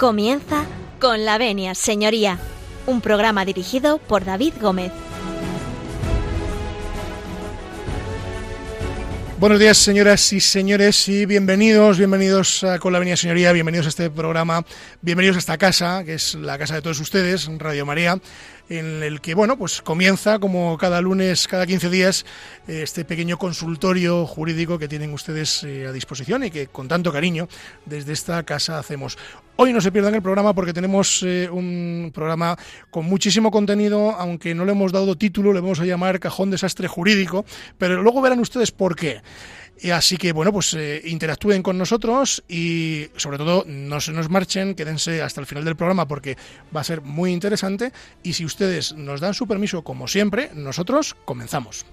Comienza 0.00 0.64
con 0.98 1.26
la 1.26 1.36
venia, 1.36 1.74
señoría, 1.74 2.38
un 2.86 3.02
programa 3.02 3.44
dirigido 3.44 3.98
por 3.98 4.24
David 4.24 4.54
Gómez. 4.58 4.92
Buenos 9.38 9.58
días, 9.58 9.76
señoras 9.76 10.32
y 10.32 10.40
señores, 10.40 11.06
y 11.08 11.26
bienvenidos, 11.26 11.98
bienvenidos 11.98 12.64
a 12.64 12.78
Con 12.78 12.94
la 12.94 12.98
Venia 12.98 13.14
Señoría, 13.14 13.52
bienvenidos 13.52 13.84
a 13.84 13.88
este 13.90 14.08
programa, 14.08 14.64
bienvenidos 15.02 15.36
a 15.36 15.40
esta 15.40 15.58
casa, 15.58 16.02
que 16.02 16.14
es 16.14 16.34
la 16.34 16.56
casa 16.56 16.76
de 16.76 16.82
todos 16.82 16.98
ustedes, 17.00 17.50
Radio 17.58 17.84
María, 17.84 18.18
en 18.70 19.02
el 19.02 19.20
que, 19.20 19.34
bueno, 19.34 19.58
pues 19.58 19.82
comienza 19.82 20.38
como 20.38 20.78
cada 20.78 21.00
lunes, 21.00 21.48
cada 21.48 21.66
15 21.66 21.90
días, 21.90 22.24
este 22.68 23.04
pequeño 23.04 23.36
consultorio 23.36 24.26
jurídico 24.26 24.78
que 24.78 24.86
tienen 24.86 25.12
ustedes 25.12 25.64
eh, 25.64 25.86
a 25.88 25.92
disposición 25.92 26.44
y 26.44 26.52
que 26.52 26.68
con 26.68 26.86
tanto 26.86 27.12
cariño 27.12 27.48
desde 27.84 28.12
esta 28.12 28.42
casa 28.44 28.78
hacemos. 28.78 29.18
Hoy 29.56 29.72
no 29.72 29.80
se 29.80 29.90
pierdan 29.90 30.14
el 30.14 30.22
programa 30.22 30.54
porque 30.54 30.72
tenemos 30.72 31.22
eh, 31.24 31.50
un 31.50 32.12
programa 32.14 32.56
con 32.90 33.06
muchísimo 33.06 33.50
contenido, 33.50 34.12
aunque 34.12 34.54
no 34.54 34.64
le 34.64 34.72
hemos 34.72 34.92
dado 34.92 35.16
título, 35.16 35.52
le 35.52 35.60
vamos 35.60 35.80
a 35.80 35.84
llamar 35.84 36.20
Cajón 36.20 36.50
Desastre 36.50 36.86
Jurídico, 36.86 37.44
pero 37.76 38.02
luego 38.02 38.22
verán 38.22 38.38
ustedes 38.38 38.70
por 38.70 38.94
qué. 38.94 39.20
Y 39.82 39.90
así 39.90 40.18
que, 40.18 40.32
bueno, 40.32 40.52
pues 40.52 40.74
eh, 40.74 41.00
interactúen 41.06 41.62
con 41.62 41.78
nosotros 41.78 42.42
y 42.48 43.08
sobre 43.16 43.38
todo 43.38 43.64
no 43.66 44.00
se 44.00 44.12
nos 44.12 44.28
marchen, 44.28 44.74
quédense 44.74 45.22
hasta 45.22 45.40
el 45.40 45.46
final 45.46 45.64
del 45.64 45.76
programa 45.76 46.06
porque 46.06 46.36
va 46.74 46.82
a 46.82 46.84
ser 46.84 47.00
muy 47.00 47.32
interesante. 47.32 47.92
Y 48.22 48.34
si 48.34 48.44
ustedes 48.44 48.92
nos 48.92 49.20
dan 49.20 49.32
su 49.32 49.46
permiso, 49.46 49.82
como 49.82 50.06
siempre, 50.06 50.50
nosotros 50.54 51.16
comenzamos. 51.24 51.86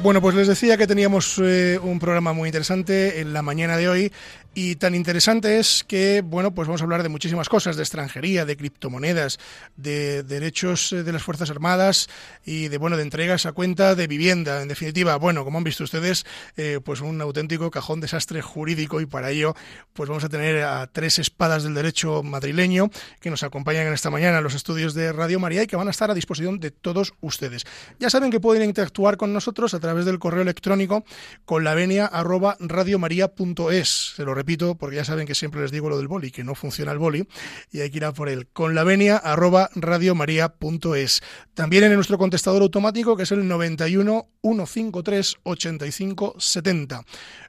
Bueno, 0.00 0.22
pues 0.22 0.36
les 0.36 0.46
decía 0.46 0.76
que 0.76 0.86
teníamos 0.86 1.40
eh, 1.42 1.76
un 1.82 1.98
programa 1.98 2.32
muy 2.32 2.48
interesante 2.48 3.20
en 3.20 3.32
la 3.32 3.42
mañana 3.42 3.76
de 3.76 3.88
hoy 3.88 4.12
y 4.54 4.76
tan 4.76 4.94
interesante 4.94 5.58
es 5.58 5.84
que, 5.86 6.22
bueno, 6.22 6.52
pues 6.52 6.66
vamos 6.66 6.80
a 6.80 6.84
hablar 6.84 7.02
de 7.02 7.08
muchísimas 7.08 7.48
cosas, 7.48 7.76
de 7.76 7.82
extranjería, 7.82 8.44
de 8.44 8.56
criptomonedas, 8.56 9.38
de 9.76 10.22
derechos 10.24 10.92
eh, 10.92 11.04
de 11.04 11.12
las 11.12 11.22
Fuerzas 11.22 11.50
Armadas 11.50 12.08
y 12.44 12.68
de, 12.68 12.78
bueno, 12.78 12.96
de 12.96 13.04
entregas 13.04 13.46
a 13.46 13.52
cuenta 13.52 13.94
de 13.94 14.06
vivienda. 14.06 14.60
En 14.62 14.68
definitiva, 14.68 15.16
bueno, 15.16 15.44
como 15.44 15.58
han 15.58 15.64
visto 15.64 15.84
ustedes, 15.84 16.26
eh, 16.56 16.80
pues 16.84 17.00
un 17.00 17.20
auténtico 17.20 17.70
cajón 17.70 18.00
desastre 18.00 18.42
jurídico 18.42 19.00
y 19.00 19.06
para 19.06 19.30
ello, 19.30 19.54
pues 19.92 20.08
vamos 20.08 20.24
a 20.24 20.28
tener 20.28 20.64
a 20.64 20.86
tres 20.88 21.18
espadas 21.18 21.62
del 21.62 21.74
derecho 21.74 22.22
madrileño 22.22 22.90
que 23.20 23.30
nos 23.30 23.42
acompañan 23.42 23.86
en 23.86 23.92
esta 23.92 24.10
mañana 24.10 24.38
en 24.38 24.44
los 24.44 24.54
estudios 24.54 24.94
de 24.94 25.12
Radio 25.12 25.38
María 25.38 25.62
y 25.62 25.66
que 25.66 25.76
van 25.76 25.88
a 25.88 25.92
estar 25.92 26.10
a 26.10 26.14
disposición 26.14 26.58
de 26.58 26.70
todos 26.70 27.12
ustedes. 27.20 27.64
Ya 28.00 28.10
saben 28.10 28.30
que 28.30 28.40
pueden 28.40 28.64
interactuar 28.64 29.16
con 29.16 29.32
nosotros 29.32 29.74
a 29.74 29.80
través 29.80 30.04
del 30.04 30.18
correo 30.18 30.42
electrónico 30.42 31.04
con 31.44 31.64
la 31.64 31.74
venia 31.74 32.06
arroba 32.06 32.56
radiomaria.es. 32.60 34.14
Se 34.16 34.24
lo 34.24 34.34
repito 34.38 34.76
porque 34.76 34.96
ya 34.96 35.04
saben 35.04 35.26
que 35.26 35.34
siempre 35.34 35.60
les 35.60 35.72
digo 35.72 35.88
lo 35.88 35.98
del 35.98 36.06
boli, 36.06 36.30
que 36.30 36.44
no 36.44 36.54
funciona 36.54 36.92
el 36.92 36.98
boli, 36.98 37.26
y 37.72 37.80
hay 37.80 37.90
que 37.90 37.96
ir 37.96 38.04
a 38.04 38.12
por 38.12 38.28
él. 38.28 38.46
Con 38.52 38.74
la 38.76 38.84
venia 38.84 39.16
arroba 39.16 39.68
radiomaria.es. 39.74 41.22
También 41.54 41.84
en 41.84 41.94
nuestro 41.94 42.18
contestador 42.18 42.62
automático, 42.62 43.16
que 43.16 43.24
es 43.24 43.32
el 43.32 43.48
91 43.48 44.28
153 44.42 45.36
85 45.42 46.36
70. 46.38 47.02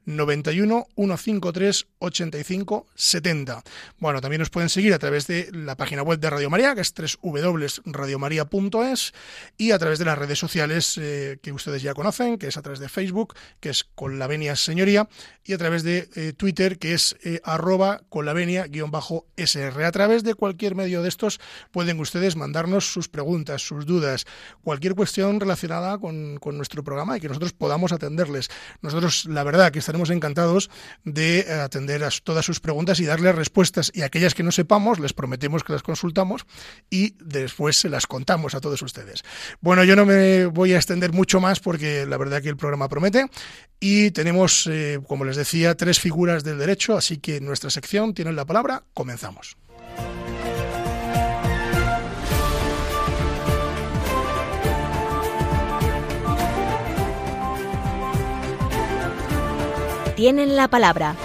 91 0.06 0.88
153 0.96 1.88
85 2.00 2.88
70. 2.96 3.64
Bueno, 4.00 4.22
también 4.22 4.40
nos 4.40 4.50
pueden 4.50 4.70
seguir 4.70 4.94
a 4.94 5.00
través 5.00 5.28
de 5.28 5.50
la 5.54 5.76
página 5.78 6.02
web 6.02 6.20
de 6.20 6.30
Radio 6.30 6.50
María, 6.50 6.74
que 6.74 6.82
es 6.82 6.94
www.radiomaria.es, 7.22 9.14
y 9.58 9.72
a 9.72 9.78
través 9.78 10.00
de 10.00 10.06
las 10.06 10.18
redes 10.18 10.40
sociales 10.40 10.98
eh, 10.98 11.38
que 11.42 11.52
ustedes 11.52 11.84
ya 11.84 11.94
conocen, 11.94 12.38
que 12.40 12.48
es 12.48 12.58
a 12.58 12.64
través 12.64 12.80
de 12.80 12.90
Facebook, 12.90 13.36
que 13.60 13.70
es 13.70 13.84
con 13.84 14.18
la 14.18 14.26
venia 14.28 14.56
señoría, 14.56 15.08
y 15.44 15.54
a 15.54 15.58
través 15.58 15.84
de 15.84 16.10
eh, 16.16 16.34
Twitter, 16.34 16.79
que 16.80 16.94
es 16.94 17.16
eh, 17.24 17.40
arroba 17.44 18.02
con 18.10 18.26
la 18.26 18.34
venia-sr. 18.34 19.84
A 19.84 19.92
través 19.92 20.24
de 20.24 20.34
cualquier 20.34 20.76
medio 20.76 21.02
de 21.02 21.10
estos 21.10 21.40
pueden 21.72 22.00
ustedes 22.00 22.36
mandarnos 22.36 22.92
sus 22.92 23.10
preguntas, 23.10 23.62
sus 23.62 23.86
dudas, 23.86 24.26
cualquier 24.64 24.96
cuestión 24.96 25.40
relacionada 25.40 25.98
con, 25.98 26.38
con 26.38 26.58
nuestro 26.58 26.84
programa 26.84 27.18
y 27.18 27.20
que 27.20 27.28
nosotros 27.28 27.54
podamos 27.54 27.92
atenderles. 27.92 28.50
Nosotros, 28.82 29.26
la 29.26 29.44
verdad, 29.44 29.72
que 29.72 29.80
estaremos 29.80 30.10
encantados 30.10 30.70
de 31.04 31.40
eh, 31.40 31.52
atender 31.54 32.04
a 32.04 32.10
todas 32.24 32.46
sus 32.46 32.60
preguntas 32.60 33.00
y 33.00 33.06
darles 33.06 33.36
respuestas. 33.36 33.92
Y 33.94 34.02
aquellas 34.02 34.34
que 34.34 34.44
no 34.44 34.52
sepamos, 34.52 35.00
les 35.00 35.14
prometemos 35.14 35.64
que 35.64 35.74
las 35.74 35.84
consultamos 35.84 36.46
y 36.90 37.16
después 37.20 37.78
se 37.78 37.90
las 37.90 38.08
contamos 38.08 38.56
a 38.56 38.62
todos 38.62 38.82
ustedes. 38.82 39.24
Bueno, 39.62 39.84
yo 39.84 39.96
no 39.96 40.06
me 40.06 40.46
voy 40.46 40.74
a 40.74 40.78
extender 40.78 41.12
mucho 41.12 41.40
más 41.40 41.60
porque 41.60 42.06
la 42.06 42.18
verdad 42.18 42.42
que 42.42 42.50
el 42.50 42.58
programa 42.58 42.90
promete. 42.90 43.26
Y 43.82 44.12
tenemos, 44.12 44.68
eh, 44.68 45.00
como 45.08 45.24
les 45.24 45.38
decía, 45.38 45.76
tres 45.76 46.02
figuras 46.02 46.44
del 46.44 46.58
derecho, 46.58 46.69
así 46.98 47.18
que 47.18 47.38
en 47.38 47.46
nuestra 47.46 47.70
sección 47.70 48.14
tienen 48.14 48.36
la 48.36 48.46
palabra. 48.46 48.84
Comenzamos. 48.94 49.58
tienen 60.20 60.58
la 60.58 60.68
palabra. 60.68 61.16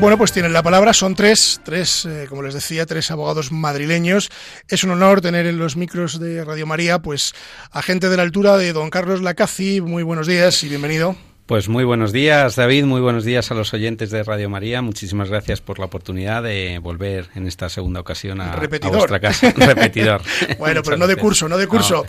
Bueno, 0.00 0.18
pues 0.18 0.32
tienen 0.32 0.52
la 0.52 0.62
palabra, 0.62 0.92
son 0.92 1.14
tres, 1.14 1.60
tres, 1.64 2.04
eh, 2.04 2.26
como 2.28 2.42
les 2.42 2.52
decía, 2.52 2.84
tres 2.84 3.10
abogados 3.10 3.52
madrileños. 3.52 4.30
Es 4.68 4.84
un 4.84 4.90
honor 4.90 5.22
tener 5.22 5.46
en 5.46 5.58
los 5.58 5.76
micros 5.76 6.20
de 6.20 6.44
Radio 6.44 6.66
María, 6.66 6.98
pues, 6.98 7.32
a 7.70 7.80
gente 7.80 8.08
de 8.10 8.16
la 8.16 8.22
altura 8.22 8.58
de 8.58 8.72
don 8.72 8.90
Carlos 8.90 9.22
Lacazi. 9.22 9.80
Muy 9.80 10.02
buenos 10.02 10.26
días 10.26 10.62
y 10.62 10.68
bienvenido. 10.68 11.16
Pues 11.46 11.68
muy 11.68 11.84
buenos 11.84 12.10
días, 12.10 12.56
David. 12.56 12.84
Muy 12.84 13.02
buenos 13.02 13.22
días 13.22 13.50
a 13.50 13.54
los 13.54 13.74
oyentes 13.74 14.10
de 14.10 14.22
Radio 14.22 14.48
María. 14.48 14.80
Muchísimas 14.80 15.28
gracias 15.28 15.60
por 15.60 15.78
la 15.78 15.84
oportunidad 15.84 16.42
de 16.42 16.78
volver 16.78 17.28
en 17.34 17.46
esta 17.46 17.68
segunda 17.68 18.00
ocasión 18.00 18.40
a, 18.40 18.56
vuestra 18.56 19.20
casa. 19.20 19.50
repetidor. 19.56 20.22
bueno, 20.58 20.82
pero 20.82 20.96
no 20.96 21.06
de 21.06 21.16
curso, 21.16 21.46
no 21.46 21.58
de 21.58 21.66
curso. 21.66 22.06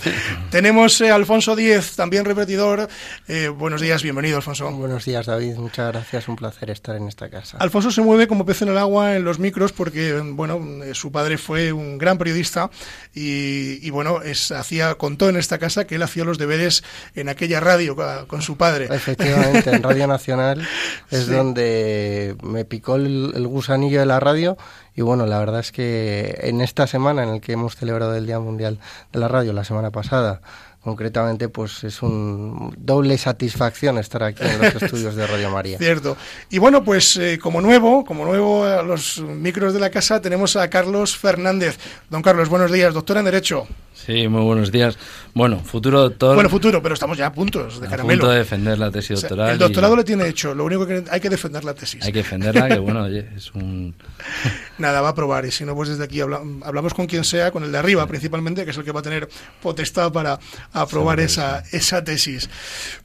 Tenemos 0.51 1.01
a 1.01 1.07
eh, 1.07 1.11
Alfonso 1.11 1.53
Díez, 1.53 1.97
también 1.97 2.23
repetidor. 2.23 2.87
Eh, 3.27 3.49
buenos 3.49 3.81
días, 3.81 4.03
bienvenido, 4.03 4.37
Alfonso. 4.37 4.71
Buenos 4.71 5.03
días, 5.03 5.25
David. 5.25 5.55
Muchas 5.55 5.91
gracias. 5.91 6.29
Un 6.29 6.37
placer 6.37 6.69
estar 6.69 6.95
en 6.95 7.09
esta 7.09 7.29
casa. 7.29 7.57
Alfonso 7.57 7.91
se 7.91 8.01
mueve 8.01 8.27
como 8.27 8.45
pez 8.45 8.61
en 8.61 8.69
el 8.69 8.77
agua 8.77 9.17
en 9.17 9.25
los 9.25 9.37
micros 9.37 9.73
porque, 9.73 10.13
bueno, 10.13 10.61
eh, 10.81 10.95
su 10.95 11.11
padre 11.11 11.37
fue 11.37 11.73
un 11.73 11.97
gran 11.97 12.17
periodista 12.17 12.69
y, 13.13 13.89
bueno, 13.89 14.21
es, 14.21 14.53
hacía, 14.53 14.95
contó 14.95 15.27
en 15.27 15.35
esta 15.35 15.57
casa 15.57 15.85
que 15.85 15.95
él 15.95 16.03
hacía 16.03 16.23
los 16.23 16.37
deberes 16.37 16.85
en 17.15 17.27
aquella 17.27 17.59
radio 17.59 17.97
con 18.27 18.41
su 18.41 18.55
padre 18.55 18.87
efectivamente, 19.25 19.69
en 19.71 19.83
Radio 19.83 20.07
Nacional 20.07 20.67
es 21.11 21.27
donde 21.27 22.35
me 22.43 22.65
picó 22.65 22.95
el, 22.95 23.47
gusanillo 23.47 23.99
de 23.99 24.05
la 24.05 24.19
radio 24.19 24.57
y 24.95 25.01
bueno, 25.01 25.25
la 25.25 25.39
verdad 25.39 25.59
es 25.59 25.71
que 25.71 26.37
en 26.43 26.61
esta 26.61 26.87
semana 26.87 27.23
en 27.23 27.31
la 27.31 27.39
que 27.39 27.53
hemos 27.53 27.75
celebrado 27.75 28.15
el 28.15 28.25
Día 28.25 28.39
Mundial 28.39 28.79
de 29.11 29.19
la 29.19 29.27
Radio, 29.27 29.51
la 29.53 29.63
semana 29.63 29.91
pasada, 29.91 30.41
concretamente, 30.85 31.49
pues 31.49 31.83
es 31.83 32.03
un 32.03 32.73
doble 32.77 33.17
satisfacción 33.17 33.97
estar 33.97 34.23
aquí 34.23 34.43
en 34.43 34.61
los 34.61 34.75
estudios 34.83 35.15
de 35.15 35.25
Radio 35.25 35.49
María. 35.49 35.79
Cierto. 35.79 36.15
Y 36.51 36.59
bueno, 36.59 36.83
pues 36.83 37.17
eh, 37.17 37.39
como 37.41 37.59
nuevo, 37.59 38.05
como 38.05 38.23
nuevo 38.23 38.63
a 38.63 38.83
los 38.83 39.19
micros 39.19 39.73
de 39.73 39.79
la 39.79 39.89
casa, 39.89 40.21
tenemos 40.21 40.55
a 40.55 40.69
Carlos 40.69 41.17
Fernández. 41.17 41.79
Don 42.09 42.21
Carlos, 42.21 42.49
buenos 42.49 42.71
días, 42.71 42.93
doctor 42.93 43.17
en 43.17 43.25
Derecho. 43.25 43.67
Sí, 43.95 44.27
muy 44.27 44.41
buenos 44.41 44.71
días. 44.71 44.97
Bueno, 45.33 45.59
futuro 45.59 46.01
doctor. 46.01 46.35
Bueno, 46.35 46.49
futuro, 46.49 46.83
pero 46.83 46.93
estamos 46.93 47.17
ya 47.17 47.27
a 47.27 47.31
puntos 47.31 47.79
de 47.79 47.87
a 47.87 47.89
caramelo. 47.89 48.19
punto 48.19 48.31
de 48.31 48.39
defender 48.39 48.77
la 48.77 48.91
tesis 48.91 49.21
doctoral. 49.21 49.51
el 49.51 49.57
doctorado 49.57 49.95
le 49.95 50.03
tiene 50.03 50.27
hecho, 50.27 50.53
lo 50.53 50.65
único 50.65 50.85
que 50.85 51.05
hay 51.09 51.19
que 51.21 51.29
defender 51.29 51.63
la 51.63 51.73
tesis. 51.73 52.03
Hay 52.03 52.11
que 52.11 52.19
defenderla, 52.19 52.67
que 52.67 52.77
bueno, 52.77 53.03
oye, 53.05 53.25
es 53.35 53.53
un. 53.53 53.95
Nada, 54.77 54.99
va 54.99 55.09
a 55.09 55.15
probar, 55.15 55.45
y 55.45 55.51
si 55.51 55.63
no, 55.63 55.73
pues 55.75 55.89
desde 55.89 56.03
aquí 56.03 56.19
hablamos 56.19 56.93
con 56.93 57.07
quien 57.07 57.23
sea, 57.23 57.51
con 57.51 57.63
el 57.63 57.71
de 57.71 57.77
arriba 57.77 58.05
principalmente, 58.05 58.65
que 58.65 58.71
es 58.71 58.77
el 58.77 58.83
que 58.83 58.91
va 58.91 58.99
a 58.99 59.03
tener 59.03 59.29
potestad 59.61 60.11
para 60.11 60.39
aprobar 60.73 61.21
esa, 61.21 61.63
esa 61.71 62.03
tesis. 62.03 62.49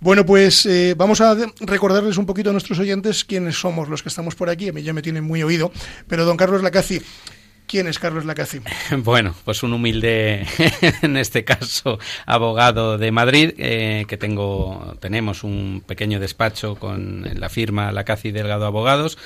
Bueno, 0.00 0.26
pues 0.26 0.66
eh, 0.66 0.94
vamos 0.96 1.20
a 1.20 1.36
recordarles 1.60 2.18
un 2.18 2.26
poquito 2.26 2.50
a 2.50 2.52
nuestros 2.52 2.80
oyentes 2.80 3.24
quiénes 3.24 3.56
somos 3.56 3.88
los 3.88 4.02
que 4.02 4.08
estamos 4.08 4.34
por 4.34 4.50
aquí. 4.50 4.68
A 4.68 4.72
mí 4.72 4.82
ya 4.82 4.92
me 4.92 5.02
tienen 5.02 5.22
muy 5.22 5.42
oído, 5.44 5.70
pero 6.08 6.24
don 6.24 6.36
Carlos 6.36 6.62
Lacazi 6.62 7.00
¿Quién 7.70 7.86
es 7.86 8.00
Carlos 8.00 8.24
Lacazzi? 8.24 8.58
Bueno, 9.04 9.32
pues 9.44 9.62
un 9.62 9.72
humilde, 9.72 10.44
en 11.02 11.16
este 11.16 11.44
caso, 11.44 12.00
abogado 12.26 12.98
de 12.98 13.12
Madrid, 13.12 13.52
eh, 13.58 14.06
que 14.08 14.16
tengo, 14.16 14.96
tenemos 14.98 15.44
un 15.44 15.80
pequeño 15.86 16.18
despacho 16.18 16.74
con 16.74 17.30
la 17.32 17.48
firma 17.48 17.92
Lacazzi 17.92 18.32
Delgado 18.32 18.66
Abogados. 18.66 19.18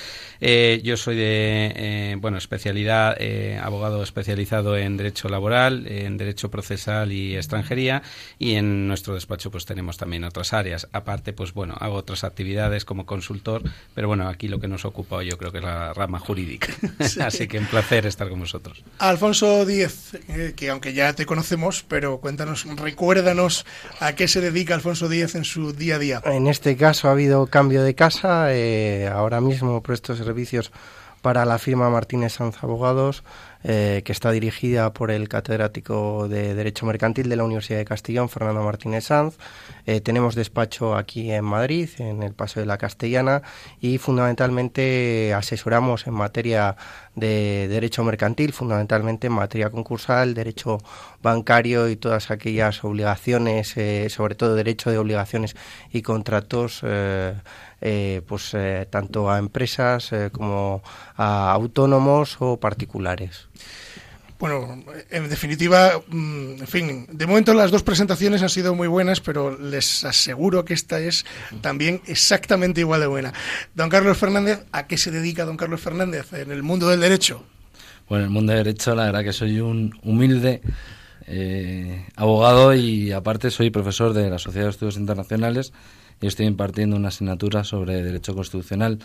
Eh, 0.43 0.83
yo 0.85 0.99
soy 0.99 1.17
de, 1.17 1.73
eh, 1.75 2.17
bueno, 2.19 2.37
especialidad, 2.37 3.17
abogado 3.63 4.03
especializado 4.03 4.77
en 4.77 4.99
Derecho 4.99 5.31
Laboral, 5.31 5.87
en 5.87 6.19
Derecho 6.19 6.51
Procesal 6.51 7.13
y 7.13 7.37
Extranjería, 7.37 8.03
y 8.39 8.57
en 8.57 8.87
nuestro 8.87 9.15
despacho 9.15 9.51
pues 9.51 9.65
tenemos 9.65 9.97
también 9.97 10.23
otras 10.23 10.53
áreas. 10.53 10.87
Aparte, 10.93 11.33
pues 11.33 11.55
bueno, 11.55 11.77
hago 11.81 11.95
otras 11.95 12.25
actividades 12.25 12.85
como 12.85 13.07
consultor, 13.07 13.63
pero 13.95 14.09
bueno, 14.09 14.29
aquí 14.29 14.49
lo 14.49 14.61
que 14.61 14.69
nos 14.69 14.85
ocupa 14.85 15.23
yo 15.23 15.39
creo 15.39 15.51
que 15.51 15.59
es 15.59 15.65
la 15.65 15.95
rama 15.95 16.19
jurídica. 16.19 16.69
Así 17.25 17.49
que 17.49 17.59
un 17.59 17.67
placer 17.67 18.05
estar 18.05 18.29
con 18.29 18.34
con 18.35 18.41
vosotros. 18.41 18.83
Alfonso 18.99 19.65
Díez, 19.65 20.15
eh, 20.29 20.55
que 20.57 20.69
aunque 20.71 20.93
ya 20.93 21.13
te 21.13 21.25
conocemos, 21.25 21.85
pero 21.87 22.19
cuéntanos, 22.19 22.67
recuérdanos 22.77 23.65
a 24.01 24.15
qué 24.15 24.27
se 24.27 24.41
dedica 24.41 24.75
Alfonso 24.75 25.09
Díez 25.09 25.37
en 25.37 25.45
su 25.45 25.73
día 25.73 25.95
a 25.95 25.99
día. 26.01 26.23
En 26.25 26.49
este 26.49 26.77
caso 26.77 27.07
ha 27.07 27.13
habido 27.13 27.47
cambio 27.47 27.85
de 27.85 27.95
casa, 27.95 28.53
eh, 28.53 29.07
ahora 29.07 29.41
mismo 29.41 29.85
presto 29.85 30.17
servicios 30.17 30.73
para 31.23 31.45
la 31.45 31.59
firma 31.59 31.89
Martínez 31.91 32.33
Sanz 32.33 32.57
Abogados, 32.61 33.23
eh, 33.67 34.03
que 34.05 34.13
está 34.13 34.31
dirigida 34.31 34.93
por 34.93 35.11
el 35.11 35.27
catedrático 35.27 36.29
de 36.29 36.55
Derecho 36.55 36.85
Mercantil 36.85 37.31
de 37.31 37.37
la 37.37 37.45
Universidad 37.45 37.79
de 37.79 37.87
Castellón, 37.87 38.29
Fernando 38.29 38.63
Martínez 38.63 39.05
Sanz. 39.05 39.39
Eh, 39.87 40.03
tenemos 40.03 40.35
despacho 40.35 40.95
aquí 40.95 41.33
en 41.33 41.45
Madrid, 41.45 41.89
en 41.97 42.23
el 42.23 42.35
Paso 42.35 42.61
de 42.61 42.67
la 42.67 42.77
Castellana, 42.77 43.43
y 43.81 43.97
fundamentalmente 43.97 45.33
asesoramos 45.33 46.07
en 46.07 46.13
materia 46.13 46.77
de 47.15 47.67
derecho 47.69 48.05
mercantil, 48.05 48.53
fundamentalmente 48.53 49.29
en 49.29 49.33
materia 49.33 49.71
concursal, 49.71 50.35
derecho 50.35 50.79
bancario 51.25 51.89
y 51.89 51.97
todas 51.97 52.31
aquellas 52.31 52.85
obligaciones, 52.85 53.77
eh, 53.77 54.07
sobre 54.11 54.37
todo 54.37 54.55
derecho 54.55 54.93
de 54.93 54.99
obligaciones 54.99 55.57
y 55.91 56.03
contratos 56.03 56.85
eh, 57.87 58.23
pues 58.27 58.55
eh, 58.55 58.87
tanto 58.89 59.31
a 59.31 59.39
empresas 59.39 60.11
eh, 60.11 60.31
como 60.33 60.83
a 61.19 61.53
autónomos 61.53 62.39
o 62.41 62.59
particulares. 62.59 63.49
Bueno, 64.39 64.83
en 65.11 65.29
definitiva, 65.29 66.01
mm, 66.09 66.61
en 66.61 66.67
fin, 66.67 67.07
de 67.13 67.27
momento 67.27 67.53
las 67.53 67.71
dos 67.71 67.83
presentaciones 67.83 68.41
han 68.41 68.49
sido 68.49 68.75
muy 68.75 68.89
buenas, 68.89 69.21
pero 69.21 69.59
les 69.59 70.03
aseguro 70.03 70.65
que 70.65 70.73
esta 70.73 70.99
es 70.99 71.27
también 71.61 72.01
exactamente 72.07 72.81
igual 72.81 73.03
de 73.03 73.07
buena. 73.07 73.35
Don 73.75 73.91
Carlos 73.91 74.17
Fernández, 74.17 74.65
¿a 74.73 74.87
qué 74.87 74.97
se 74.97 75.11
dedica 75.11 75.45
don 75.45 75.59
Carlos 75.59 75.83
Fernández 75.83 76.33
en 76.33 76.53
el 76.53 76.63
mundo 76.63 76.89
del 76.89 77.01
derecho? 77.01 77.45
Bueno, 78.09 78.25
en 78.25 78.29
el 78.31 78.35
mundo 78.35 78.55
del 78.55 78.65
derecho 78.65 78.95
la 78.95 79.05
verdad 79.05 79.25
que 79.25 79.35
soy 79.35 79.61
un 79.61 79.95
humilde 80.03 80.63
abogado 82.17 82.75
y 82.75 83.13
aparte 83.13 83.51
soy 83.51 83.71
profesor 83.71 84.13
de 84.13 84.31
la 84.31 84.39
Sociedad 84.39 84.67
de 84.67 84.71
Estudios 84.71 84.97
Internacionales 84.97 85.73
y 86.21 86.27
estoy 86.27 86.47
impartiendo 86.47 86.97
una 86.97 87.09
asignatura 87.09 87.65
sobre 87.65 88.03
Derecho 88.03 88.35
Constitucional 88.35 88.99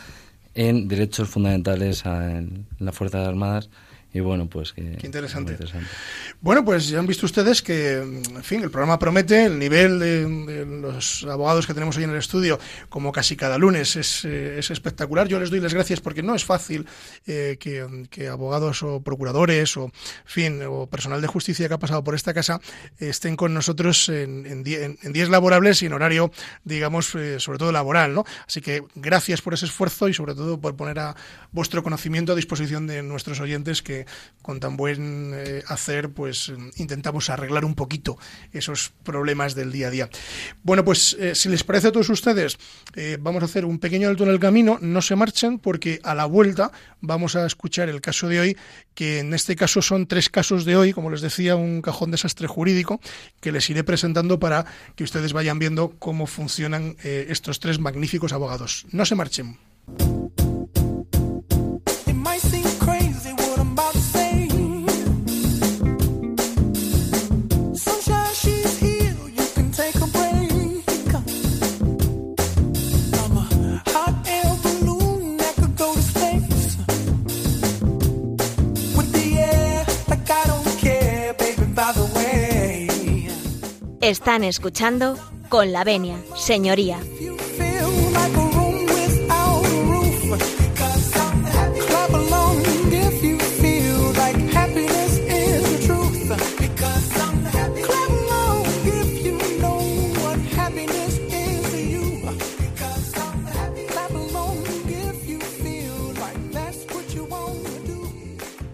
en 0.53 0.87
Derechos 0.87 1.29
Fundamentales 1.29 2.05
en 2.05 2.67
las 2.79 2.95
Fuerzas 2.95 3.27
Armadas 3.27 3.69
y 4.11 4.21
bueno, 4.21 4.49
pues 4.49 4.73
que... 4.73 4.97
Qué 4.97 5.05
interesante. 5.05 5.55
Bueno, 6.41 6.65
pues 6.65 6.87
ya 6.89 6.97
han 6.97 7.05
visto 7.05 7.27
ustedes 7.27 7.61
que, 7.61 7.97
en 7.97 8.43
fin, 8.43 8.63
el 8.63 8.71
programa 8.71 8.97
promete, 8.97 9.45
el 9.45 9.59
nivel 9.59 9.99
de, 9.99 10.65
los 10.65 11.23
abogados 11.29 11.67
que 11.67 11.75
tenemos 11.75 11.95
hoy 11.97 12.05
en 12.05 12.09
el 12.09 12.17
estudio, 12.17 12.59
como 12.89 13.11
casi 13.11 13.35
cada 13.35 13.59
lunes, 13.59 13.95
es, 13.95 14.25
eh, 14.25 14.57
es 14.57 14.71
espectacular. 14.71 15.27
Yo 15.27 15.39
les 15.39 15.51
doy 15.51 15.59
las 15.59 15.75
gracias 15.75 16.01
porque 16.01 16.23
no 16.23 16.33
es 16.33 16.43
fácil 16.43 16.87
eh, 17.27 17.57
que, 17.59 18.27
abogados 18.27 18.81
o 18.81 19.01
procuradores 19.01 19.77
o, 19.77 19.91
fin, 20.25 20.63
o 20.63 20.87
personal 20.87 21.21
de 21.21 21.27
justicia 21.27 21.67
que 21.67 21.73
ha 21.75 21.79
pasado 21.79 22.03
por 22.03 22.15
esta 22.15 22.33
casa 22.33 22.59
estén 22.97 23.35
con 23.35 23.53
nosotros 23.53 24.09
en, 24.09 24.45
en, 24.45 24.63
días 25.13 25.29
laborables 25.29 25.83
y 25.83 25.85
en 25.85 25.93
horario, 25.93 26.31
digamos, 26.63 27.13
eh, 27.15 27.39
sobre 27.39 27.59
todo 27.59 27.71
laboral, 27.71 28.13
¿no? 28.13 28.25
Así 28.47 28.61
que 28.61 28.83
gracias 28.95 29.41
por 29.41 29.53
ese 29.53 29.65
esfuerzo 29.65 30.09
y 30.09 30.13
sobre 30.13 30.33
todo 30.33 30.59
por 30.59 30.75
poner 30.75 30.99
a 30.99 31.15
vuestro 31.51 31.83
conocimiento 31.83 32.33
a 32.33 32.35
disposición 32.35 32.87
de 32.87 33.03
nuestros 33.03 33.39
oyentes 33.39 33.81
que 33.81 33.98
con 34.41 34.59
tan 34.59 34.77
buen 34.77 35.31
eh, 35.35 35.63
hacer 35.67 36.09
pues 36.09 36.51
intentamos 36.77 37.29
arreglar 37.29 37.65
un 37.65 37.75
poquito 37.75 38.17
esos 38.51 38.91
problemas 39.03 39.53
del 39.53 39.71
día 39.71 39.87
a 39.87 39.91
día. 39.91 40.09
Bueno, 40.63 40.83
pues 40.83 41.15
eh, 41.19 41.35
si 41.35 41.49
les 41.49 41.63
parece 41.63 41.89
a 41.89 41.91
todos 41.91 42.09
ustedes, 42.09 42.57
eh, 42.95 43.17
vamos 43.19 43.43
a 43.43 43.45
hacer 43.45 43.63
un 43.63 43.79
pequeño 43.79 44.09
alto 44.09 44.23
en 44.23 44.31
el 44.31 44.39
camino, 44.39 44.79
no 44.81 45.01
se 45.01 45.15
marchen 45.15 45.59
porque 45.59 45.99
a 46.03 46.15
la 46.15 46.25
vuelta 46.25 46.71
vamos 47.01 47.35
a 47.35 47.45
escuchar 47.45 47.89
el 47.89 48.01
caso 48.01 48.27
de 48.27 48.39
hoy, 48.39 48.57
que 48.95 49.19
en 49.19 49.33
este 49.33 49.55
caso 49.55 49.81
son 49.81 50.07
tres 50.07 50.29
casos 50.29 50.65
de 50.65 50.75
hoy, 50.75 50.93
como 50.93 51.11
les 51.11 51.21
decía, 51.21 51.55
un 51.55 51.81
cajón 51.81 52.11
desastre 52.11 52.47
jurídico 52.47 52.99
que 53.41 53.51
les 53.51 53.69
iré 53.69 53.83
presentando 53.83 54.39
para 54.39 54.65
que 54.95 55.03
ustedes 55.03 55.33
vayan 55.33 55.59
viendo 55.59 55.93
cómo 55.99 56.25
funcionan 56.25 56.95
estos 57.03 57.59
tres 57.59 57.79
magníficos 57.79 58.33
abogados. 58.33 58.87
No 58.91 59.05
se 59.05 59.15
marchen. 59.15 59.57
Están 84.01 84.45
escuchando 84.45 85.17
con 85.49 85.73
la 85.73 85.83
venia, 85.83 86.15
señoría. 86.35 86.99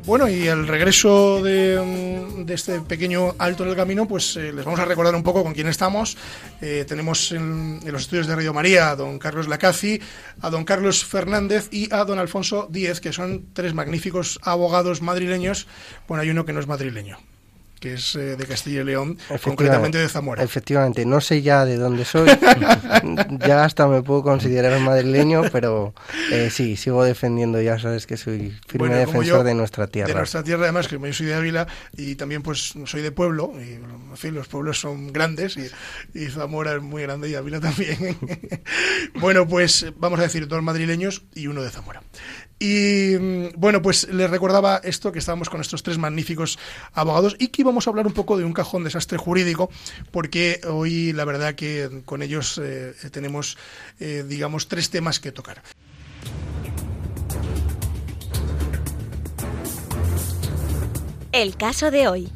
Bueno, 0.05 0.29
y 0.29 0.47
el 0.47 0.67
regreso 0.67 1.41
de, 1.41 2.14
este 2.47 2.81
pequeño 2.81 3.35
alto 3.37 3.63
en 3.63 3.69
el 3.69 3.75
camino, 3.75 4.07
pues 4.07 4.35
eh, 4.37 4.51
les 4.51 4.65
vamos 4.65 4.79
a 4.79 4.85
recordar 4.85 5.15
un 5.15 5.23
poco 5.23 5.43
con 5.43 5.53
quién 5.53 5.67
estamos. 5.67 6.17
Eh, 6.61 6.85
tenemos 6.87 7.31
en, 7.31 7.79
los 7.85 8.03
estudios 8.03 8.27
de 8.27 8.35
Radio 8.35 8.53
María 8.53 8.91
a 8.91 8.95
don 8.95 9.19
Carlos 9.19 9.47
Lacazi, 9.47 10.01
a 10.41 10.49
don 10.49 10.65
Carlos 10.65 11.05
Fernández 11.05 11.69
y 11.71 11.93
a 11.93 12.03
don 12.05 12.19
Alfonso 12.19 12.67
Díez, 12.69 12.99
que 12.99 13.13
son 13.13 13.47
tres 13.53 13.73
magníficos 13.73 14.39
abogados 14.43 15.01
madrileños. 15.01 15.67
Bueno, 16.07 16.21
hay 16.21 16.29
uno 16.29 16.45
que 16.45 16.53
no 16.53 16.59
es 16.59 16.67
madrileño 16.67 17.17
que 17.79 17.93
es 17.93 18.15
eh, 18.15 18.35
de 18.35 18.45
Castilla 18.45 18.81
y 18.81 18.83
León, 18.85 19.17
concretamente 19.43 19.97
de 19.97 20.09
Zamora. 20.09 20.43
Efectivamente, 20.43 21.05
no 21.05 21.21
sé 21.21 21.41
ya 21.41 21.65
de 21.65 21.77
dónde 21.77 22.05
soy, 22.05 22.29
ya 23.47 23.63
hasta 23.63 23.87
me 23.87 24.01
puedo 24.01 24.23
considerar 24.23 24.79
madrileño, 24.79 25.43
pero 25.51 25.93
eh, 26.31 26.49
sí, 26.51 26.77
sigo 26.77 27.03
defendiendo, 27.03 27.61
ya 27.61 27.79
sabes 27.79 28.07
que 28.07 28.17
soy 28.17 28.57
firme 28.67 28.95
defensor 28.95 29.43
de 29.43 29.53
nuestra 29.53 29.87
tierra. 29.87 30.07
De 30.07 30.15
nuestra 30.15 30.43
tierra, 30.43 30.63
además, 30.63 30.87
que 30.87 30.99
yo 30.99 31.13
soy 31.13 31.27
de 31.27 31.35
Ávila 31.35 31.67
y 31.95 32.15
también 32.15 32.41
pues 32.41 32.73
soy 32.85 33.01
de 33.01 33.11
pueblo, 33.11 33.53
y 33.55 33.73
en 33.73 34.17
fin, 34.17 34.33
los 34.33 34.47
pueblos 34.47 34.79
son 34.79 35.11
grandes 35.13 35.57
y, 35.57 35.69
y 36.17 36.27
Zamora 36.27 36.75
es 36.75 36.81
muy 36.81 37.03
grande 37.03 37.29
y 37.29 37.35
Ávila 37.35 37.59
también. 37.59 38.17
bueno, 39.19 39.47
pues 39.47 39.85
vamos 39.97 40.19
a 40.19 40.23
decir 40.23 40.47
dos 40.47 40.61
madrileños 40.63 41.23
y 41.33 41.47
uno 41.47 41.61
de 41.61 41.69
Zamora. 41.69 42.01
Y 42.59 43.15
mm, 43.19 43.47
bueno, 43.57 43.81
pues 43.81 44.07
les 44.07 44.29
recordaba 44.29 44.79
esto, 44.83 45.11
que 45.11 45.19
estábamos 45.19 45.49
con 45.49 45.61
estos 45.61 45.83
tres 45.83 45.97
magníficos 45.97 46.57
abogados 46.93 47.35
y 47.39 47.49
que 47.49 47.61
íbamos 47.63 47.87
a 47.87 47.89
hablar 47.89 48.07
un 48.07 48.13
poco 48.13 48.37
de 48.37 48.45
un 48.45 48.53
cajón 48.53 48.83
desastre 48.83 49.17
jurídico, 49.17 49.69
porque 50.11 50.61
hoy 50.67 51.11
la 51.13 51.25
verdad 51.25 51.55
que 51.55 52.01
con 52.05 52.21
ellos 52.21 52.59
eh, 52.63 52.93
tenemos, 53.11 53.57
eh, 53.99 54.23
digamos, 54.27 54.67
tres 54.67 54.89
temas 54.89 55.19
que 55.19 55.31
tocar. 55.31 55.61
El 61.31 61.57
caso 61.57 61.91
de 61.91 62.07
hoy. 62.07 62.31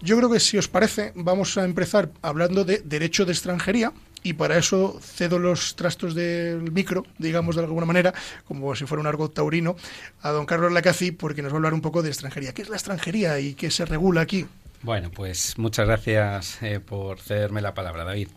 Yo 0.00 0.16
creo 0.16 0.30
que 0.30 0.40
si 0.40 0.56
os 0.56 0.68
parece, 0.68 1.12
vamos 1.16 1.58
a 1.58 1.64
empezar 1.64 2.10
hablando 2.22 2.64
de 2.64 2.78
derecho 2.78 3.26
de 3.26 3.32
extranjería, 3.32 3.92
y 4.26 4.32
para 4.32 4.58
eso 4.58 4.98
cedo 5.00 5.38
los 5.38 5.76
trastos 5.76 6.12
del 6.14 6.72
micro, 6.72 7.06
digamos 7.16 7.54
de 7.54 7.62
alguna 7.62 7.86
manera, 7.86 8.12
como 8.44 8.74
si 8.74 8.84
fuera 8.84 9.00
un 9.00 9.06
argot 9.06 9.32
taurino, 9.32 9.76
a 10.20 10.30
don 10.30 10.46
Carlos 10.46 10.72
Lacazi, 10.72 11.12
porque 11.12 11.42
nos 11.42 11.52
va 11.52 11.56
a 11.56 11.58
hablar 11.58 11.74
un 11.74 11.80
poco 11.80 12.02
de 12.02 12.08
extranjería. 12.08 12.52
¿Qué 12.52 12.62
es 12.62 12.68
la 12.68 12.74
extranjería 12.74 13.38
y 13.38 13.54
qué 13.54 13.70
se 13.70 13.84
regula 13.84 14.22
aquí? 14.22 14.44
Bueno, 14.82 15.10
pues 15.10 15.58
muchas 15.58 15.86
gracias 15.86 16.62
eh, 16.62 16.80
por 16.80 17.18
cederme 17.18 17.60
la 17.60 17.74
palabra, 17.74 18.04
David. 18.04 18.28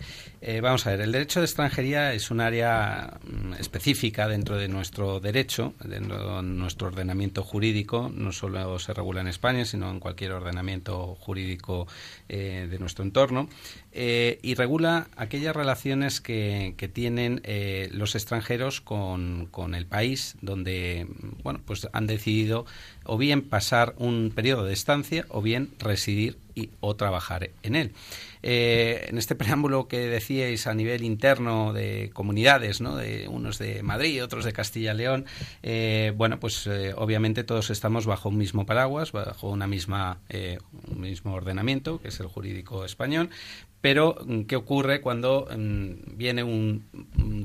Eh, 0.41 0.61
vamos 0.61 0.87
a 0.87 0.91
ver, 0.91 1.01
el 1.01 1.11
derecho 1.11 1.41
de 1.41 1.45
extranjería 1.45 2.13
es 2.13 2.31
un 2.31 2.39
área 2.39 3.19
mm, 3.23 3.53
específica 3.53 4.27
dentro 4.27 4.57
de 4.57 4.67
nuestro 4.69 5.19
derecho, 5.19 5.73
dentro 5.83 6.37
de 6.37 6.43
nuestro 6.43 6.87
ordenamiento 6.87 7.43
jurídico. 7.43 8.09
No 8.13 8.31
solo 8.31 8.79
se 8.79 8.93
regula 8.93 9.21
en 9.21 9.27
España, 9.27 9.65
sino 9.65 9.91
en 9.91 9.99
cualquier 9.99 10.31
ordenamiento 10.31 11.15
jurídico 11.19 11.87
eh, 12.29 12.67
de 12.69 12.79
nuestro 12.79 13.03
entorno. 13.03 13.49
Y 13.91 14.53
regula 14.55 15.07
aquellas 15.15 15.55
relaciones 15.55 16.21
que, 16.21 16.75
tienen 16.93 17.41
los 17.91 18.15
extranjeros 18.15 18.81
con, 18.81 19.47
con, 19.51 19.75
el 19.75 19.85
país 19.85 20.35
donde 20.41 21.07
bueno, 21.43 21.59
pues 21.65 21.87
han 21.93 22.07
decidido 22.07 22.65
o 23.03 23.17
bien 23.17 23.41
pasar 23.41 23.95
un 23.97 24.31
periodo 24.33 24.65
de 24.65 24.73
estancia 24.73 25.25
o 25.29 25.41
bien 25.41 25.71
residir 25.79 26.37
y, 26.55 26.69
o 26.79 26.95
trabajar 26.95 27.49
en 27.63 27.75
él. 27.75 27.93
Eh, 28.41 29.07
en 29.09 29.17
este 29.17 29.35
preámbulo 29.35 29.87
que 29.87 30.07
decíais 30.07 30.67
a 30.67 30.73
nivel 30.73 31.03
interno 31.03 31.73
de 31.73 32.11
comunidades, 32.13 32.81
¿no? 32.81 32.95
de 32.95 33.27
unos 33.27 33.57
de 33.57 33.83
Madrid, 33.83 34.23
otros 34.23 34.45
de 34.45 34.53
Castilla 34.53 34.93
y 34.93 34.97
León, 34.97 35.25
eh, 35.63 36.13
bueno, 36.15 36.39
pues 36.39 36.65
eh, 36.67 36.93
obviamente 36.95 37.43
todos 37.43 37.69
estamos 37.69 38.05
bajo 38.05 38.29
un 38.29 38.37
mismo 38.37 38.65
paraguas, 38.65 39.11
bajo 39.11 39.49
una 39.49 39.67
misma, 39.67 40.19
un 40.87 41.01
mismo 41.01 41.33
ordenamiento, 41.33 42.01
que 42.01 42.09
es 42.09 42.19
el 42.19 42.27
jurídico 42.27 42.85
español, 42.85 43.29
mm, 43.95 44.43
¿qué 44.43 44.55
ocurre 44.55 45.01
cuando 45.01 45.47
mm, 45.55 46.17
viene 46.17 46.43
un, 46.43 46.85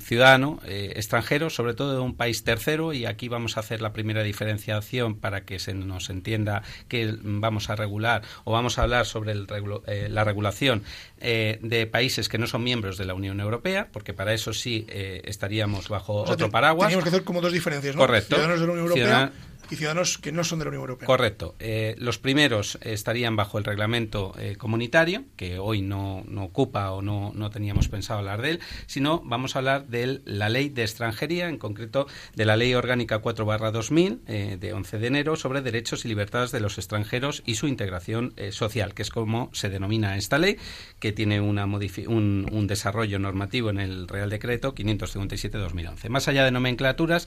ciudadano 0.00 0.60
eh, 0.66 0.92
extranjero, 0.96 1.50
sobre 1.50 1.74
todo 1.74 1.94
de 1.94 2.00
un 2.00 2.16
país 2.16 2.44
tercero? 2.44 2.92
Y 2.92 3.06
aquí 3.06 3.28
vamos 3.28 3.56
a 3.56 3.60
hacer 3.60 3.80
la 3.80 3.92
primera 3.92 4.22
diferenciación 4.22 5.16
para 5.16 5.44
que 5.44 5.58
se 5.58 5.74
nos 5.74 6.10
entienda 6.10 6.62
que 6.88 7.14
vamos 7.22 7.70
a 7.70 7.76
regular 7.76 8.22
o 8.44 8.52
vamos 8.52 8.78
a 8.78 8.82
hablar 8.82 9.06
sobre 9.06 9.32
eh, 9.32 10.08
la 10.10 10.24
regulación 10.24 10.82
eh, 11.20 11.58
de 11.62 11.86
países 11.86 12.28
que 12.28 12.38
no 12.38 12.46
son 12.46 12.62
miembros 12.62 12.98
de 12.98 13.04
la 13.04 13.14
Unión 13.14 13.40
Europea, 13.40 13.88
porque 13.92 14.12
para 14.12 14.34
eso 14.34 14.52
sí 14.52 14.86
estaríamos 14.88 15.88
bajo 15.88 16.22
otro 16.22 16.50
paraguas. 16.50 16.88
Tenemos 16.88 17.04
que 17.04 17.10
hacer 17.10 17.24
como 17.24 17.40
dos 17.40 17.52
diferencias, 17.52 17.94
¿no? 17.94 18.00
Correcto. 18.00 18.36
Ciudadanos 18.36 18.60
de 18.60 18.66
la 18.66 18.72
Unión 18.72 18.86
Europea 18.86 19.32
y 19.70 19.76
ciudadanos 19.76 20.18
que 20.18 20.32
no 20.32 20.44
son 20.44 20.58
de 20.58 20.64
la 20.66 20.70
Unión 20.70 20.82
Europea. 20.82 21.06
Correcto. 21.06 21.54
Eh, 21.58 21.94
los 21.98 22.18
primeros 22.18 22.78
estarían 22.82 23.36
bajo 23.36 23.58
el 23.58 23.64
reglamento 23.64 24.34
eh, 24.38 24.56
comunitario, 24.56 25.24
que 25.36 25.58
hoy 25.58 25.82
no, 25.82 26.24
no 26.28 26.44
ocupa 26.44 26.90
o 26.92 27.02
no, 27.02 27.32
no, 27.34 27.50
teníamos 27.50 27.88
pensado 27.88 28.18
hablar 28.18 28.42
de 28.42 28.50
él, 28.50 28.60
sino 28.86 29.20
vamos 29.24 29.54
a 29.56 29.60
hablar 29.60 29.86
de 29.86 30.20
la 30.24 30.48
ley 30.48 30.68
de 30.68 30.82
extranjería, 30.82 31.48
en 31.48 31.58
concreto 31.58 32.06
de 32.34 32.44
la 32.44 32.56
ley 32.56 32.74
orgánica 32.74 33.18
4 33.18 33.44
2000 33.44 34.20
eh, 34.26 34.56
de 34.60 34.72
11 34.72 34.98
de 34.98 35.06
enero 35.06 35.36
sobre 35.36 35.62
derechos 35.62 36.04
y 36.04 36.08
libertades 36.08 36.50
de 36.50 36.60
los 36.60 36.78
extranjeros 36.78 37.42
y 37.46 37.54
su 37.54 37.66
integración 37.66 38.34
social, 38.50 38.94
que 38.94 39.02
es 39.02 39.10
como 39.10 39.50
se 39.52 39.68
denomina 39.68 40.16
esta 40.16 40.38
ley, 40.38 40.56
que 40.98 41.12
tiene 41.12 41.40
una 41.40 41.64
un, 41.64 42.48
un 42.52 42.66
desarrollo 42.66 43.18
normativo 43.18 43.70
en 43.70 43.78
el 43.78 44.08
Real 44.08 44.30
Decreto 44.30 44.74
557-2011. 44.74 46.08
Más 46.08 46.28
allá 46.28 46.44
de 46.44 46.50
nomenclaturas, 46.50 47.26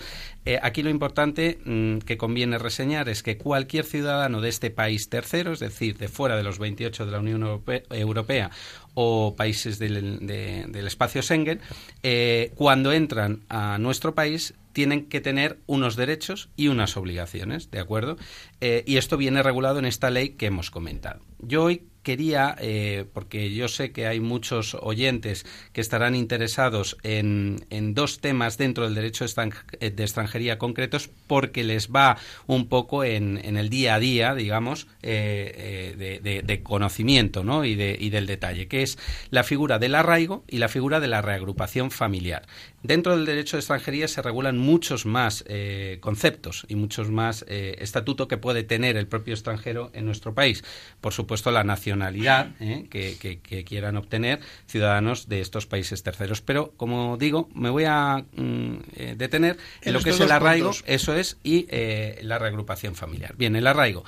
aquí 0.62 0.84
lo 0.84 0.89
importante 0.89 1.60
mm, 1.63 2.00
que 2.00 2.17
conviene 2.28 2.58
reseñar 2.58 3.08
es 3.08 3.24
que 3.24 3.38
cualquier 3.38 3.86
ciudadano 3.86 4.42
de 4.42 4.50
este 4.50 4.70
país 4.70 5.08
tercero, 5.08 5.54
es 5.54 5.62
decir, 5.62 5.98
de 5.98 6.10
fuera 6.10 6.36
de 6.36 6.44
los 6.44 6.60
28 6.60 7.06
de 7.06 7.12
la 7.14 7.20
Unión 7.20 7.62
Europea, 7.90 8.52
o 8.96 9.34
países 9.38 9.80
del, 9.80 10.70
espacio 10.74 11.22
Schengen, 11.22 11.62
eh, 12.04 12.52
cuando 12.56 12.92
entran 12.92 13.44
a 13.48 13.78
nuestro 13.78 14.14
país 14.14 14.56
tienen 14.74 15.06
que 15.06 15.22
tener 15.22 15.60
unos 15.68 15.96
derechos 15.96 16.50
y 16.58 16.68
unas 16.68 16.98
obligaciones, 16.98 17.72
¿de 17.72 17.80
acuerdo? 17.80 18.18
Eh, 18.60 18.84
y 18.86 18.98
esto 18.98 19.16
viene 19.16 19.42
regulado 19.42 19.80
en 19.80 19.86
esta 19.86 20.10
ley 20.10 20.32
que 20.32 20.48
hemos 20.48 20.70
comentado. 20.70 21.22
Yo 21.40 21.64
hoy 21.64 21.84
quería, 22.08 22.56
eh, 22.62 23.04
porque 23.12 23.54
yo 23.54 23.68
sé 23.68 23.92
que 23.92 24.08
hay 24.08 24.22
muchos 24.22 24.78
oyentes 24.80 25.46
que 25.74 25.82
estarán 25.82 26.16
interesados 26.16 26.96
en, 27.04 27.58
dos 27.94 28.22
temas 28.22 28.58
dentro 28.58 28.86
del 28.86 28.96
derecho 28.96 29.26
de 29.26 30.04
extranjería 30.04 30.58
concretos, 30.58 31.10
porque 31.28 31.66
les 31.66 31.90
va 31.90 32.18
un 32.46 32.70
poco 32.70 33.04
en, 33.04 33.58
el 33.58 33.70
día 33.70 33.96
a 33.96 34.00
día, 34.00 34.36
digamos, 34.36 34.88
eh, 35.04 35.92
eh, 36.00 36.42
de, 36.46 36.64
conocimiento 36.64 37.44
¿no? 37.44 37.66
y, 37.66 37.72
y 37.72 38.10
del 38.10 38.26
detalle, 38.26 38.70
que 38.70 38.84
es 38.84 38.98
la 39.30 39.44
figura 39.44 39.78
del 39.78 39.94
arraigo 39.94 40.46
y 40.48 40.60
la 40.60 40.70
figura 40.70 41.02
de 41.02 41.10
la 41.10 41.22
reagrupación 41.22 41.92
familiar. 41.92 42.48
Dentro 42.84 43.18
del 43.18 43.26
derecho 43.26 43.58
de 43.58 43.62
extranjería 43.62 44.08
se 44.08 44.22
regulan 44.22 44.58
muchos 44.58 45.06
más 45.06 45.44
conceptos 46.00 46.66
y 46.70 46.76
muchos 46.76 47.12
más 47.12 47.44
estatutos 47.50 48.28
que 48.28 48.38
puede 48.38 48.64
tener 48.64 48.96
el 48.96 49.08
propio 49.08 49.34
extranjero 49.34 49.92
en 49.94 50.06
nuestro 50.06 50.34
país. 50.34 50.64
Por 51.02 51.12
supuesto, 51.12 51.52
la 51.52 51.66
nación 51.98 52.56
¿eh? 52.60 52.88
que, 52.89 53.63
quieran 53.66 53.98
obtener 53.98 54.39
ciudadanos 54.66 55.27
de 55.27 55.42
estos 55.42 55.66
países 55.66 56.04
terceros. 56.04 56.42
Pero, 56.42 56.74
como 56.77 57.18
digo, 57.18 57.50
me 57.54 57.70
voy 57.70 57.86
a 57.86 58.25
mm, 58.36 58.75
eh, 58.96 59.16
detener 59.18 59.58
en, 59.82 59.94
lo 59.94 60.01
que 60.01 60.12
es 60.12 60.20
el 60.20 60.32
arraigo, 60.32 60.72
eso 60.86 61.16
es, 61.16 61.38
y 61.44 61.68
eh, 61.70 62.20
la 62.24 62.39
reagrupación 62.39 62.96
familiar. 62.96 63.36
Bien, 63.36 63.56
el 63.56 63.68
arraigo. 63.68 64.04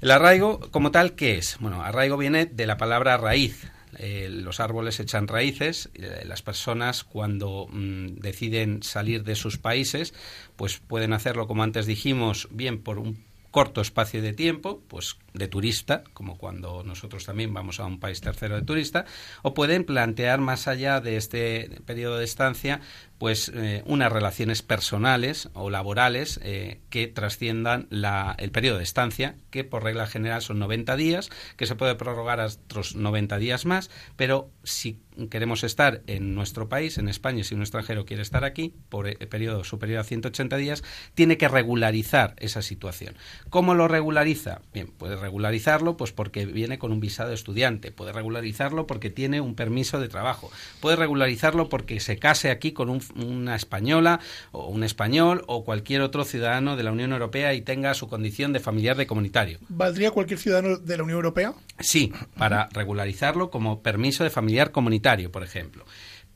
El 0.00 0.10
arraigo, 0.10 0.60
como 0.70 0.90
tal, 0.90 1.14
¿qué 1.14 1.38
es? 1.38 1.56
Bueno, 1.60 1.82
arraigo 1.82 2.16
viene 2.16 2.46
de 2.46 2.66
la 2.66 2.76
palabra 2.76 3.16
raíz, 3.16 3.66
los 3.98 4.60
árboles 4.60 5.00
echan 5.00 5.26
raíces, 5.26 5.88
las 5.94 6.42
personas 6.42 7.02
cuando 7.02 7.66
mm, 7.70 8.16
deciden 8.16 8.82
salir 8.82 9.24
de 9.24 9.36
sus 9.36 9.56
países, 9.56 10.12
pues 10.56 10.78
pueden 10.78 11.14
hacerlo, 11.14 11.46
como 11.46 11.62
antes 11.62 11.86
dijimos, 11.86 12.46
bien 12.50 12.82
por 12.82 12.98
un 12.98 13.24
corto 13.56 13.80
espacio 13.80 14.20
de 14.20 14.34
tiempo, 14.34 14.82
pues 14.86 15.16
de 15.36 15.48
turista, 15.48 16.02
como 16.12 16.38
cuando 16.38 16.82
nosotros 16.82 17.24
también 17.24 17.52
vamos 17.52 17.80
a 17.80 17.86
un 17.86 18.00
país 18.00 18.20
tercero 18.20 18.56
de 18.56 18.62
turista, 18.62 19.04
o 19.42 19.54
pueden 19.54 19.84
plantear 19.84 20.40
más 20.40 20.68
allá 20.68 21.00
de 21.00 21.16
este 21.16 21.70
periodo 21.86 22.18
de 22.18 22.24
estancia, 22.24 22.80
pues 23.18 23.50
eh, 23.54 23.82
unas 23.86 24.12
relaciones 24.12 24.62
personales 24.62 25.48
o 25.54 25.70
laborales 25.70 26.38
eh, 26.42 26.80
que 26.90 27.06
trasciendan 27.06 27.86
la, 27.90 28.34
el 28.38 28.50
periodo 28.50 28.78
de 28.78 28.84
estancia, 28.84 29.36
que 29.50 29.64
por 29.64 29.84
regla 29.84 30.06
general 30.06 30.42
son 30.42 30.58
90 30.58 30.96
días, 30.96 31.30
que 31.56 31.66
se 31.66 31.76
puede 31.76 31.94
prorrogar 31.94 32.40
a 32.40 32.46
otros 32.46 32.94
90 32.94 33.38
días 33.38 33.64
más, 33.64 33.90
pero 34.16 34.50
si 34.64 35.00
queremos 35.30 35.64
estar 35.64 36.02
en 36.06 36.34
nuestro 36.34 36.68
país, 36.68 36.98
en 36.98 37.08
España, 37.08 37.42
si 37.42 37.54
un 37.54 37.62
extranjero 37.62 38.04
quiere 38.04 38.22
estar 38.22 38.44
aquí 38.44 38.74
por 38.90 39.08
el 39.08 39.16
periodo 39.28 39.64
superior 39.64 40.00
a 40.00 40.04
180 40.04 40.56
días, 40.58 40.84
tiene 41.14 41.38
que 41.38 41.48
regularizar 41.48 42.34
esa 42.38 42.60
situación. 42.60 43.16
¿Cómo 43.48 43.74
lo 43.74 43.88
regulariza? 43.88 44.60
Bien, 44.74 44.88
puede 44.88 45.16
regularizarlo 45.26 45.96
pues 45.96 46.12
porque 46.12 46.46
viene 46.46 46.78
con 46.78 46.92
un 46.92 47.00
visado 47.00 47.30
de 47.30 47.34
estudiante, 47.34 47.90
puede 47.90 48.12
regularizarlo 48.12 48.86
porque 48.86 49.10
tiene 49.10 49.40
un 49.40 49.56
permiso 49.56 49.98
de 49.98 50.08
trabajo, 50.08 50.52
puede 50.80 50.94
regularizarlo 50.94 51.68
porque 51.68 51.98
se 51.98 52.16
case 52.16 52.50
aquí 52.52 52.70
con 52.70 53.00
una 53.16 53.56
española 53.56 54.20
o 54.52 54.68
un 54.68 54.84
español 54.84 55.42
o 55.48 55.64
cualquier 55.64 56.02
otro 56.02 56.24
ciudadano 56.24 56.76
de 56.76 56.84
la 56.84 56.92
Unión 56.92 57.12
Europea 57.12 57.54
y 57.54 57.60
tenga 57.62 57.94
su 57.94 58.06
condición 58.06 58.52
de 58.52 58.60
familiar 58.60 58.96
de 58.96 59.08
comunitario. 59.08 59.58
¿Valdría 59.68 60.12
cualquier 60.12 60.38
ciudadano 60.38 60.76
de 60.76 60.96
la 60.96 61.02
Unión 61.02 61.16
Europea? 61.16 61.54
Sí, 61.80 62.12
para 62.38 62.68
regularizarlo 62.72 63.50
como 63.50 63.82
permiso 63.82 64.22
de 64.22 64.30
familiar 64.30 64.70
comunitario 64.70 65.32
por 65.32 65.42
ejemplo. 65.42 65.84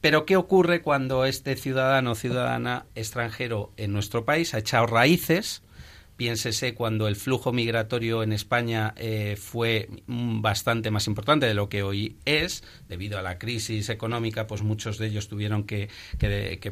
Pero 0.00 0.26
¿qué 0.26 0.36
ocurre 0.36 0.82
cuando 0.82 1.26
este 1.26 1.54
ciudadano 1.54 2.12
o 2.12 2.14
ciudadana 2.16 2.86
extranjero 2.96 3.72
en 3.76 3.92
nuestro 3.92 4.24
país 4.24 4.52
ha 4.54 4.58
echado 4.58 4.86
raíces? 4.86 5.62
Piénsese 6.20 6.74
cuando 6.74 7.08
el 7.08 7.16
flujo 7.16 7.50
migratorio 7.50 8.22
en 8.22 8.34
España 8.34 8.92
eh, 8.98 9.38
fue 9.40 9.88
bastante 10.06 10.90
más 10.90 11.06
importante 11.06 11.46
de 11.46 11.54
lo 11.54 11.70
que 11.70 11.82
hoy 11.82 12.18
es, 12.26 12.62
debido 12.90 13.18
a 13.18 13.22
la 13.22 13.38
crisis 13.38 13.88
económica, 13.88 14.46
pues 14.46 14.60
muchos 14.60 14.98
de 14.98 15.06
ellos 15.06 15.28
tuvieron 15.28 15.64
que, 15.64 15.88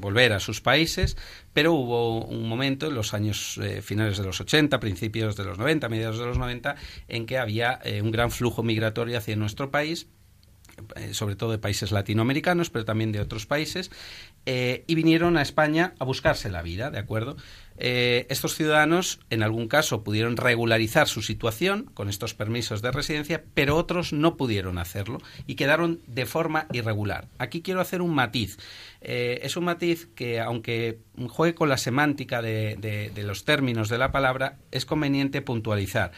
volver 0.03 0.35
a 0.35 0.41
sus 0.41 0.61
países, 0.61 1.17
pero 1.55 1.73
hubo 1.73 2.27
un 2.27 2.47
momento 2.47 2.89
en 2.89 2.95
los 2.95 3.15
años 3.15 3.59
eh, 3.63 3.81
finales 3.81 4.19
de 4.19 4.25
los 4.25 4.39
80, 4.39 4.81
principios 4.81 5.35
de 5.35 5.45
los 5.45 5.57
90, 5.57 5.89
mediados 5.89 6.19
de 6.19 6.27
los 6.27 6.37
90, 6.37 6.77
en 7.09 7.25
que 7.25 7.39
había 7.39 7.81
eh, 7.85 8.03
un 8.03 8.11
gran 8.11 8.31
flujo 8.31 8.63
migratorio 8.63 9.17
hacia 9.17 9.35
nuestro 9.35 9.71
país 9.71 10.09
sobre 11.11 11.35
todo 11.35 11.51
de 11.51 11.59
países 11.59 11.91
latinoamericanos, 11.91 12.71
pero 12.71 12.85
también 12.85 13.11
de 13.11 13.21
otros 13.21 13.47
países, 13.47 13.91
y 14.47 14.95
vinieron 14.95 15.37
a 15.37 15.43
España 15.43 15.95
a 15.99 16.05
buscarse 16.05 16.51
la 16.51 16.63
vida, 16.63 16.93
¿de 16.93 17.01
acuerdo? 17.01 17.37
Eh, 17.79 18.27
estos 18.29 18.55
ciudadanos, 18.55 19.21
en 19.31 19.43
algún 19.43 19.69
caso, 19.69 20.03
pudieron 20.03 20.37
regularizar 20.37 21.09
su 21.09 21.23
situación 21.23 21.91
con 21.95 22.09
estos 22.09 22.35
permisos 22.35 22.83
de 22.83 22.91
residencia, 22.91 23.45
pero 23.55 23.77
otros 23.77 24.13
no 24.13 24.37
pudieron 24.37 24.79
hacerlo 24.79 25.19
y 25.47 25.55
quedaron 25.55 26.01
de 26.07 26.27
forma 26.27 26.67
irregular. 26.73 27.29
Aquí 27.39 27.63
quiero 27.63 27.81
hacer 27.81 28.03
un 28.03 28.15
matiz. 28.15 28.59
es 29.01 29.57
un 29.57 29.65
matiz 29.65 30.09
que, 30.15 30.41
aunque 30.41 30.99
juegue 31.29 31.55
con 31.55 31.69
la 31.69 31.77
semántica 31.77 32.43
de 32.43 33.23
los 33.25 33.45
términos 33.45 33.89
de 33.89 33.99
la 33.99 34.11
palabra, 34.11 34.59
es 34.71 34.85
conveniente 34.85 35.43
puntualizar. 35.43 36.13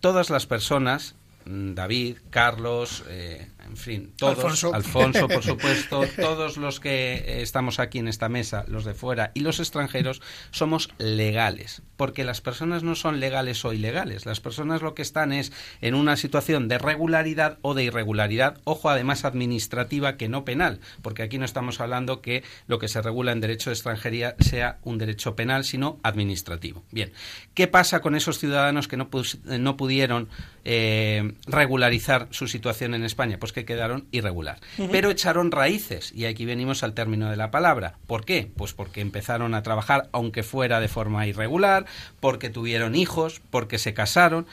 Todas 0.00 0.30
las 0.30 0.46
personas 0.46 1.16
Mm, 1.48 1.74
David, 1.74 2.18
Carlos, 2.28 3.04
eh, 3.08 3.48
en 3.68 3.76
fin, 3.76 4.12
todos, 4.16 4.64
Alfonso. 4.64 5.28
por 5.28 5.42
supuesto, 5.44 6.04
todos 6.16 6.56
los 6.56 6.80
que 6.80 7.14
eh, 7.14 7.42
estamos 7.42 7.78
aquí 7.78 7.98
en 7.98 8.08
esta 8.08 8.28
mesa, 8.28 8.64
los 8.66 8.84
de 8.84 8.94
fuera 8.94 9.30
y 9.34 9.40
los 9.40 9.60
extranjeros, 9.60 10.20
somos 10.50 10.90
legales, 10.98 11.82
porque 11.96 12.24
las 12.24 12.40
personas 12.40 12.82
no 12.82 12.94
son 12.94 13.20
legales 13.20 13.64
o 13.64 13.72
ilegales, 13.72 14.26
las 14.26 14.40
personas 14.40 14.82
lo 14.82 14.94
que 14.94 15.02
están 15.02 15.32
es 15.32 15.52
en 15.80 15.94
una 15.94 16.16
situación 16.16 16.68
de 16.68 16.78
regularidad 16.78 17.58
o 17.62 17.74
de 17.74 17.84
irregularidad, 17.84 18.58
ojo 18.64 18.88
además 18.88 19.24
administrativa 19.24 20.16
que 20.16 20.28
no 20.28 20.44
penal, 20.44 20.80
porque 21.02 21.22
aquí 21.22 21.38
no 21.38 21.44
estamos 21.44 21.80
hablando 21.80 22.22
que 22.22 22.42
lo 22.66 22.78
que 22.78 22.88
se 22.88 23.02
regula 23.02 23.32
en 23.32 23.40
derecho 23.40 23.70
de 23.70 23.74
extranjería 23.74 24.34
sea 24.40 24.78
un 24.82 24.98
derecho 24.98 25.36
penal, 25.36 25.64
sino 25.64 25.98
administrativo. 26.02 26.84
Bien, 26.90 27.12
¿qué 27.54 27.66
pasa 27.66 28.00
con 28.00 28.14
esos 28.14 28.38
ciudadanos 28.38 28.88
que 28.88 28.96
no, 28.96 29.10
no 29.44 29.76
pudieron 29.76 30.28
eh, 30.64 31.34
regularizar 31.46 32.28
su 32.30 32.48
situación 32.48 32.94
en 32.94 33.04
España? 33.04 33.38
Pues 33.38 33.52
que 33.52 33.57
quedaron 33.64 34.06
irregular. 34.10 34.58
Pero 34.90 35.10
echaron 35.10 35.50
raíces, 35.50 36.12
y 36.14 36.24
aquí 36.26 36.44
venimos 36.44 36.82
al 36.82 36.94
término 36.94 37.30
de 37.30 37.36
la 37.36 37.50
palabra. 37.50 37.98
¿Por 38.06 38.24
qué? 38.24 38.50
Pues 38.56 38.72
porque 38.72 39.00
empezaron 39.00 39.54
a 39.54 39.62
trabajar, 39.62 40.08
aunque 40.12 40.42
fuera 40.42 40.80
de 40.80 40.88
forma 40.88 41.26
irregular, 41.26 41.86
porque 42.20 42.50
tuvieron 42.50 42.94
hijos, 42.94 43.40
porque 43.50 43.78
se 43.78 43.94
casaron. 43.94 44.46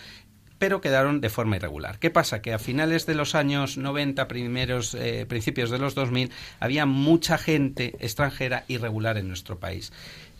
pero 0.57 0.79
quedaron 0.79 1.19
de 1.19 1.29
forma 1.29 1.57
irregular. 1.57 1.99
¿Qué 1.99 2.09
pasa? 2.09 2.41
Que 2.41 2.53
a 2.53 2.59
finales 2.59 3.05
de 3.05 3.13
los 3.13 3.35
años 3.35 3.77
90, 3.77 4.27
primeros, 4.29 4.95
eh, 4.95 5.25
principios 5.27 5.69
de 5.69 5.79
los 5.79 5.95
2000, 5.95 6.31
había 6.61 6.85
mucha 6.85 7.37
gente 7.37 7.93
extranjera 7.99 8.63
irregular 8.69 9.17
en 9.17 9.27
nuestro 9.27 9.59
país. 9.59 9.91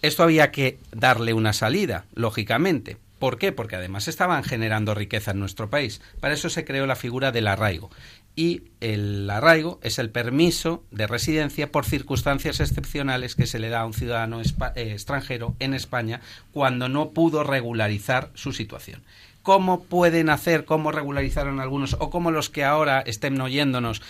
Esto 0.02 0.24
había 0.24 0.52
que 0.52 0.80
darle 0.94 1.34
una 1.34 1.52
salida, 1.52 2.06
lógicamente. 2.16 2.98
¿Por 3.20 3.38
qué? 3.38 3.52
Porque 3.52 3.76
además 3.76 4.08
estaban 4.08 4.44
generando 4.44 4.94
riqueza 4.94 5.32
en 5.32 5.40
nuestro 5.40 5.70
país. 5.70 6.02
Para 6.20 6.34
eso 6.34 6.50
se 6.50 6.64
creó 6.64 6.86
la 6.86 6.96
figura 6.96 7.32
del 7.32 7.48
arraigo. 7.48 7.90
Y 8.36 8.64
el 8.82 9.30
arraigo 9.30 9.80
es 9.82 9.98
el 9.98 10.10
permiso 10.10 10.84
de 10.92 11.08
residencia 11.08 11.72
por 11.72 11.86
circunstancias 11.86 12.60
excepcionales 12.60 13.36
que 13.36 13.48
se 13.48 13.60
le 13.60 13.70
da 13.70 13.82
a 13.82 13.86
un 13.86 13.94
ciudadano 13.94 14.42
eh, 14.42 14.92
extranjero 14.92 15.56
en 15.60 15.74
España 15.74 16.22
cuando 16.52 16.90
no 16.90 17.12
pudo 17.12 17.44
regularizar 17.44 18.32
su 18.34 18.52
situación 18.52 19.02
cómo 19.46 19.84
pueden 19.84 20.32
hacer, 20.32 20.66
cómo 20.66 20.92
regularizaron 20.92 21.60
algunos 21.60 21.96
o 22.00 22.10
cómo 22.10 22.32
los 22.32 22.50
que 22.50 22.64
ahora 22.64 23.02
estén 23.02 23.40
oyéndonos 23.40 24.02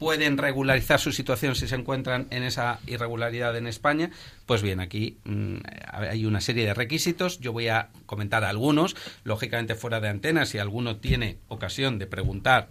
pueden 0.00 0.36
regularizar 0.36 0.98
su 0.98 1.12
situación 1.12 1.54
si 1.54 1.68
se 1.68 1.76
encuentran 1.76 2.26
en 2.30 2.42
esa 2.42 2.80
irregularidad 2.86 3.56
en 3.56 3.68
España? 3.68 4.10
Pues 4.46 4.62
bien, 4.62 4.80
aquí 4.80 5.16
mm, 5.24 5.58
hay 5.92 6.26
una 6.26 6.40
serie 6.40 6.66
de 6.66 6.74
requisitos. 6.74 7.38
Yo 7.38 7.52
voy 7.52 7.68
a 7.68 7.88
comentar 8.04 8.42
algunos, 8.42 8.96
lógicamente 9.22 9.76
fuera 9.76 10.00
de 10.00 10.08
antena, 10.08 10.44
si 10.44 10.58
alguno 10.58 10.96
tiene 10.96 11.38
ocasión 11.48 12.00
de 12.00 12.08
preguntar 12.08 12.68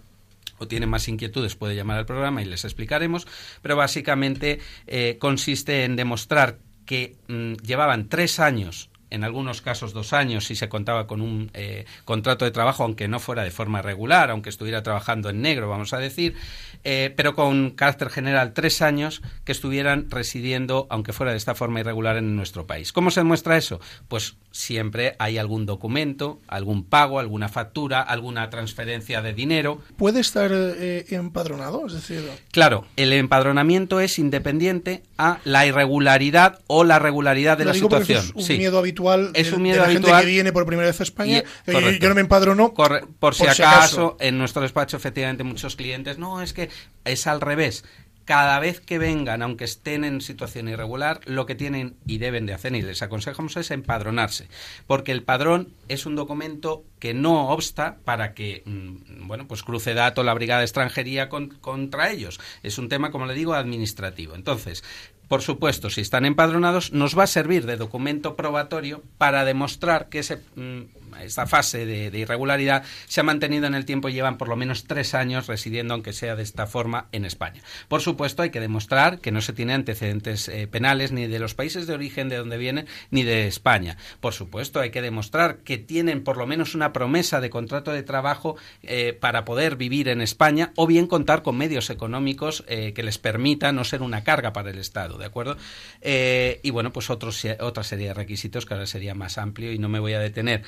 o 0.64 0.68
tiene 0.68 0.86
más 0.86 1.08
inquietudes 1.08 1.54
puede 1.54 1.76
llamar 1.76 1.98
al 1.98 2.06
programa 2.06 2.42
y 2.42 2.44
les 2.44 2.64
explicaremos, 2.64 3.26
pero 3.62 3.76
básicamente 3.76 4.58
eh, 4.86 5.16
consiste 5.18 5.84
en 5.84 5.96
demostrar 5.96 6.58
que 6.84 7.16
mm, 7.28 7.54
llevaban 7.62 8.08
tres 8.08 8.40
años 8.40 8.90
en 9.14 9.24
algunos 9.24 9.62
casos 9.62 9.92
dos 9.92 10.12
años 10.12 10.44
si 10.44 10.56
se 10.56 10.68
contaba 10.68 11.06
con 11.06 11.20
un 11.20 11.50
eh, 11.54 11.86
contrato 12.04 12.44
de 12.44 12.50
trabajo, 12.50 12.82
aunque 12.82 13.08
no 13.08 13.20
fuera 13.20 13.44
de 13.44 13.50
forma 13.50 13.80
regular, 13.80 14.30
aunque 14.30 14.50
estuviera 14.50 14.82
trabajando 14.82 15.30
en 15.30 15.40
negro, 15.40 15.68
vamos 15.68 15.92
a 15.92 15.98
decir, 15.98 16.34
eh, 16.82 17.12
pero 17.16 17.34
con 17.34 17.70
carácter 17.70 18.10
general 18.10 18.52
tres 18.52 18.82
años 18.82 19.22
que 19.44 19.52
estuvieran 19.52 20.10
residiendo, 20.10 20.86
aunque 20.90 21.12
fuera 21.12 21.32
de 21.32 21.38
esta 21.38 21.54
forma 21.54 21.80
irregular, 21.80 22.16
en 22.16 22.36
nuestro 22.36 22.66
país. 22.66 22.92
¿Cómo 22.92 23.10
se 23.10 23.20
demuestra 23.20 23.56
eso? 23.56 23.80
Pues 24.08 24.36
siempre 24.50 25.16
hay 25.18 25.38
algún 25.38 25.66
documento, 25.66 26.40
algún 26.48 26.84
pago, 26.84 27.18
alguna 27.18 27.48
factura, 27.48 28.02
alguna 28.02 28.50
transferencia 28.50 29.22
de 29.22 29.32
dinero. 29.32 29.80
¿Puede 29.96 30.20
estar 30.20 30.50
eh, 30.52 31.06
empadronado? 31.10 31.86
Es 31.86 31.94
decir... 31.94 32.28
Claro, 32.52 32.84
el 32.96 33.12
empadronamiento 33.12 34.00
es 34.00 34.18
independiente 34.18 35.02
a 35.18 35.38
la 35.44 35.66
irregularidad 35.66 36.60
o 36.66 36.84
la 36.84 36.98
regularidad 36.98 37.58
de 37.58 37.64
la 37.64 37.74
situación. 37.74 38.24
Es 38.36 38.50
un 38.50 38.58
miedo 38.58 38.78
habitual 38.78 39.03
es 39.12 39.50
de, 39.50 39.56
un 39.56 39.62
miedo 39.62 39.78
la 39.78 39.84
habitual. 39.84 40.12
gente 40.12 40.26
que 40.26 40.32
viene 40.32 40.52
por 40.52 40.66
primera 40.66 40.88
vez 40.88 41.00
a 41.00 41.02
España. 41.02 41.42
Y, 41.66 41.98
yo 41.98 42.08
no 42.08 42.14
me 42.14 42.20
empadrono. 42.20 42.74
por, 42.74 43.34
si, 43.34 43.46
acaso, 43.46 44.16
en 44.20 44.38
nuestro 44.38 44.62
despacho, 44.62 44.96
efectivamente, 44.96 45.44
muchos 45.44 45.76
clientes, 45.76 46.18
no, 46.18 46.42
es 46.42 46.52
que 46.52 46.70
es 47.04 47.26
al 47.26 47.40
revés 47.40 47.84
cada 48.24 48.58
vez 48.58 48.80
que 48.80 48.98
vengan, 48.98 49.42
aunque 49.42 49.64
estén 49.64 50.04
en 50.04 50.20
situación 50.20 50.68
irregular, 50.68 51.20
lo 51.26 51.46
que 51.46 51.54
tienen 51.54 51.96
y 52.06 52.18
deben 52.18 52.46
de 52.46 52.54
hacer, 52.54 52.74
y 52.74 52.82
les 52.82 53.02
aconsejamos, 53.02 53.56
es 53.56 53.70
empadronarse. 53.70 54.48
Porque 54.86 55.12
el 55.12 55.22
padrón 55.22 55.74
es 55.88 56.06
un 56.06 56.16
documento 56.16 56.84
que 56.98 57.12
no 57.12 57.50
obsta 57.50 57.98
para 58.04 58.32
que, 58.32 58.62
mm, 58.64 59.26
bueno, 59.28 59.46
pues 59.46 59.62
cruce 59.62 59.92
dato 59.92 60.22
la 60.22 60.34
Brigada 60.34 60.60
de 60.60 60.66
Extranjería 60.66 61.28
contra 61.28 62.10
ellos. 62.10 62.40
Es 62.62 62.78
un 62.78 62.88
tema, 62.88 63.10
como 63.10 63.26
le 63.26 63.34
digo, 63.34 63.52
administrativo. 63.54 64.34
Entonces, 64.34 64.84
por 65.28 65.42
supuesto, 65.42 65.90
si 65.90 66.00
están 66.00 66.26
empadronados, 66.26 66.92
nos 66.92 67.18
va 67.18 67.24
a 67.24 67.28
servir 67.28 67.66
de 67.66 67.76
documento 67.76 68.36
probatorio 68.36 69.02
para 69.18 69.44
demostrar 69.44 70.08
que 70.08 70.20
ese, 70.20 70.40
mm, 70.56 71.03
esta 71.22 71.46
fase 71.46 71.86
de, 71.86 72.18
irregularidad 72.18 72.84
se 73.06 73.20
ha 73.20 73.24
mantenido 73.24 73.66
en 73.66 73.74
el 73.74 73.84
tiempo 73.84 74.08
y 74.08 74.12
llevan 74.12 74.38
por 74.38 74.48
lo 74.48 74.56
menos 74.56 74.84
tres 74.84 75.14
años 75.14 75.46
residiendo, 75.46 75.94
aunque 75.94 76.12
sea 76.12 76.36
de 76.36 76.42
esta 76.42 76.66
forma, 76.66 77.06
en 77.12 77.24
España. 77.24 77.62
Por 77.88 78.00
supuesto, 78.00 78.42
hay 78.42 78.50
que 78.50 78.60
demostrar 78.60 79.20
que 79.20 79.32
no 79.32 79.40
se 79.40 79.52
tiene 79.52 79.74
antecedentes 79.74 80.48
eh, 80.48 80.66
penales 80.66 81.12
ni 81.12 81.26
de 81.26 81.38
los 81.38 81.54
países 81.54 81.86
de 81.86 81.94
origen 81.94 82.28
de 82.28 82.36
donde 82.36 82.58
vienen, 82.58 82.86
ni 83.10 83.22
de 83.22 83.46
España. 83.46 83.96
Por 84.20 84.32
supuesto, 84.32 84.80
hay 84.80 84.90
que 84.90 85.02
demostrar 85.02 85.58
que 85.58 85.78
tienen 85.78 86.24
por 86.24 86.36
lo 86.36 86.46
menos 86.46 86.74
una 86.74 86.92
promesa 86.92 87.40
de 87.40 87.50
contrato 87.50 87.92
de 87.92 88.02
trabajo 88.02 88.56
eh, 88.82 89.12
para 89.12 89.44
poder 89.44 89.76
vivir 89.76 90.08
en 90.08 90.20
España 90.20 90.72
o 90.76 90.86
bien 90.86 91.06
contar 91.06 91.42
con 91.42 91.56
medios 91.56 91.90
económicos 91.90 92.64
eh, 92.68 92.92
que 92.94 93.02
les 93.02 93.18
permitan 93.18 93.76
no 93.76 93.84
ser 93.84 94.02
una 94.02 94.24
carga 94.24 94.52
para 94.52 94.70
el 94.70 94.78
Estado. 94.78 95.18
¿de 95.18 95.26
acuerdo? 95.26 95.56
Y 96.02 96.70
bueno, 96.70 96.92
pues 96.92 97.10
otros, 97.10 97.44
otra 97.60 97.84
serie 97.84 98.08
de 98.08 98.14
requisitos 98.14 98.66
que 98.66 98.74
ahora 98.74 98.86
sería 98.86 99.14
más 99.14 99.38
amplio 99.38 99.72
y 99.72 99.78
no 99.78 99.88
me 99.88 99.98
voy 99.98 100.14
a 100.14 100.18
detener. 100.18 100.62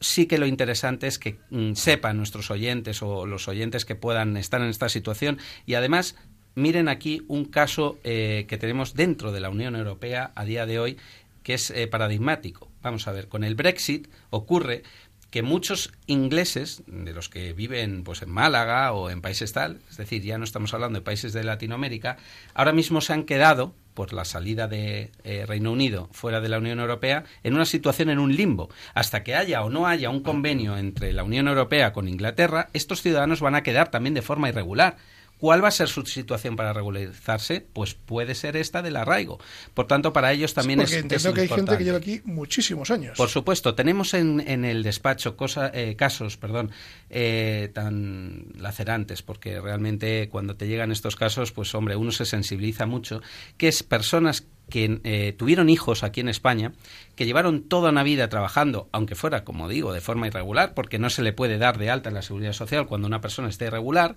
Sí 0.00 0.26
que 0.26 0.38
lo 0.38 0.46
interesante 0.46 1.06
es 1.06 1.18
que 1.18 1.38
mm, 1.50 1.74
sepan 1.74 2.16
nuestros 2.16 2.50
oyentes 2.50 3.02
o 3.02 3.26
los 3.26 3.48
oyentes 3.48 3.84
que 3.84 3.94
puedan 3.94 4.36
estar 4.36 4.60
en 4.60 4.68
esta 4.68 4.88
situación 4.88 5.38
y 5.64 5.74
además 5.74 6.16
miren 6.54 6.88
aquí 6.88 7.22
un 7.28 7.44
caso 7.44 7.98
eh, 8.04 8.46
que 8.48 8.58
tenemos 8.58 8.94
dentro 8.94 9.32
de 9.32 9.40
la 9.40 9.50
Unión 9.50 9.76
Europea 9.76 10.32
a 10.34 10.44
día 10.44 10.66
de 10.66 10.78
hoy 10.78 10.96
que 11.42 11.54
es 11.54 11.70
eh, 11.70 11.86
paradigmático. 11.86 12.72
Vamos 12.82 13.06
a 13.06 13.12
ver, 13.12 13.28
con 13.28 13.44
el 13.44 13.54
Brexit 13.54 14.08
ocurre 14.30 14.82
que 15.30 15.42
muchos 15.42 15.92
ingleses, 16.06 16.82
de 16.86 17.12
los 17.12 17.28
que 17.28 17.52
viven 17.52 18.04
pues 18.04 18.22
en 18.22 18.30
Málaga 18.30 18.92
o 18.92 19.10
en 19.10 19.20
países 19.20 19.52
tal, 19.52 19.80
es 19.90 19.96
decir, 19.96 20.22
ya 20.22 20.38
no 20.38 20.44
estamos 20.44 20.72
hablando 20.74 20.98
de 20.98 21.04
países 21.04 21.32
de 21.32 21.44
Latinoamérica, 21.44 22.16
ahora 22.54 22.72
mismo 22.72 23.00
se 23.00 23.12
han 23.12 23.24
quedado 23.24 23.74
por 23.96 24.12
la 24.12 24.24
salida 24.24 24.68
de 24.68 25.10
eh, 25.24 25.44
Reino 25.46 25.72
Unido 25.72 26.08
fuera 26.12 26.40
de 26.40 26.48
la 26.48 26.58
Unión 26.58 26.78
Europea 26.78 27.24
en 27.42 27.54
una 27.54 27.64
situación 27.64 28.10
en 28.10 28.20
un 28.20 28.36
limbo. 28.36 28.68
Hasta 28.94 29.24
que 29.24 29.34
haya 29.34 29.64
o 29.64 29.70
no 29.70 29.88
haya 29.88 30.10
un 30.10 30.22
convenio 30.22 30.76
entre 30.76 31.12
la 31.12 31.24
Unión 31.24 31.48
Europea 31.48 31.92
con 31.92 32.06
Inglaterra, 32.06 32.68
estos 32.74 33.02
ciudadanos 33.02 33.40
van 33.40 33.56
a 33.56 33.64
quedar 33.64 33.90
también 33.90 34.14
de 34.14 34.22
forma 34.22 34.48
irregular. 34.48 34.98
¿Cuál 35.38 35.62
va 35.62 35.68
a 35.68 35.72
ser 35.72 35.88
su 35.88 36.04
situación 36.06 36.56
para 36.56 36.72
regularizarse? 36.72 37.66
Pues 37.72 37.94
puede 37.94 38.34
ser 38.34 38.56
esta 38.56 38.82
del 38.82 38.96
arraigo. 38.96 39.38
Por 39.74 39.86
tanto, 39.86 40.12
para 40.12 40.32
ellos 40.32 40.54
también 40.54 40.80
es 40.80 40.92
es, 40.92 41.02
entiendo 41.02 41.34
que 41.34 41.42
hay 41.42 41.48
gente 41.48 41.76
que 41.76 41.84
lleva 41.84 41.98
aquí 41.98 42.22
muchísimos 42.24 42.90
años. 42.90 43.16
Por 43.16 43.28
supuesto, 43.28 43.74
tenemos 43.74 44.14
en, 44.14 44.40
en 44.46 44.64
el 44.64 44.82
despacho 44.82 45.36
cosa, 45.36 45.70
eh, 45.74 45.94
casos, 45.96 46.36
perdón, 46.36 46.70
eh, 47.10 47.70
tan 47.74 48.46
lacerantes, 48.56 49.22
porque 49.22 49.60
realmente 49.60 50.28
cuando 50.30 50.56
te 50.56 50.68
llegan 50.68 50.90
estos 50.90 51.16
casos, 51.16 51.52
pues 51.52 51.74
hombre, 51.74 51.96
uno 51.96 52.12
se 52.12 52.24
sensibiliza 52.24 52.86
mucho, 52.86 53.20
que 53.58 53.68
es 53.68 53.82
personas 53.82 54.46
que 54.68 55.00
eh, 55.04 55.32
tuvieron 55.36 55.68
hijos 55.68 56.02
aquí 56.02 56.20
en 56.20 56.28
España, 56.28 56.72
que 57.14 57.24
llevaron 57.24 57.62
toda 57.62 57.90
una 57.90 58.02
vida 58.02 58.28
trabajando, 58.28 58.88
aunque 58.90 59.14
fuera, 59.14 59.44
como 59.44 59.68
digo, 59.68 59.92
de 59.92 60.00
forma 60.00 60.26
irregular, 60.26 60.74
porque 60.74 60.98
no 60.98 61.08
se 61.08 61.22
le 61.22 61.32
puede 61.32 61.58
dar 61.58 61.78
de 61.78 61.90
alta 61.90 62.08
en 62.08 62.14
la 62.14 62.22
seguridad 62.22 62.52
social 62.52 62.86
cuando 62.86 63.06
una 63.06 63.20
persona 63.20 63.48
esté 63.48 63.66
irregular, 63.66 64.16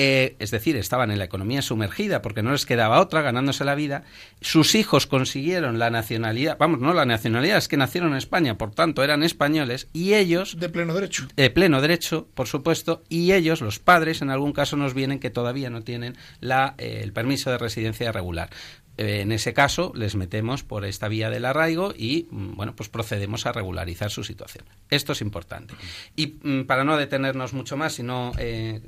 eh, 0.00 0.36
es 0.38 0.52
decir, 0.52 0.76
estaban 0.76 1.10
en 1.10 1.18
la 1.18 1.24
economía 1.24 1.60
sumergida 1.60 2.22
porque 2.22 2.44
no 2.44 2.52
les 2.52 2.66
quedaba 2.66 3.00
otra, 3.00 3.20
ganándose 3.20 3.64
la 3.64 3.74
vida. 3.74 4.04
Sus 4.40 4.76
hijos 4.76 5.08
consiguieron 5.08 5.80
la 5.80 5.90
nacionalidad, 5.90 6.56
vamos, 6.56 6.78
no 6.78 6.94
la 6.94 7.04
nacionalidad, 7.04 7.58
es 7.58 7.66
que 7.66 7.76
nacieron 7.76 8.12
en 8.12 8.18
España, 8.18 8.56
por 8.56 8.70
tanto 8.70 9.02
eran 9.02 9.24
españoles, 9.24 9.88
y 9.92 10.14
ellos... 10.14 10.56
De 10.60 10.68
pleno 10.68 10.94
derecho. 10.94 11.26
De 11.34 11.50
pleno 11.50 11.80
derecho, 11.80 12.28
por 12.34 12.46
supuesto, 12.46 13.02
y 13.08 13.32
ellos, 13.32 13.60
los 13.60 13.80
padres, 13.80 14.22
en 14.22 14.30
algún 14.30 14.52
caso 14.52 14.76
nos 14.76 14.94
vienen 14.94 15.18
que 15.18 15.30
todavía 15.30 15.68
no 15.68 15.82
tienen 15.82 16.16
la, 16.38 16.76
eh, 16.78 17.00
el 17.02 17.12
permiso 17.12 17.50
de 17.50 17.58
residencia 17.58 18.12
regular. 18.12 18.50
Eh, 18.98 19.20
en 19.20 19.30
ese 19.30 19.54
caso 19.54 19.92
les 19.94 20.16
metemos 20.16 20.64
por 20.64 20.84
esta 20.84 21.06
vía 21.06 21.30
del 21.30 21.44
arraigo 21.44 21.94
y 21.96 22.26
mm, 22.30 22.56
bueno 22.56 22.74
pues 22.74 22.88
procedemos 22.88 23.46
a 23.46 23.52
regularizar 23.52 24.10
su 24.10 24.24
situación. 24.24 24.64
Esto 24.90 25.12
es 25.12 25.20
importante. 25.20 25.74
Y 26.16 26.38
mm, 26.42 26.64
para 26.64 26.82
no 26.82 26.96
detenernos 26.96 27.52
mucho 27.52 27.76
más 27.76 27.92
sino 27.94 28.32
eh, 28.38 28.80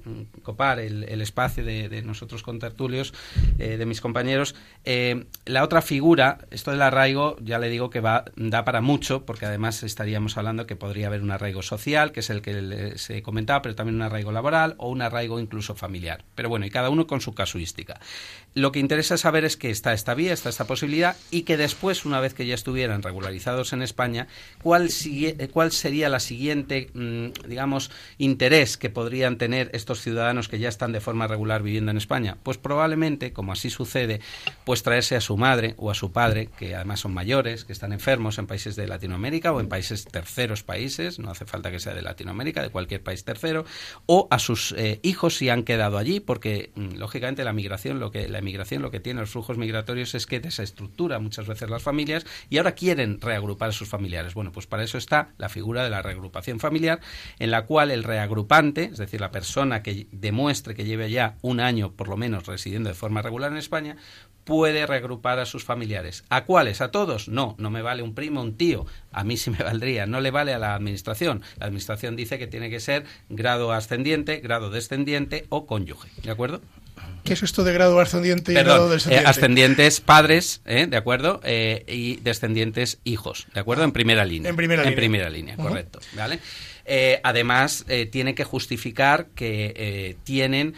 copar 0.42 0.81
el, 0.81 1.20
espacio 1.20 1.64
de, 1.64 2.03
nosotros 2.03 2.42
con 2.42 2.59
tertulios 2.59 3.14
eh, 3.59 3.77
de 3.77 3.87
mis 3.87 4.01
compañeros 4.01 4.57
la 5.44 5.62
otra 5.62 5.83
figura 5.83 6.38
esto 6.51 6.70
del 6.70 6.83
arraigo 6.83 7.37
ya 7.40 7.59
le 7.59 7.68
digo 7.68 7.90
que 7.90 8.01
va 8.01 8.25
da 8.37 8.64
para 8.64 8.81
mucho 8.81 9.25
porque 9.27 9.46
además 9.46 9.83
estaríamos 9.83 10.37
hablando 10.38 10.66
que 10.66 10.77
podría 10.77 11.07
haber 11.07 11.23
un 11.23 11.31
arraigo 11.31 11.62
social 11.62 12.11
que 12.11 12.20
es 12.20 12.31
el 12.31 12.42
que 12.42 12.61
les 12.61 13.11
he 13.11 13.23
comentado 13.23 13.62
pero 13.62 13.75
también 13.75 13.96
un 13.96 14.03
arraigo 14.03 14.33
laboral 14.33 14.75
o 14.79 14.88
un 14.88 15.03
arraigo 15.03 15.38
incluso 15.38 15.75
familiar. 15.77 16.25
Pero 16.35 16.49
bueno 16.49 16.66
y 16.66 16.70
cada 16.70 16.90
uno 16.90 17.07
con 17.07 17.20
su 17.20 17.35
casuística. 17.35 18.01
Lo 18.55 18.73
que 18.73 18.81
interesa 18.81 19.16
saber 19.16 19.44
es 19.44 19.57
que 19.57 19.70
está 19.70 19.92
esta 20.01 20.15
vía, 20.15 20.33
está 20.33 20.49
esta 20.49 20.67
posibilidad 20.67 21.17
y 21.31 21.43
que 21.43 21.57
después, 21.57 22.05
una 22.05 22.21
vez 22.21 22.35
que 22.35 22.47
ya 22.47 22.55
estuvieran 22.55 23.03
regularizados 23.03 23.73
en 23.73 23.83
España, 23.83 24.27
¿cuál, 24.63 24.89
cuál 25.53 25.73
sería 25.73 26.09
la 26.09 26.21
siguiente, 26.21 26.91
mm, 26.95 27.49
digamos, 27.49 27.91
interés 28.19 28.77
que 28.77 28.91
podrían 28.91 29.39
tener 29.39 29.71
estos 29.75 30.01
ciudadanos 30.01 30.49
que 30.49 30.59
ya 30.59 30.69
están 30.69 30.93
de 30.93 31.01
forma 31.01 31.27
regular 31.27 31.63
viviendo 31.63 31.91
en 31.91 31.99
España? 31.99 32.39
Pues 32.43 32.59
probablemente, 32.59 33.33
como 33.33 33.53
así 33.53 33.71
sucede, 33.71 34.21
pues 34.65 34.83
traerse 34.83 35.17
a 35.17 35.21
su 35.21 35.37
madre 35.37 35.75
o 35.77 35.91
a 35.91 35.95
su 35.95 36.13
padre, 36.13 36.49
que 36.59 36.75
además 36.75 37.01
son 37.01 37.13
mayores, 37.13 37.65
que 37.65 37.73
están 37.73 37.93
enfermos 37.93 38.39
en 38.39 38.47
países 38.47 38.77
de 38.77 38.87
Latinoamérica 38.87 39.53
o 39.53 39.61
en 39.61 39.69
países 39.69 40.05
terceros 40.07 40.63
países, 40.63 41.19
no 41.19 41.31
hace 41.31 41.45
falta 41.45 41.71
que 41.71 41.79
sea 41.79 41.95
de 41.95 42.03
Latinoamérica, 42.03 42.63
de 42.63 42.71
cualquier 42.71 43.03
país 43.03 43.25
tercero, 43.25 43.65
o 44.07 44.29
a 44.31 44.39
sus 44.39 44.73
eh, 44.73 45.01
hijos 45.03 45.37
si 45.37 45.51
han 45.51 45.63
quedado 45.63 45.99
allí, 45.99 46.21
porque 46.21 46.73
mm, 46.75 46.97
lógicamente 46.97 47.45
la 47.45 47.53
migración, 47.53 48.01
lo 48.01 48.11
que 48.11 48.29
la 48.29 48.39
emigración 48.39 48.83
lo 48.83 48.91
que 48.91 49.01
tiene, 49.01 49.21
los 49.21 49.31
flujos 49.31 49.59
migratorios 49.59 49.89
es 49.98 50.26
que 50.26 50.40
desestructura 50.40 51.18
muchas 51.18 51.46
veces 51.46 51.68
las 51.68 51.83
familias 51.83 52.24
y 52.48 52.59
ahora 52.59 52.72
quieren 52.72 53.20
reagrupar 53.20 53.70
a 53.70 53.72
sus 53.72 53.88
familiares. 53.88 54.35
Bueno, 54.35 54.53
pues 54.53 54.66
para 54.66 54.83
eso 54.83 54.98
está 54.98 55.31
la 55.38 55.48
figura 55.48 55.85
de 55.85 55.90
la 55.90 56.03
reagrupación 56.03 56.61
familiar, 56.61 57.00
en 57.38 57.50
la 57.50 57.66
cual 57.66 57.90
el 57.90 58.05
reagrupante, 58.05 58.85
es 58.85 58.98
decir, 58.98 59.20
la 59.20 59.31
persona 59.31 59.83
que 59.83 60.07
demuestre 60.12 60.74
que 60.74 60.85
lleve 60.85 61.11
ya 61.11 61.37
un 61.42 61.61
año 61.61 61.92
por 61.92 62.09
lo 62.09 62.16
menos 62.16 62.46
residiendo 62.46 62.88
de 62.88 62.94
forma 62.94 63.22
regular 63.22 63.53
en 63.53 63.59
España, 63.59 63.96
puede 64.44 64.87
reagrupar 64.87 65.38
a 65.38 65.46
sus 65.46 65.64
familiares. 65.64 66.24
¿A 66.29 66.44
cuáles? 66.44 66.81
¿A 66.81 66.90
todos? 66.90 67.29
No, 67.29 67.55
no 67.59 67.70
me 67.70 67.83
vale 67.83 68.03
un 68.03 68.14
primo, 68.14 68.42
un 68.42 68.57
tío. 68.57 68.87
A 69.12 69.24
mí 69.24 69.37
sí 69.37 69.50
me 69.50 69.59
valdría. 69.64 70.07
No 70.07 70.20
le 70.20 70.31
vale 70.31 70.55
a 70.55 70.59
la 70.59 70.74
administración. 70.74 71.42
La 71.59 71.66
administración 71.66 72.16
dice 72.16 72.38
que 72.38 72.46
tiene 72.46 72.70
que 72.70 72.81
ser 72.81 73.05
grado 73.29 73.72
ascendiente, 73.72 74.38
grado 74.40 74.70
descendiente 74.70 75.46
o 75.50 75.66
cónyuge. 75.66 76.09
¿De 76.22 76.31
acuerdo? 76.31 76.61
¿Qué 77.25 77.35
es 77.35 77.43
esto 77.43 77.65
de 77.65 77.73
grado 77.73 78.01
ascendiente 78.01 78.53
y 78.53 78.55
grado 78.55 78.89
eh, 78.89 78.95
descendiente? 78.95 79.29
ascendientes 79.29 80.01
padres, 80.01 80.63
¿eh? 80.65 80.87
¿de 80.89 80.97
acuerdo? 80.97 81.41
Eh, 81.45 81.85
y 81.87 82.17
descendientes 82.17 82.99
hijos, 83.05 83.47
¿de 83.55 83.61
acuerdo? 83.61 83.85
En 83.85 83.93
primera 83.93 84.25
línea. 84.25 84.51
En 84.51 84.57
primera 84.57 84.83
en 84.83 84.89
línea. 84.89 84.97
primera 84.97 85.31
línea, 85.31 85.57
correcto. 85.57 86.01
¿Vale? 86.15 86.41
Eh, 86.92 87.20
además, 87.22 87.85
eh, 87.87 88.07
tiene 88.07 88.35
que 88.35 88.42
justificar 88.42 89.29
que 89.37 89.72
eh, 89.76 90.16
tienen 90.24 90.74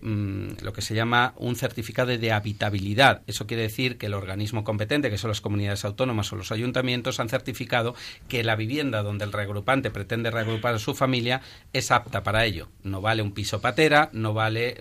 mm, 0.00 0.62
lo 0.62 0.72
que 0.72 0.80
se 0.80 0.94
llama 0.94 1.34
un 1.38 1.56
certificado 1.56 2.16
de 2.16 2.30
habitabilidad. 2.30 3.22
Eso 3.26 3.48
quiere 3.48 3.64
decir 3.64 3.98
que 3.98 4.06
el 4.06 4.14
organismo 4.14 4.62
competente, 4.62 5.10
que 5.10 5.18
son 5.18 5.30
las 5.30 5.40
comunidades 5.40 5.84
autónomas 5.84 6.32
o 6.32 6.36
los 6.36 6.52
ayuntamientos, 6.52 7.18
han 7.18 7.28
certificado 7.28 7.96
que 8.28 8.44
la 8.44 8.54
vivienda 8.54 9.02
donde 9.02 9.24
el 9.24 9.32
reagrupante 9.32 9.90
pretende 9.90 10.30
reagrupar 10.30 10.76
a 10.76 10.78
su 10.78 10.94
familia 10.94 11.40
es 11.72 11.90
apta 11.90 12.22
para 12.22 12.44
ello. 12.44 12.68
No 12.84 13.00
vale 13.00 13.20
un 13.20 13.32
piso 13.32 13.60
patera, 13.60 14.08
no 14.12 14.32
vale. 14.32 14.76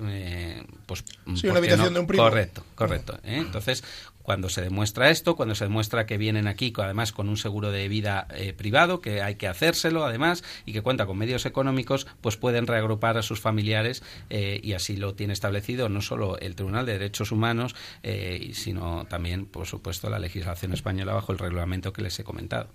pues, 0.85 1.03
sí, 1.35 1.47
una 1.47 1.57
habitación 1.57 1.87
no? 1.87 1.93
de 1.95 1.99
un 2.01 2.05
primo. 2.05 2.21
Correcto, 2.21 2.63
correcto. 2.75 3.19
Entonces, 3.23 3.83
cuando 4.21 4.49
se 4.49 4.61
demuestra 4.61 5.09
esto, 5.09 5.35
cuando 5.35 5.55
se 5.55 5.65
demuestra 5.65 6.05
que 6.05 6.17
vienen 6.17 6.47
aquí 6.47 6.73
además 6.77 7.11
con 7.11 7.29
un 7.29 7.37
seguro 7.37 7.71
de 7.71 7.87
vida 7.87 8.27
eh, 8.33 8.53
privado, 8.53 9.01
que 9.01 9.21
hay 9.21 9.35
que 9.35 9.47
hacérselo 9.47 10.05
además 10.05 10.43
y 10.65 10.73
que 10.73 10.81
cuenta 10.81 11.05
con 11.05 11.17
medios 11.17 11.45
económicos, 11.45 12.07
pues 12.21 12.37
pueden 12.37 12.67
reagrupar 12.67 13.17
a 13.17 13.21
sus 13.21 13.39
familiares 13.39 14.03
eh, 14.29 14.59
y 14.63 14.73
así 14.73 14.97
lo 14.97 15.15
tiene 15.15 15.33
establecido 15.33 15.89
no 15.89 16.01
solo 16.01 16.37
el 16.39 16.55
Tribunal 16.55 16.85
de 16.85 16.93
Derechos 16.93 17.31
Humanos, 17.31 17.75
eh, 18.03 18.51
sino 18.53 19.05
también, 19.05 19.45
por 19.45 19.65
supuesto, 19.65 20.09
la 20.09 20.19
legislación 20.19 20.73
española 20.73 21.13
bajo 21.13 21.31
el 21.31 21.39
reglamento 21.39 21.93
que 21.93 22.01
les 22.01 22.19
he 22.19 22.23
comentado. 22.23 22.69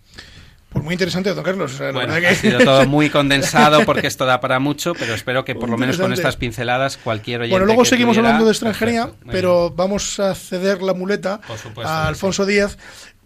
Pues 0.74 0.84
muy 0.84 0.92
interesante, 0.94 1.32
don 1.32 1.42
Carlos. 1.44 1.78
Bueno, 1.78 1.98
verdad 2.12 2.24
ha 2.30 2.34
sido 2.34 2.58
todo 2.58 2.84
muy 2.87 3.08
condensado 3.08 3.84
porque 3.87 4.06
esto 4.08 4.26
da 4.26 4.40
para 4.40 4.58
mucho, 4.58 4.92
pero 4.94 5.14
espero 5.14 5.44
que 5.44 5.54
por 5.54 5.68
lo 5.70 5.78
menos 5.78 5.96
con 5.98 6.12
estas 6.12 6.37
pinceladas 6.37 6.96
cualquier 6.98 7.40
oyente 7.42 7.52
Bueno, 7.54 7.66
luego 7.66 7.84
que 7.84 7.88
seguimos 7.90 8.14
tuviera- 8.16 8.28
hablando 8.30 8.44
de 8.46 8.52
extranjería, 8.52 9.04
Perfecto, 9.06 9.28
pero 9.32 9.70
vamos 9.70 10.20
a 10.20 10.34
ceder 10.34 10.82
la 10.82 10.92
muleta 10.92 11.40
supuesto 11.62 11.82
a 11.90 12.06
Alfonso 12.08 12.44
Díaz 12.44 12.76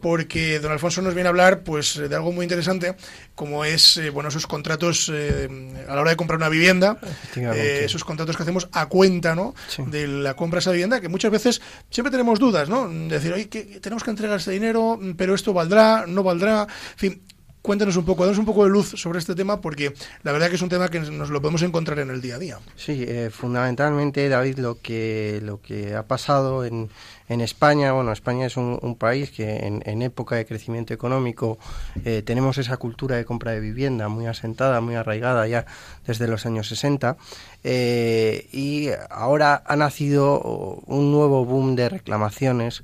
porque 0.00 0.60
don 0.60 0.70
Alfonso 0.70 1.02
nos 1.02 1.14
viene 1.14 1.26
a 1.26 1.30
hablar 1.30 1.64
pues 1.64 1.96
de 1.96 2.14
algo 2.14 2.30
muy 2.30 2.44
interesante 2.44 2.94
como 3.34 3.64
es 3.64 3.96
eh, 3.96 4.10
bueno 4.10 4.28
esos 4.28 4.46
contratos 4.46 5.10
eh, 5.12 5.48
a 5.88 5.94
la 5.96 6.00
hora 6.02 6.10
de 6.10 6.16
comprar 6.16 6.36
una 6.36 6.48
vivienda 6.48 6.98
eh, 7.34 7.80
esos 7.84 8.04
contratos 8.04 8.36
que 8.36 8.44
hacemos 8.44 8.68
a 8.70 8.86
cuenta 8.86 9.34
no 9.34 9.56
Sí. 9.66 9.82
de 9.88 10.06
la 10.06 10.34
compra 10.34 10.58
de 10.58 10.60
esa 10.60 10.70
vivienda 10.70 11.00
que 11.00 11.08
muchas 11.08 11.32
veces 11.32 11.60
siempre 11.90 12.12
tenemos 12.12 12.38
dudas 12.38 12.68
no 12.68 12.88
decir 12.88 13.32
oye 13.32 13.48
que 13.48 13.80
tenemos 13.80 14.04
que 14.04 14.10
entregar 14.10 14.36
este 14.38 14.52
dinero 14.52 15.00
pero 15.16 15.34
esto 15.34 15.52
valdrá 15.52 16.04
no 16.06 16.22
valdrá 16.22 16.62
en 16.92 16.96
fin 16.98 17.22
cuéntanos 17.68 17.98
un 17.98 18.06
poco 18.06 18.24
danos 18.24 18.38
un 18.38 18.46
poco 18.46 18.64
de 18.64 18.70
luz 18.70 18.94
sobre 18.96 19.18
este 19.18 19.34
tema 19.34 19.60
porque 19.60 19.92
la 20.22 20.32
verdad 20.32 20.48
que 20.48 20.54
es 20.54 20.62
un 20.62 20.70
tema 20.70 20.88
que 20.88 21.00
nos 21.00 21.28
lo 21.28 21.42
podemos 21.42 21.60
encontrar 21.60 21.98
en 21.98 22.08
el 22.08 22.22
día 22.22 22.36
a 22.36 22.38
día 22.38 22.58
Sí, 22.76 23.04
eh, 23.06 23.28
fundamentalmente, 23.30 24.26
David, 24.30 24.58
lo 24.58 24.80
que, 24.80 25.40
lo 25.42 25.60
que 25.60 25.94
ha 25.94 26.04
pasado 26.04 26.64
en, 26.64 26.88
en 27.28 27.42
España, 27.42 27.92
bueno, 27.92 28.10
España 28.10 28.46
es 28.46 28.56
un, 28.56 28.96
país 28.98 29.30
que 29.30 29.66
en, 29.66 30.00
época 30.00 30.36
de 30.36 30.46
crecimiento 30.46 30.94
económico 30.94 31.58
eh, 32.06 32.22
tenemos 32.22 32.56
esa 32.56 32.78
cultura 32.78 33.16
de 33.16 33.26
compra 33.26 33.52
de 33.52 33.60
vivienda 33.60 34.08
muy 34.08 34.24
asentada, 34.24 34.80
muy 34.80 34.94
arraigada 34.94 35.46
ya 35.46 35.66
desde 36.06 36.26
los 36.26 36.46
años 36.46 36.68
60 36.68 37.18
eh, 37.64 38.48
y 38.50 38.88
ahora 39.10 39.62
ha 39.66 39.76
nacido 39.76 40.40
un 40.86 41.12
nuevo 41.12 41.44
boom 41.44 41.76
de 41.76 41.90
reclamaciones 41.90 42.82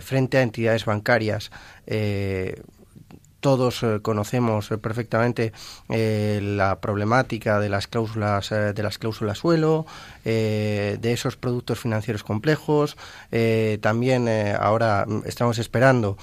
frente 0.00 0.38
a 0.38 0.42
entidades 0.42 0.86
bancarias. 0.86 1.50
Todos 3.44 3.82
eh, 3.82 3.98
conocemos 4.00 4.70
eh, 4.70 4.78
perfectamente 4.78 5.52
eh, 5.90 6.40
la 6.42 6.80
problemática 6.80 7.60
de 7.60 7.68
las 7.68 7.86
cláusulas 7.86 8.48
de 8.48 8.82
las 8.82 8.96
cláusulas 8.96 9.36
suelo 9.36 9.84
de 10.24 10.98
esos 11.12 11.36
productos 11.36 11.78
financieros 11.78 12.24
complejos 12.24 12.96
también 13.82 14.26
ahora 14.58 15.04
estamos 15.26 15.58
esperando 15.58 16.16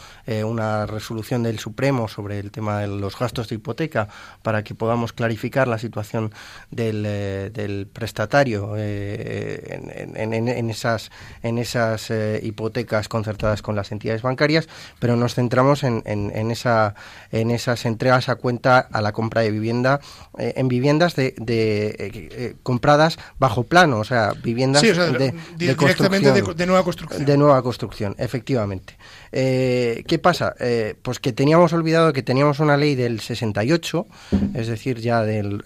una 0.44 0.88
resolución 0.88 1.44
del 1.44 1.60
Supremo 1.60 2.08
sobre 2.08 2.40
el 2.40 2.50
tema 2.50 2.80
de 2.80 2.88
los 2.88 3.20
gastos 3.20 3.48
de 3.50 3.56
hipoteca 3.56 4.08
para 4.42 4.64
que 4.64 4.74
podamos 4.74 5.14
clarificar 5.14 5.68
la 5.68 5.78
situación 5.78 6.34
del, 6.72 7.88
prestatario 7.94 8.76
en, 8.76 10.70
esas 10.72 11.12
en 11.44 11.60
esas 11.60 12.12
hipotecas 12.42 13.08
concertadas 13.08 13.62
con 13.62 13.76
las 13.76 13.92
entidades 13.92 14.24
bancarias 14.24 14.68
pero 15.00 15.16
nos 15.16 15.36
centramos 15.36 15.84
en, 15.84 16.02
en- 16.06 16.32
en 16.36 16.50
esa 16.50 16.96
en 17.32 17.52
esas 17.52 17.86
entregas 17.86 18.30
a 18.30 18.36
cuenta 18.36 18.80
a 18.80 19.02
la 19.02 19.12
compra 19.12 19.42
de 19.42 19.52
vivienda 19.52 20.00
eh, 20.38 20.54
en 20.56 20.68
viviendas 20.68 21.16
de, 21.16 21.34
de, 21.38 21.88
eh, 21.88 21.96
eh, 22.00 22.56
compradas 22.64 23.18
bajo 23.38 23.64
plano 23.64 24.00
o 24.00 24.04
sea 24.04 24.34
viviendas 24.44 24.82
sí 24.82 24.90
o 24.90 24.96
sea 24.96 25.08
de, 25.08 25.34
de 25.58 25.76
directamente 25.76 26.32
de, 26.32 26.66
nueva 26.66 26.84
construcción 26.84 27.26
De 27.26 27.38
nueva 27.38 27.62
construcción, 27.62 28.16
efectivamente. 28.18 28.98
¿Qué 29.32 30.20
pasa? 30.22 30.56
Pues 31.02 31.20
que 31.20 31.34
teníamos 31.34 31.74
olvidado 31.74 32.14
que 32.14 32.24
teníamos 32.24 32.60
una 32.60 32.78
ley 32.78 32.96
del 32.96 33.20
68, 33.20 34.06
es 34.54 34.68
decir, 34.68 35.00
ya 35.00 35.22
del 35.22 35.64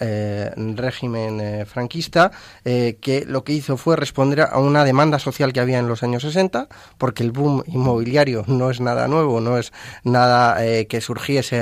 régimen 0.75 1.65
franquista, 1.65 2.31
que 2.63 3.25
lo 3.27 3.43
que 3.43 3.53
hizo 3.53 3.77
fue 3.77 3.95
responder 3.95 4.41
a 4.41 4.57
una 4.59 4.83
demanda 4.83 5.19
social 5.19 5.53
que 5.53 5.59
había 5.59 5.79
en 5.79 5.87
los 5.87 6.03
años 6.03 6.23
60, 6.23 6.67
porque 6.97 7.23
el 7.23 7.31
boom 7.31 7.63
inmobiliario 7.67 8.43
no 8.47 8.69
es 8.69 8.81
nada 8.81 9.07
nuevo, 9.07 9.41
no 9.41 9.57
es 9.57 9.73
nada 10.03 10.57
que 10.87 11.01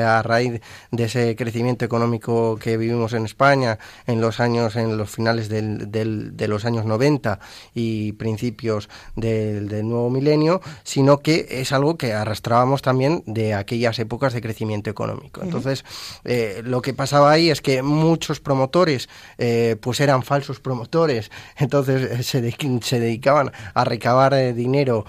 a 0.03 0.21
raíz 0.21 0.61
de 0.91 1.03
ese 1.05 1.35
crecimiento 1.35 1.85
económico 1.85 2.57
que 2.57 2.77
vivimos 2.77 3.13
en 3.13 3.25
España 3.25 3.79
en 4.07 4.21
los 4.21 4.39
años, 4.39 4.75
en 4.75 4.97
los 4.97 5.09
finales 5.09 5.49
del- 5.49 5.91
del- 5.91 6.35
de 6.37 6.47
los 6.47 6.65
años 6.65 6.85
90 6.85 7.39
y 7.73 8.11
principios 8.13 8.89
del, 9.15 9.67
del 9.67 9.87
nuevo 9.87 10.09
milenio, 10.09 10.61
sino 10.83 11.19
que 11.19 11.47
es 11.49 11.71
algo 11.71 11.97
que 11.97 12.13
arrastrábamos 12.13 12.81
también 12.81 13.23
de 13.25 13.53
aquellas 13.53 13.97
épocas 13.99 14.33
de 14.33 14.41
crecimiento 14.41 14.89
económico. 14.89 15.41
Entonces, 15.41 15.83
eh, 16.23 16.61
lo 16.65 16.81
que 16.81 16.93
pasaba 16.93 17.31
ahí 17.31 17.49
es 17.49 17.61
que 17.61 17.81
muchos 17.81 18.39
promotores, 18.39 19.09
eh, 19.37 19.75
pues 19.81 19.99
eran 19.99 20.23
falsos 20.23 20.59
promotores, 20.59 21.31
entonces 21.57 22.11
eh, 22.19 22.23
se, 22.23 22.41
de- 22.41 22.79
se 22.83 22.99
dedicaban 22.99 23.51
a 23.73 23.83
recabar 23.83 24.33
dinero 24.53 25.05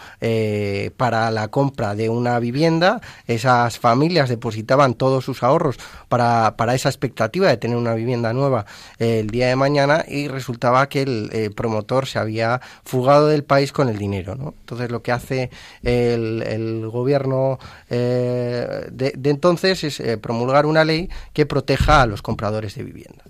para 0.96 1.30
la 1.30 1.48
compra 1.48 1.94
de 1.94 2.08
una 2.08 2.38
vivienda, 2.38 3.00
esas 3.26 3.78
familias 3.78 4.28
depositaban 4.54 4.94
todos 4.94 5.24
sus 5.24 5.42
ahorros 5.42 5.78
para, 6.08 6.54
para 6.56 6.74
esa 6.74 6.88
expectativa 6.88 7.48
de 7.48 7.56
tener 7.56 7.76
una 7.76 7.94
vivienda 7.94 8.32
nueva 8.32 8.66
eh, 8.98 9.20
el 9.20 9.30
día 9.30 9.48
de 9.48 9.56
mañana 9.56 10.04
y 10.06 10.28
resultaba 10.28 10.88
que 10.88 11.02
el 11.02 11.30
eh, 11.32 11.50
promotor 11.50 12.06
se 12.06 12.18
había 12.18 12.60
fugado 12.84 13.26
del 13.26 13.42
país 13.42 13.72
con 13.72 13.88
el 13.88 13.98
dinero. 13.98 14.36
¿no? 14.36 14.54
Entonces 14.60 14.90
lo 14.90 15.02
que 15.02 15.12
hace 15.12 15.50
el, 15.82 16.42
el 16.42 16.88
gobierno 16.88 17.58
eh, 17.90 18.86
de, 18.92 19.12
de 19.16 19.30
entonces 19.30 19.82
es 19.84 20.18
promulgar 20.18 20.66
una 20.66 20.84
ley 20.84 21.08
que 21.32 21.46
proteja 21.46 22.02
a 22.02 22.06
los 22.06 22.22
compradores 22.22 22.74
de 22.76 22.84
vivienda. 22.84 23.24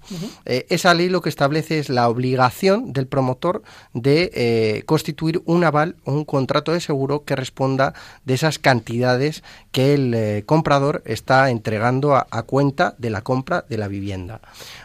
Esa 0.45 0.93
ley 0.93 1.09
lo 1.09 1.23
que 1.23 1.29
establece 1.31 1.79
es 1.79 1.89
la 1.89 2.09
obligación 2.09 2.93
del 2.93 3.07
promotor 3.07 3.63
de 3.95 4.83
constituir 4.87 5.43
un 5.47 5.65
aval 5.65 5.97
o 6.05 6.13
un 6.13 6.25
contrato 6.25 6.73
de 6.73 6.81
seguro 6.81 7.25
que 7.25 7.37
responda 7.37 7.95
de 8.25 8.35
esas 8.35 8.59
cantidades 8.59 9.43
que 9.73 9.95
el 9.95 10.45
comprador 10.45 11.03
está 11.15 11.51
entregando 11.51 12.15
a, 12.15 12.43
cuenta 12.43 12.95
de 12.99 13.11
la 13.11 13.23
compra 13.23 13.65
de 13.69 13.79
la 13.79 13.89
vivienda. 13.89 14.41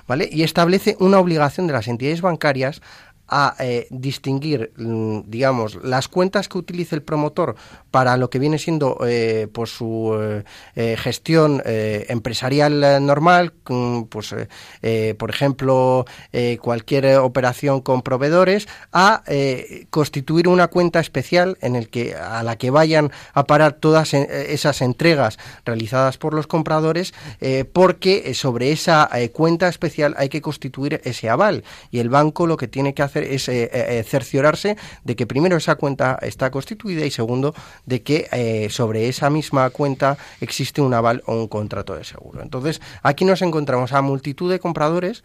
¿vale? 0.07 0.29
Y 0.31 0.43
establece 0.43 0.95
una 0.99 1.19
obligación 1.19 1.67
de 1.67 1.73
las 1.73 1.87
entidades 1.87 2.21
bancarias 2.21 2.81
a 3.29 3.55
eh, 3.59 3.87
distinguir, 3.89 4.71
mm, 4.77 5.21
digamos, 5.27 5.75
las 5.83 6.07
cuentas 6.07 6.47
que 6.47 6.57
utilice 6.57 6.95
el 6.95 7.01
promotor 7.01 7.55
para 7.91 8.17
lo 8.17 8.29
que 8.29 8.39
viene 8.39 8.59
siendo 8.59 8.99
eh, 9.05 9.47
pues 9.51 9.71
su 9.71 10.15
eh, 10.19 10.43
eh, 10.75 10.95
gestión 10.97 11.61
empresarial 11.65 13.05
normal, 13.05 13.53
mm, 13.67 14.03
pues 14.03 14.35
por 15.17 15.29
ejemplo 15.29 16.05
cualquier 16.61 17.17
operación 17.17 17.81
con 17.81 18.01
proveedores, 18.01 18.67
a 18.91 19.23
constituir 19.89 20.47
una 20.47 20.67
cuenta 20.67 20.99
especial 20.99 21.57
en 21.61 21.75
el 21.75 21.89
que 21.89 22.15
a 22.15 22.43
la 22.43 22.57
que 22.57 22.69
vayan 22.69 23.11
a 23.33 23.45
parar 23.45 23.73
todas 23.73 24.13
esas 24.13 24.81
entregas 24.81 25.37
realizadas 25.65 26.17
por 26.17 26.33
los 26.33 26.47
compradores, 26.47 27.13
porque 27.73 28.33
sobre 28.33 28.71
esa 28.71 29.09
cuenta 29.33 29.67
especial 29.67 30.15
hay 30.17 30.29
que 30.29 30.41
constituir 30.41 31.01
ese 31.03 31.29
aval. 31.29 31.63
Y 31.91 31.99
el 31.99 32.09
banco 32.09 32.47
lo 32.47 32.57
que 32.57 32.67
tiene 32.67 32.93
que 32.93 33.03
hacer 33.03 33.18
es 33.23 33.45
cerciorarse 34.07 34.77
de 35.03 35.15
que 35.15 35.27
primero 35.27 35.57
esa 35.57 35.75
cuenta 35.75 36.17
está 36.21 36.51
constituida 36.51 37.05
y 37.05 37.11
segundo 37.11 37.53
de 37.85 38.01
que 38.01 38.69
sobre 38.71 39.07
esa 39.07 39.29
misma 39.29 39.69
cuenta 39.69 40.17
existe 40.41 40.81
un 40.81 40.93
aval 40.93 41.23
o 41.25 41.35
un 41.35 41.47
contrato 41.47 41.95
de 41.95 42.03
seguro. 42.03 42.41
Entonces, 42.41 42.81
aquí 43.03 43.25
nos 43.25 43.41
encontramos 43.41 43.93
a 43.93 44.01
multitud 44.01 44.51
de 44.51 44.59
compradores 44.59 45.23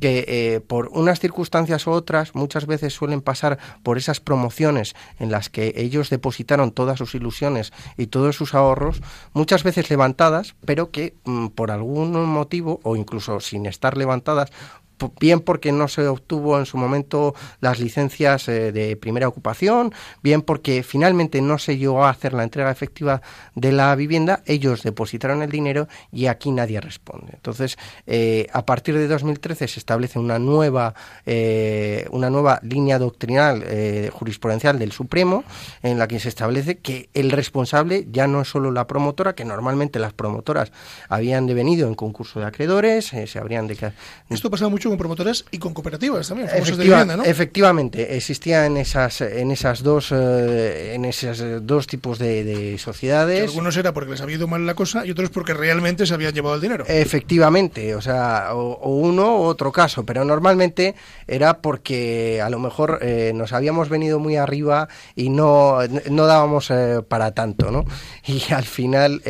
que 0.00 0.62
por 0.66 0.88
unas 0.88 1.20
circunstancias 1.20 1.86
u 1.86 1.90
otras 1.90 2.34
muchas 2.34 2.66
veces 2.66 2.92
suelen 2.92 3.20
pasar 3.20 3.58
por 3.82 3.98
esas 3.98 4.20
promociones 4.20 4.94
en 5.18 5.30
las 5.30 5.48
que 5.48 5.72
ellos 5.76 6.10
depositaron 6.10 6.72
todas 6.72 6.98
sus 6.98 7.14
ilusiones 7.14 7.72
y 7.96 8.06
todos 8.06 8.36
sus 8.36 8.54
ahorros, 8.54 9.02
muchas 9.32 9.62
veces 9.62 9.90
levantadas, 9.90 10.54
pero 10.64 10.90
que 10.90 11.14
mm, 11.24 11.48
por 11.48 11.70
algún 11.70 12.12
motivo 12.26 12.80
o 12.82 12.96
incluso 12.96 13.40
sin 13.40 13.66
estar 13.66 13.96
levantadas 13.96 14.50
bien 15.20 15.40
porque 15.40 15.72
no 15.72 15.88
se 15.88 16.06
obtuvo 16.06 16.58
en 16.58 16.66
su 16.66 16.76
momento 16.76 17.34
las 17.60 17.80
licencias 17.80 18.48
eh, 18.48 18.72
de 18.72 18.96
primera 18.96 19.28
ocupación, 19.28 19.92
bien 20.22 20.42
porque 20.42 20.82
finalmente 20.82 21.40
no 21.40 21.58
se 21.58 21.76
llegó 21.76 22.04
a 22.04 22.10
hacer 22.10 22.32
la 22.32 22.44
entrega 22.44 22.70
efectiva 22.70 23.22
de 23.54 23.72
la 23.72 23.94
vivienda, 23.96 24.42
ellos 24.46 24.82
depositaron 24.82 25.42
el 25.42 25.50
dinero 25.50 25.88
y 26.10 26.26
aquí 26.26 26.50
nadie 26.50 26.80
responde. 26.80 27.32
Entonces, 27.34 27.76
eh, 28.06 28.46
a 28.52 28.64
partir 28.64 28.96
de 28.96 29.08
2013 29.08 29.68
se 29.68 29.80
establece 29.80 30.18
una 30.18 30.38
nueva, 30.38 30.94
eh, 31.26 32.06
una 32.10 32.30
nueva 32.30 32.60
línea 32.62 32.98
doctrinal 32.98 33.64
jurisprudencial 34.12 34.78
del 34.78 34.92
Supremo 34.92 35.44
en 35.82 35.98
la 35.98 36.08
que 36.08 36.20
se 36.20 36.28
establece 36.28 36.78
que 36.78 37.08
el 37.14 37.30
responsable 37.30 38.06
ya 38.10 38.26
no 38.26 38.42
es 38.42 38.48
solo 38.48 38.70
la 38.70 38.86
promotora, 38.86 39.34
que 39.34 39.44
normalmente 39.44 39.98
las 39.98 40.12
promotoras 40.12 40.72
habían 41.08 41.46
devenido 41.46 41.88
en 41.88 41.94
concurso 41.94 42.40
de 42.40 42.46
acreedores, 42.46 43.06
se 43.06 43.38
habrían 43.38 43.66
de... 43.66 43.92
Esto 44.28 44.50
pasaba 44.50 44.70
mucho 44.70 44.90
con 44.92 44.98
promotoras 44.98 45.44
y 45.50 45.58
con 45.58 45.72
cooperativas 45.72 46.28
también, 46.28 46.48
Efectivamente, 47.24 48.16
existían 48.16 48.76
esas, 48.76 49.22
en 49.22 49.50
esas 49.50 49.82
dos, 49.82 50.12
eh, 50.12 50.94
en 50.94 51.04
esos 51.04 51.66
dos 51.66 51.86
tipos 51.86 52.18
de, 52.18 52.76
sociedades. 52.78 53.48
algunos 53.48 53.76
era 53.76 53.92
porque 53.92 54.10
les 54.10 54.20
había 54.20 54.36
ido 54.36 54.46
mal 54.48 54.66
la 54.66 54.74
cosa 54.74 55.06
y 55.06 55.10
otros 55.10 55.30
porque 55.30 55.54
realmente 55.54 56.06
se 56.06 56.14
habían 56.14 56.34
llevado 56.34 56.56
el 56.56 56.60
dinero. 56.60 56.84
Efectivamente, 56.86 57.94
o 57.94 58.00
sea, 58.00 58.54
o, 58.54 58.90
uno 58.90 59.38
u 59.38 59.42
otro 59.42 59.72
caso, 59.72 60.04
pero 60.04 60.24
normalmente 60.24 60.94
era 61.26 61.58
porque 61.58 62.40
a 62.42 62.50
lo 62.50 62.58
mejor 62.58 62.98
eh, 63.02 63.32
nos 63.34 63.52
habíamos 63.52 63.88
venido 63.88 64.18
muy 64.18 64.36
arriba 64.36 64.88
y 65.16 65.30
no, 65.30 65.78
no 66.10 66.26
dábamos 66.26 66.70
eh, 66.70 67.00
para 67.06 67.32
tanto, 67.32 67.70
¿no? 67.70 67.84
Y 68.26 68.52
al 68.52 68.64
final, 68.64 69.22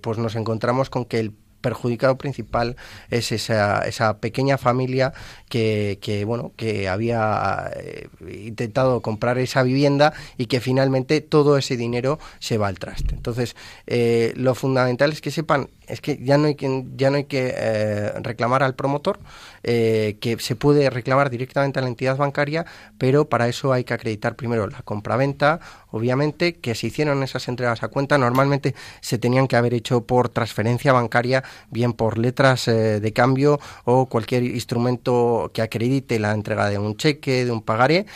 pues 0.00 0.18
nos 0.18 0.36
encontramos 0.36 0.90
con 0.90 1.04
que 1.04 1.18
el 1.18 1.32
perjudicado 1.64 2.18
principal 2.18 2.76
es 3.08 3.32
esa, 3.32 3.80
esa 3.88 4.18
pequeña 4.18 4.58
familia 4.58 5.14
que, 5.48 5.98
que 6.02 6.26
bueno 6.26 6.52
que 6.58 6.90
había 6.90 7.70
eh, 7.74 8.08
intentado 8.28 9.00
comprar 9.00 9.38
esa 9.38 9.62
vivienda 9.62 10.12
y 10.36 10.44
que 10.44 10.60
finalmente 10.60 11.22
todo 11.22 11.56
ese 11.56 11.78
dinero 11.78 12.18
se 12.38 12.58
va 12.58 12.68
al 12.68 12.78
traste. 12.78 13.14
Entonces, 13.14 13.56
eh, 13.86 14.34
lo 14.36 14.54
fundamental 14.54 15.10
es 15.10 15.22
que 15.22 15.30
sepan 15.30 15.68
es 15.86 16.00
que 16.00 16.18
ya 16.22 16.38
no 16.38 16.46
hay 16.46 16.54
que, 16.54 16.84
ya 16.96 17.10
no 17.10 17.16
hay 17.16 17.24
que 17.24 17.54
eh, 17.56 18.12
reclamar 18.20 18.62
al 18.62 18.74
promotor, 18.74 19.18
eh, 19.62 20.16
que 20.20 20.38
se 20.38 20.56
puede 20.56 20.88
reclamar 20.90 21.30
directamente 21.30 21.78
a 21.78 21.82
la 21.82 21.88
entidad 21.88 22.16
bancaria, 22.16 22.64
pero 22.98 23.28
para 23.28 23.48
eso 23.48 23.72
hay 23.72 23.84
que 23.84 23.94
acreditar 23.94 24.36
primero 24.36 24.66
la 24.66 24.82
compraventa, 24.82 25.60
obviamente, 25.90 26.54
que 26.54 26.74
se 26.74 26.86
hicieron 26.86 27.22
esas 27.22 27.48
entregas 27.48 27.82
a 27.82 27.88
cuenta, 27.88 28.18
normalmente 28.18 28.74
se 29.00 29.18
tenían 29.18 29.46
que 29.46 29.56
haber 29.56 29.74
hecho 29.74 30.02
por 30.02 30.28
transferencia 30.28 30.92
bancaria, 30.92 31.44
bien 31.70 31.92
por 31.92 32.18
letras 32.18 32.68
eh, 32.68 33.00
de 33.00 33.12
cambio 33.12 33.60
o 33.84 34.06
cualquier 34.06 34.44
instrumento 34.44 35.50
que 35.52 35.62
acredite 35.62 36.18
la 36.18 36.32
entrega 36.32 36.68
de 36.68 36.78
un 36.78 36.96
cheque, 36.96 37.44
de 37.44 37.52
un 37.52 37.62
pagaré, 37.62 38.06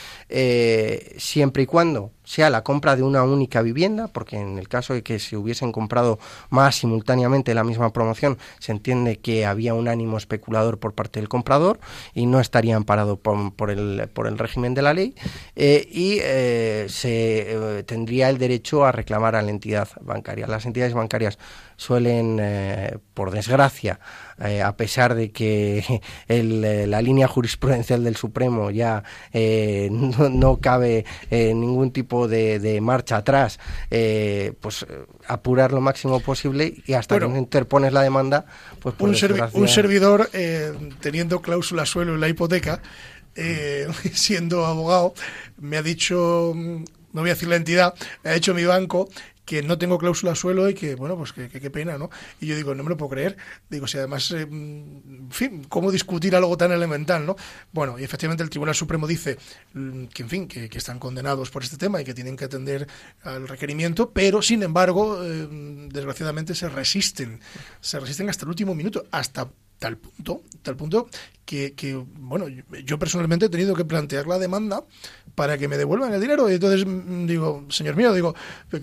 siempre 1.18 1.62
y 1.62 1.66
cuando 1.66 2.12
sea 2.28 2.50
la 2.50 2.62
compra 2.62 2.94
de 2.94 3.02
una 3.02 3.22
única 3.22 3.62
vivienda, 3.62 4.08
porque 4.08 4.36
en 4.36 4.58
el 4.58 4.68
caso 4.68 4.92
de 4.92 5.02
que 5.02 5.18
se 5.18 5.38
hubiesen 5.38 5.72
comprado 5.72 6.18
más 6.50 6.76
simultáneamente 6.76 7.54
la 7.54 7.64
misma 7.64 7.90
promoción, 7.94 8.36
se 8.58 8.70
entiende 8.70 9.16
que 9.16 9.46
había 9.46 9.72
un 9.72 9.88
ánimo 9.88 10.18
especulador 10.18 10.78
por 10.78 10.92
parte 10.92 11.20
del 11.20 11.30
comprador 11.30 11.80
y 12.12 12.26
no 12.26 12.38
estaría 12.38 12.76
amparado 12.76 13.16
por, 13.16 13.70
el, 13.70 14.10
por 14.12 14.26
el 14.26 14.36
régimen 14.36 14.74
de 14.74 14.82
la 14.82 14.92
ley 14.92 15.14
eh, 15.56 15.88
y 15.90 16.18
eh, 16.20 16.84
se 16.90 17.78
eh, 17.78 17.82
tendría 17.84 18.28
el 18.28 18.36
derecho 18.36 18.84
a 18.84 18.92
reclamar 18.92 19.34
a 19.34 19.40
la 19.40 19.50
entidad 19.50 19.88
bancaria. 20.02 20.46
Las 20.46 20.66
entidades 20.66 20.92
bancarias 20.92 21.38
suelen, 21.78 22.38
por 23.14 23.30
desgracia, 23.30 23.98
eh, 24.40 24.62
a 24.62 24.76
pesar 24.76 25.16
de 25.16 25.32
que 25.32 26.02
eh, 26.28 26.86
la 26.86 27.02
línea 27.02 27.26
jurisprudencial 27.26 28.04
del 28.04 28.14
Supremo 28.14 28.70
ya 28.70 29.02
eh, 29.32 29.88
no, 29.90 30.60
cabe 30.60 31.04
ningún 31.30 31.90
tipo 31.90 32.28
de, 32.28 32.78
marcha 32.80 33.16
atrás, 33.16 33.58
pues 34.60 34.86
apurar 35.26 35.72
lo 35.72 35.80
máximo 35.80 36.20
posible 36.20 36.74
y 36.86 36.92
hasta 36.92 37.18
que 37.18 37.26
interpones 37.26 37.92
la 37.92 38.02
demanda, 38.02 38.46
pues 38.80 38.94
un, 38.98 39.10
un, 39.54 39.68
servidor 39.68 40.30
teniendo 41.00 41.40
cláusula 41.40 41.86
suelo 41.86 42.14
en 42.14 42.20
la 42.20 42.28
hipoteca, 42.28 42.80
siendo 44.12 44.66
abogado, 44.66 45.14
me 45.58 45.76
ha 45.76 45.82
dicho 45.82 46.54
no 46.54 47.22
voy 47.22 47.30
a 47.30 47.34
decir 47.34 47.48
la 47.48 47.56
entidad, 47.56 47.94
me 48.22 48.30
ha 48.30 48.34
dicho 48.34 48.54
mi 48.54 48.64
banco 48.64 49.08
que 49.48 49.62
no 49.62 49.78
tengo 49.78 49.96
cláusula 49.96 50.34
suelo 50.34 50.68
y 50.68 50.74
que, 50.74 50.94
bueno, 50.94 51.16
pues 51.16 51.32
que 51.32 51.48
qué 51.48 51.70
pena, 51.70 51.96
¿no? 51.96 52.10
Y 52.38 52.48
yo 52.48 52.54
digo, 52.54 52.74
no 52.74 52.82
me 52.82 52.90
lo 52.90 52.98
puedo 52.98 53.08
creer. 53.12 53.38
Digo, 53.70 53.86
si 53.86 53.96
además, 53.96 54.30
eh, 54.32 54.42
en 54.42 55.28
fin, 55.30 55.64
¿cómo 55.70 55.90
discutir 55.90 56.36
algo 56.36 56.54
tan 56.58 56.70
elemental, 56.70 57.24
no? 57.24 57.34
Bueno, 57.72 57.98
y 57.98 58.04
efectivamente 58.04 58.42
el 58.42 58.50
Tribunal 58.50 58.74
Supremo 58.74 59.06
dice 59.06 59.38
mm, 59.72 60.04
que, 60.08 60.22
en 60.22 60.28
fin, 60.28 60.48
que, 60.48 60.68
están 60.70 60.98
condenados 60.98 61.48
por 61.48 61.62
este 61.62 61.78
tema 61.78 61.98
y 61.98 62.04
que 62.04 62.12
tienen 62.12 62.36
que 62.36 62.44
atender 62.44 62.86
al 63.22 63.48
requerimiento, 63.48 64.10
pero, 64.10 64.42
sin 64.42 64.62
embargo, 64.62 65.24
eh, 65.24 65.48
desgraciadamente 65.90 66.54
se 66.54 66.68
resisten, 66.68 67.40
se 67.80 67.98
resisten 67.98 68.28
hasta 68.28 68.44
el 68.44 68.50
último 68.50 68.74
minuto, 68.74 69.06
hasta 69.10 69.48
tal 69.78 69.96
punto, 69.96 70.42
tal 70.60 70.76
punto 70.76 71.08
que, 71.48 71.72
que, 71.72 71.94
bueno, 71.94 72.44
yo 72.84 72.98
personalmente 72.98 73.46
he 73.46 73.48
tenido 73.48 73.74
que 73.74 73.86
plantear 73.86 74.26
la 74.26 74.38
demanda 74.38 74.84
para 75.34 75.56
que 75.56 75.66
me 75.66 75.78
devuelvan 75.78 76.12
el 76.12 76.20
dinero. 76.20 76.50
Y 76.50 76.54
entonces 76.54 76.84
mm, 76.86 77.24
digo, 77.24 77.64
señor 77.70 77.96
mío, 77.96 78.12
digo, 78.12 78.34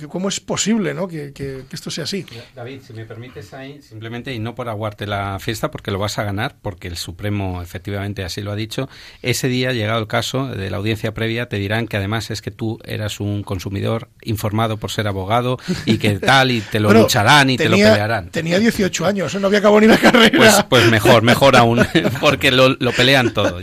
¿cómo 0.09 0.29
es 0.29 0.39
posible 0.39 0.95
¿no? 0.95 1.07
que, 1.07 1.31
que, 1.31 1.65
esto 1.71 1.91
sea 1.91 2.05
así? 2.05 2.25
David, 2.55 2.81
si 2.81 2.93
me 2.93 3.05
permites 3.05 3.53
ahí, 3.53 3.83
simplemente, 3.83 4.33
y 4.33 4.39
no 4.39 4.55
por 4.55 4.67
aguarte 4.67 5.05
la 5.05 5.37
fiesta, 5.39 5.69
porque 5.69 5.91
lo 5.91 5.99
vas 5.99 6.17
a 6.17 6.23
ganar, 6.23 6.55
porque 6.59 6.87
el 6.87 6.97
Supremo 6.97 7.61
efectivamente 7.61 8.23
así 8.23 8.41
lo 8.41 8.51
ha 8.51 8.55
dicho, 8.55 8.89
ese 9.21 9.47
día, 9.47 9.71
llegado 9.71 9.99
el 9.99 10.07
caso 10.07 10.47
de 10.47 10.71
la 10.71 10.77
audiencia 10.77 11.13
previa, 11.13 11.47
te 11.47 11.57
dirán 11.57 11.87
que 11.87 11.97
además 11.97 12.31
es 12.31 12.41
que 12.41 12.49
tú 12.49 12.79
eras 12.83 13.19
un 13.19 13.43
consumidor 13.43 14.09
informado 14.23 14.77
por 14.77 14.89
ser 14.89 15.07
abogado 15.07 15.59
y 15.85 15.99
que 15.99 16.17
tal, 16.19 16.49
y 16.49 16.61
te 16.61 16.79
lo 16.79 16.91
lucharán 16.91 17.51
y 17.51 17.57
te 17.57 17.69
lo 17.69 17.77
pelearán. 17.77 18.31
Tenía 18.31 18.57
18 18.57 19.05
años, 19.05 19.35
no 19.35 19.45
había 19.45 19.59
acabado 19.59 19.81
ni 19.81 19.87
la 19.87 19.99
carrera. 19.99 20.35
Pues, 20.35 20.65
pues 20.67 20.89
mejor, 20.89 21.21
mejor 21.21 21.55
aún, 21.55 21.85
porque 22.19 22.54
lo, 22.55 22.91
pelean 22.91 23.33
todo. 23.33 23.59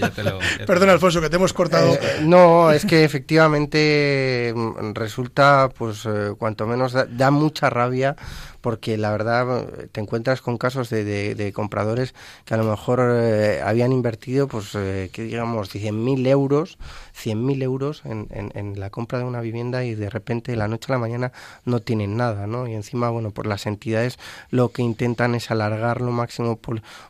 Perdona, 0.67 0.93
Alfonso, 0.93 1.21
que 1.21 1.31
te 1.31 1.37
hemos 1.37 1.53
cortado. 1.53 1.95
Eh, 1.95 2.21
no, 2.23 2.71
es 2.71 2.85
que 2.85 3.05
efectivamente 3.05 4.53
mm, 4.55 4.93
resulta, 4.95 5.69
pues, 5.77 6.07
eh, 6.07 6.35
cuanto 6.39 6.67
menos 6.67 6.93
da, 6.93 7.31
mucha 7.31 7.71
rabia 7.71 8.17
porque 8.63 8.97
la 8.97 9.11
verdad 9.11 9.67
te 9.93 10.01
encuentras 10.01 10.41
con 10.41 10.57
casos 10.57 10.89
de, 10.89 11.53
compradores 11.55 12.15
que 12.47 12.55
a 12.55 12.57
lo 12.57 12.65
mejor 12.65 13.01
eh, 13.03 13.61
habían 13.63 13.93
invertido, 13.93 14.49
pues, 14.49 14.71
que 14.71 15.11
digamos, 15.23 15.75
100.000 15.75 16.27
euros, 16.29 16.79
100.000 17.15 17.63
euros 17.63 18.03
en, 18.07 18.29
en, 18.31 18.81
la 18.81 18.89
compra 18.89 19.19
de 19.19 19.25
una 19.25 19.41
vivienda 19.41 19.85
y 19.85 19.95
de 19.95 20.09
repente 20.09 20.53
de 20.53 20.57
la 20.57 20.69
noche 20.69 20.87
a 20.89 20.93
la 20.93 20.99
mañana 20.99 21.33
no 21.65 21.81
tienen 21.81 22.17
nada, 22.17 22.47
¿no? 22.47 22.67
Y 22.67 22.75
encima, 22.75 23.11
bueno, 23.11 23.33
pues 23.33 23.47
las 23.47 23.67
entidades 23.67 24.19
lo 24.51 24.71
que 24.71 24.83
intentan 24.83 25.35
es 25.35 25.51
alargar 25.51 26.01
lo 26.01 26.13
máximo 26.13 26.59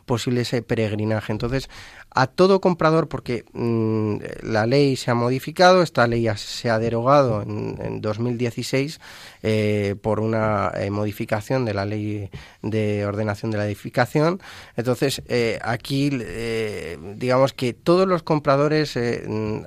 posible 0.05 0.41
ese 0.41 0.61
peregrinaje. 0.61 1.31
Entonces, 1.31 1.69
a 2.15 2.27
todo 2.27 2.61
comprador, 2.61 3.07
porque 3.07 3.45
mm, 3.53 4.17
la 4.43 4.65
ley 4.65 4.95
se 4.95 5.11
ha 5.11 5.15
modificado, 5.15 5.81
esta 5.81 6.07
ley 6.07 6.27
se 6.35 6.69
ha 6.69 6.79
derogado 6.79 7.41
en, 7.41 8.01
2016 8.01 8.99
eh, 9.41 9.95
por 10.01 10.19
una 10.19 10.71
eh, 10.75 10.89
modificación 10.89 11.65
de 11.65 11.73
la 11.73 11.85
ley 11.85 12.29
de 12.61 13.05
ordenación 13.05 13.51
de 13.51 13.57
la 13.57 13.65
edificación. 13.65 14.41
Entonces, 14.75 15.21
eh, 15.27 15.59
aquí 15.61 16.09
digamos 17.15 17.53
que 17.53 17.73
todos 17.73 18.07
los 18.07 18.23
compradores 18.23 18.97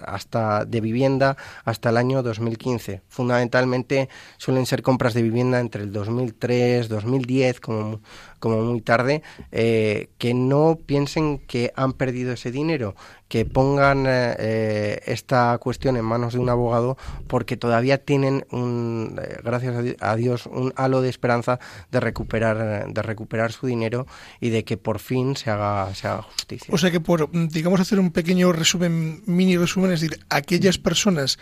hasta 0.02 0.64
de 0.64 0.80
vivienda 0.80 1.37
hasta 1.64 1.90
el 1.90 1.96
año 1.96 2.22
2015, 2.22 3.02
fundamentalmente 3.09 4.09
suelen 4.37 4.66
ser 4.66 4.82
compras 4.82 5.14
de 5.14 5.22
vivienda 5.22 5.61
entre 5.61 5.82
el 5.82 5.92
2003, 5.92 6.88
2010 6.88 7.61
como 7.61 8.00
como 8.38 8.62
muy 8.62 8.81
tarde, 8.81 9.22
eh, 9.53 10.09
que 10.18 10.35
no 10.35 10.79
piensen 10.85 11.38
que 11.38 11.72
han 11.77 11.92
perdido 11.92 12.33
ese 12.33 12.51
dinero, 12.51 12.94
que 13.29 13.44
pongan 13.44 14.05
eh, 14.07 15.01
esta 15.07 15.59
cuestión 15.59 15.96
en 15.96 16.05
manos 16.05 16.35
de 16.35 16.38
un 16.38 16.49
abogado 16.49 16.96
porque 17.27 17.57
todavía 17.57 17.99
tienen, 17.99 18.46
un, 18.51 19.18
gracias 19.42 19.96
a 20.01 20.16
Dios, 20.16 20.46
un 20.46 20.72
halo 20.77 21.03
de 21.03 21.09
esperanza 21.09 21.59
de 21.90 22.01
recuperar, 22.01 22.92
de 22.92 23.03
recuperar 23.03 23.53
su 23.53 23.66
dinero 23.66 24.07
y 24.40 24.51
de 24.51 24.64
que 24.64 24.77
por 24.77 24.99
fin 24.99 25.37
se 25.37 25.51
haga, 25.51 25.92
se 25.94 26.07
haga 26.07 26.22
justicia. 26.22 26.72
O 26.72 26.79
sea 26.79 26.90
que 26.90 27.01
por, 27.01 27.31
digamos, 27.49 27.81
hacer 27.81 27.99
un 27.99 28.12
pequeño 28.12 28.53
resumen, 28.53 29.22
mini 29.27 29.57
resumen, 29.57 29.92
es 29.92 30.01
decir, 30.01 30.25
aquellas 30.29 30.79
personas 30.79 31.38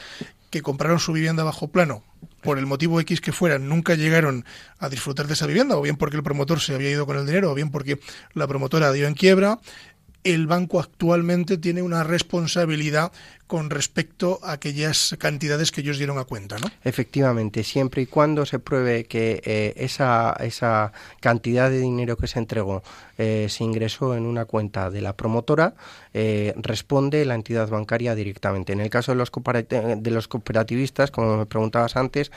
que 0.54 0.62
compraron 0.62 1.00
su 1.00 1.12
vivienda 1.12 1.42
bajo 1.42 1.66
plano 1.66 2.04
por 2.40 2.58
el 2.58 2.66
motivo 2.66 3.00
X 3.00 3.20
que 3.20 3.32
fuera, 3.32 3.58
nunca 3.58 3.96
llegaron 3.96 4.44
a 4.78 4.88
disfrutar 4.88 5.26
de 5.26 5.32
esa 5.32 5.48
vivienda, 5.48 5.76
o 5.76 5.82
bien 5.82 5.96
porque 5.96 6.16
el 6.16 6.22
promotor 6.22 6.60
se 6.60 6.76
había 6.76 6.90
ido 6.90 7.06
con 7.06 7.16
el 7.16 7.26
dinero, 7.26 7.50
o 7.50 7.54
bien 7.54 7.72
porque 7.72 7.98
la 8.34 8.46
promotora 8.46 8.92
dio 8.92 9.08
en 9.08 9.14
quiebra, 9.14 9.58
el 10.24 10.46
banco 10.46 10.80
actualmente 10.80 11.58
tiene 11.58 11.82
una 11.82 12.02
responsabilidad 12.02 13.12
con 13.46 13.68
respecto 13.68 14.40
a 14.42 14.52
aquellas 14.52 15.14
cantidades 15.18 15.70
que 15.70 15.82
ellos 15.82 15.98
dieron 15.98 16.18
a 16.18 16.24
cuenta, 16.24 16.56
¿no? 16.58 16.66
Efectivamente, 16.82 17.62
siempre 17.62 18.02
y 18.02 18.06
cuando 18.06 18.46
se 18.46 18.58
pruebe 18.58 19.04
que 19.04 19.42
eh, 19.44 19.74
esa, 19.76 20.34
esa 20.40 20.92
cantidad 21.20 21.68
de 21.68 21.78
dinero 21.78 22.16
que 22.16 22.26
se 22.26 22.38
entregó 22.38 22.82
eh, 23.18 23.46
se 23.50 23.62
ingresó 23.62 24.16
en 24.16 24.24
una 24.24 24.46
cuenta 24.46 24.90
de 24.90 25.02
la 25.02 25.14
promotora, 25.14 25.74
eh, 26.14 26.54
responde 26.56 27.24
la 27.26 27.34
entidad 27.34 27.68
bancaria 27.68 28.14
directamente. 28.14 28.72
En 28.72 28.80
el 28.80 28.90
caso 28.90 29.12
de 29.12 29.18
los, 29.18 29.30
de 29.30 30.10
los 30.10 30.26
cooperativistas, 30.26 31.10
como 31.10 31.37
me 31.37 31.46
preguntabas 31.46 31.96
antes, 31.96 32.32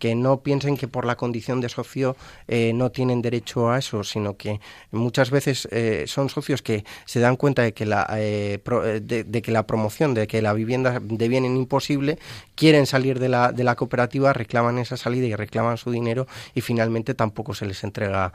que 0.00 0.16
no 0.16 0.40
piensen 0.40 0.76
que 0.76 0.88
por 0.88 1.04
la 1.04 1.14
condición 1.14 1.60
de 1.60 1.68
socio 1.68 2.16
eh, 2.48 2.72
no 2.74 2.90
tienen 2.90 3.22
derecho 3.22 3.70
a 3.70 3.78
eso, 3.78 4.02
sino 4.02 4.36
que 4.36 4.60
muchas 4.90 5.30
veces 5.30 5.68
eh, 5.70 6.04
son 6.08 6.30
socios 6.30 6.62
que 6.62 6.84
se 7.04 7.20
dan 7.20 7.36
cuenta 7.36 7.62
de 7.62 7.72
que 7.72 7.86
la 7.86 8.08
eh, 8.16 8.58
de, 9.00 9.42
que 9.42 9.52
la 9.52 9.66
promoción, 9.66 10.14
de 10.14 10.26
que 10.26 10.42
la 10.42 10.54
vivienda 10.54 10.98
deviene 11.00 11.46
imposible, 11.46 12.18
quieren 12.56 12.86
salir 12.86 13.20
de 13.20 13.28
la, 13.28 13.52
de 13.52 13.62
la 13.62 13.76
cooperativa, 13.76 14.32
reclaman 14.32 14.78
esa 14.78 14.96
salida 14.96 15.26
y 15.26 15.34
reclaman 15.36 15.76
su 15.76 15.90
dinero 15.90 16.26
y 16.54 16.62
finalmente 16.62 17.14
tampoco 17.14 17.54
se 17.54 17.66
les 17.66 17.84
entrega 17.84 18.32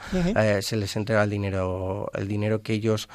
se 0.61 0.77
les 0.77 0.95
entrega 0.95 1.23
el 1.23 1.29
dinero 1.31 2.11
el 2.13 2.27
dinero 2.27 2.61
que 2.61 2.73
ellos 2.73 3.09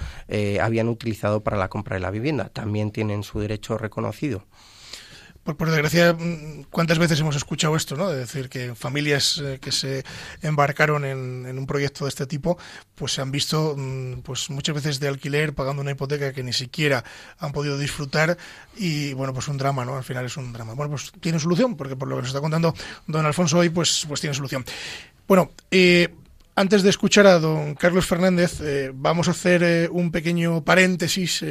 habían 0.61 0.89
utilizado 0.89 1.41
para 1.41 1.57
la 1.57 1.69
compra 1.69 1.95
de 1.95 2.01
la 2.01 2.11
vivienda. 2.11 2.49
También 2.49 2.91
tienen 2.91 3.23
su 3.23 3.39
derecho 3.39 3.79
reconocido. 3.79 4.43
Por, 5.43 5.71
desgracia, 5.71 6.13
mm, 6.13 6.65
¿cuántas 6.71 6.99
veces 6.99 7.19
hemos 7.21 7.35
escuchado 7.35 7.75
esto? 7.75 7.97
¿no? 7.97 8.11
De 8.11 8.19
decir 8.19 8.49
que 8.49 8.75
familias 8.75 9.41
eh, 9.43 9.59
que 9.61 9.73
se 9.73 10.05
embarcaron 10.43 11.05
en, 11.05 11.59
un 11.59 11.67
proyecto 11.67 12.05
de 12.05 12.11
este 12.11 12.27
tipo, 12.27 12.59
pues 12.95 13.13
se 13.13 13.23
han 13.23 13.31
visto 13.31 13.75
mm, 13.77 14.21
pues 14.21 14.51
muchas 14.51 14.75
veces 14.75 15.01
de 15.01 15.09
alquiler, 15.09 15.55
pagando 15.55 15.81
una 15.83 15.93
hipoteca 15.93 16.33
que 16.33 16.43
ni 16.43 16.53
siquiera 16.53 17.05
han 17.39 17.53
podido 17.53 17.79
disfrutar 17.79 18.37
y, 18.77 19.15
bueno, 19.15 19.33
pues 19.33 19.49
un 19.49 19.57
drama, 19.57 19.85
¿no? 19.85 19.97
Al 19.97 20.05
final 20.05 20.27
es 20.27 20.37
un 20.37 20.53
drama. 20.53 20.75
Bueno, 20.75 20.91
pues 20.91 21.11
tiene 21.21 21.39
solución, 21.39 21.77
porque 21.77 21.97
por 21.97 22.09
lo 22.09 22.17
que 22.17 22.23
nos 22.23 22.29
está 22.29 22.41
contando 22.41 22.75
don 23.07 23.25
Alfonso 23.25 23.59
hoy, 23.59 23.71
pues, 23.71 24.05
pues 24.07 24.21
tiene 24.21 24.35
solución. 24.35 24.65
Bueno, 25.27 25.53
eh, 25.71 26.09
antes 26.57 26.83
de 26.83 26.91
escuchar 26.91 27.27
a 27.27 27.39
don 27.39 27.75
Carlos 27.75 28.07
Fernández, 28.07 28.61
eh, 28.61 28.91
vamos 28.93 29.29
a 29.29 29.31
hacer 29.31 29.63
eh, 29.63 29.89
un 29.91 30.11
pequeño 30.11 30.63
paréntesis 30.63 31.45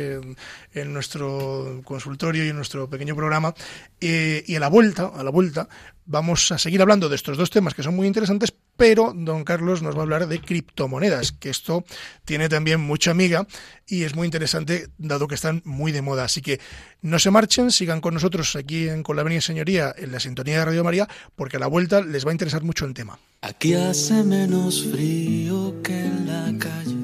en 0.74 0.94
nuestro 0.94 1.82
consultorio 1.84 2.46
y 2.46 2.50
en 2.50 2.56
nuestro 2.56 2.90
pequeño 2.90 3.16
programa. 3.16 3.54
Eh, 4.02 4.44
y 4.48 4.56
a 4.56 4.60
la 4.60 4.70
vuelta, 4.70 5.12
a 5.16 5.24
la 5.24 5.30
vuelta, 5.30 5.68
vamos 6.06 6.52
a 6.52 6.58
seguir 6.58 6.82
hablando 6.82 7.08
de 7.08 7.16
estos 7.16 7.38
dos 7.38 7.50
temas 7.50 7.74
que 7.74 7.84
son 7.84 7.96
muy 7.96 8.08
interesantes, 8.08 8.54
pero 8.76 9.14
don 9.16 9.44
Carlos 9.44 9.82
nos 9.82 9.96
va 9.96 10.00
a 10.00 10.04
hablar 10.04 10.28
de 10.28 10.40
criptomonedas, 10.40 11.34
que 11.34 11.50
esto 11.50 11.84
tiene 12.26 12.50
también 12.50 12.80
mucha 12.80 13.12
amiga 13.12 13.46
y 13.86 14.04
es 14.04 14.16
muy 14.16 14.26
interesante 14.26 14.88
dado 14.98 15.28
que 15.28 15.36
están 15.36 15.62
muy 15.66 15.92
de 15.92 16.02
moda. 16.02 16.24
Así 16.24 16.42
que 16.42 16.60
no 17.02 17.20
se 17.20 17.30
marchen, 17.30 17.72
sigan 17.72 18.02
con 18.02 18.14
nosotros 18.14 18.56
aquí 18.56 18.88
en 18.88 19.04
Con 19.04 19.18
la 19.18 19.22
Avenida 19.22 19.42
Señoría 19.42 19.94
en 19.98 20.12
la 20.12 20.20
sintonía 20.20 20.60
de 20.60 20.66
Radio 20.66 20.84
María, 20.84 21.08
porque 21.36 21.58
a 21.58 21.60
la 21.60 21.68
vuelta 21.68 22.02
les 22.02 22.26
va 22.26 22.32
a 22.32 22.34
interesar 22.34 22.64
mucho 22.64 22.86
el 22.86 22.94
tema. 22.94 23.20
Aquí 23.42 23.74
hace 23.74 24.24
menos 24.24 24.88
frío 24.92 25.76
que 25.84 26.00
en 26.00 26.26
la 26.26 26.54
calle. 26.58 26.96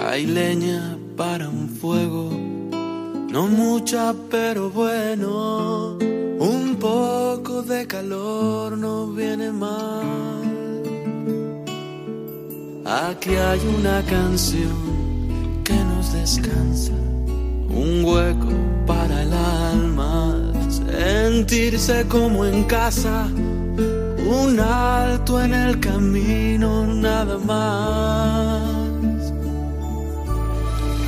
Hay 0.00 0.26
leña 0.26 0.98
para 1.22 1.48
un 1.48 1.68
fuego. 1.68 2.30
No 3.34 3.46
mucha, 3.46 4.12
pero 4.28 4.70
bueno. 4.70 5.96
Un 6.54 6.76
poco 6.80 7.62
de 7.62 7.86
calor 7.86 8.76
no 8.76 9.06
viene 9.12 9.52
mal. 9.52 10.82
Aquí 12.84 13.34
hay 13.36 13.60
una 13.78 14.02
canción 14.14 14.76
que 15.62 15.76
nos 15.90 16.12
descansa. 16.12 16.96
Un 17.82 18.04
hueco 18.04 18.52
para 18.84 19.22
el 19.22 19.32
alma. 19.32 20.52
Sentirse 20.68 22.04
como 22.08 22.44
en 22.44 22.64
casa 22.64 23.28
un 24.40 24.58
alto 24.58 25.40
en 25.40 25.54
el 25.54 25.78
camino, 25.78 26.84
nada 26.86 27.38
más. 27.38 28.81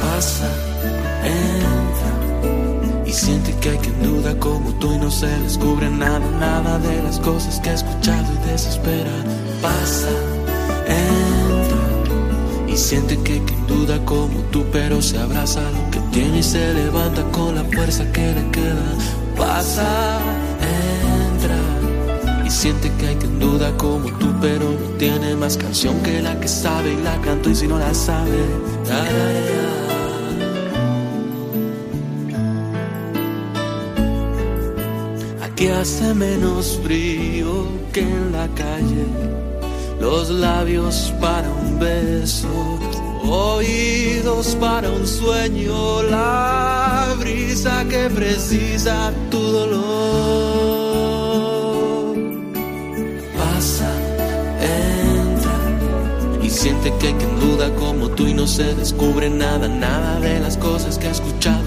Pasa, 0.04 0.48
entra 1.24 2.12
y 3.06 3.12
siente 3.12 3.54
que 3.60 3.70
hay 3.70 3.78
quien 3.78 4.02
duda 4.02 4.38
como 4.38 4.72
tú 4.74 4.92
y 4.92 4.98
no 4.98 5.10
se 5.10 5.26
descubre 5.26 5.88
nada, 5.90 6.20
nada 6.38 6.78
de 6.78 7.02
las 7.02 7.18
cosas 7.20 7.58
que 7.60 7.70
ha 7.70 7.74
escuchado 7.74 8.26
y 8.34 8.50
desespera. 8.50 9.10
Pasa, 9.62 10.08
entra 10.86 12.72
y 12.72 12.76
siente 12.76 13.16
que 13.22 13.34
hay 13.34 13.40
quien 13.40 13.66
duda 13.66 14.04
como 14.04 14.40
tú, 14.52 14.64
pero 14.72 15.00
se 15.00 15.18
abraza 15.18 15.62
lo 15.62 15.90
que 15.90 16.00
tiene 16.12 16.38
y 16.38 16.42
se 16.42 16.74
levanta 16.74 17.22
con 17.32 17.54
la 17.54 17.64
fuerza 17.64 18.04
que 18.12 18.34
le 18.34 18.50
queda. 18.50 18.86
Pasa, 19.36 20.20
y 22.44 22.50
siente 22.50 22.92
que 22.98 23.08
hay 23.08 23.16
quien 23.16 23.38
duda 23.38 23.74
como 23.78 24.10
tú, 24.18 24.26
pero 24.40 24.70
no 24.70 24.98
tiene 24.98 25.34
más 25.34 25.56
canción 25.56 26.00
que 26.02 26.20
la 26.20 26.38
que 26.38 26.48
sabe 26.48 26.92
y 26.92 27.02
la 27.02 27.18
canto 27.22 27.50
y 27.50 27.54
si 27.54 27.66
no 27.66 27.78
la 27.78 27.94
sabe, 27.94 28.38
Aquí 35.64 35.72
hace 35.72 36.12
menos 36.12 36.78
frío 36.84 37.66
que 37.90 38.00
en 38.00 38.32
la 38.32 38.46
calle, 38.48 39.06
los 39.98 40.28
labios 40.28 41.10
para 41.18 41.48
un 41.48 41.78
beso, 41.78 42.78
oídos 43.26 44.56
para 44.56 44.90
un 44.90 45.06
sueño, 45.06 46.02
la 46.02 47.14
brisa 47.18 47.82
que 47.88 48.10
precisa 48.10 49.10
tu 49.30 49.38
dolor. 49.40 50.34
Siente 56.64 56.90
que 56.98 57.14
quien 57.14 57.40
duda 57.40 57.68
como 57.74 58.08
tú 58.08 58.26
y 58.26 58.32
no 58.32 58.46
se 58.46 58.74
descubre 58.74 59.28
nada, 59.28 59.68
nada 59.68 60.18
de 60.20 60.40
las 60.40 60.56
cosas 60.56 60.96
que 60.96 61.08
ha 61.08 61.10
escuchado 61.10 61.63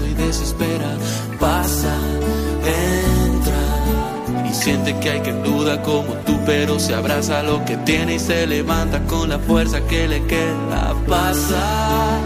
siente 4.58 4.98
que 4.98 5.10
hay 5.10 5.20
quien 5.20 5.42
duda 5.42 5.80
como 5.82 6.14
tú, 6.26 6.38
pero 6.44 6.80
se 6.80 6.94
abraza 6.94 7.42
lo 7.42 7.64
que 7.64 7.76
tiene 7.78 8.16
y 8.16 8.18
se 8.18 8.46
levanta 8.46 9.00
con 9.04 9.28
la 9.28 9.38
fuerza 9.38 9.80
que 9.82 10.08
le 10.08 10.24
queda. 10.26 10.94
Pasa, 11.06 12.18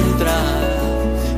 entra 0.00 0.40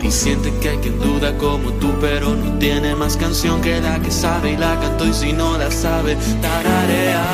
y 0.03 0.11
siente 0.11 0.53
que 0.61 0.69
hay 0.69 0.79
quien 0.79 1.01
duda 1.01 1.37
como 1.37 1.73
tú, 1.73 1.93
pero 2.01 2.35
no 2.35 2.59
tiene 2.59 2.95
más 2.95 3.17
canción 3.17 3.61
que 3.61 3.81
la 3.81 3.99
que 3.99 4.11
sabe 4.11 4.53
y 4.53 4.57
la 4.57 4.79
cantó 4.81 5.07
y 5.07 5.13
si 5.13 5.33
no 5.33 5.59
la 5.59 5.71
sabe, 5.71 6.17
tararea. 6.41 7.25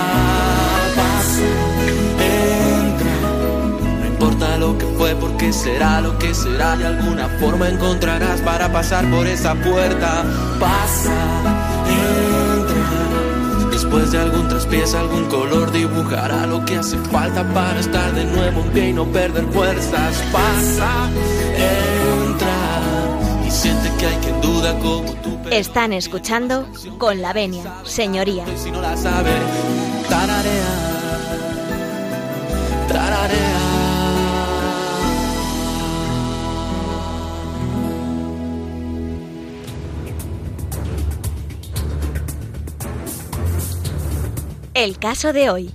Pasa 0.96 1.72
importa 4.22 4.56
lo 4.56 4.78
que 4.78 4.86
fue, 4.96 5.14
porque 5.16 5.52
será 5.52 6.00
lo 6.00 6.16
que 6.18 6.32
será. 6.32 6.76
De 6.76 6.86
alguna 6.86 7.28
forma 7.40 7.68
encontrarás 7.68 8.40
para 8.40 8.72
pasar 8.72 9.04
por 9.10 9.26
esa 9.26 9.54
puerta. 9.54 10.24
Pasa, 10.60 11.12
entra. 11.88 12.31
Después 13.92 14.10
de 14.10 14.20
algún 14.20 14.48
traspiés, 14.48 14.94
algún 14.94 15.26
color 15.26 15.70
dibujará 15.70 16.46
lo 16.46 16.64
que 16.64 16.76
hace 16.76 16.96
falta 16.96 17.44
para 17.52 17.78
estar 17.78 18.10
de 18.14 18.24
nuevo 18.24 18.62
en 18.62 18.70
pie 18.70 18.88
y 18.88 18.92
no 18.94 19.04
perder 19.04 19.44
fuerzas. 19.52 20.16
Pasa, 20.32 21.10
entra. 22.24 22.80
Y 23.46 23.50
siente 23.50 23.90
que 23.98 24.06
hay 24.06 24.16
quien 24.16 24.40
duda 24.40 24.78
como 24.78 25.12
tú. 25.16 25.38
Están 25.50 25.92
escuchando 25.92 26.66
con 26.96 27.20
la 27.20 27.34
venia, 27.34 27.64
señoría. 27.84 28.46
Si 28.56 28.70
no 28.70 28.80
la 28.80 28.96
sabe, 28.96 29.32
tararea, 30.08 30.72
tararea. 32.88 33.61
El 44.82 44.98
caso 44.98 45.32
de 45.32 45.48
hoy. 45.48 45.70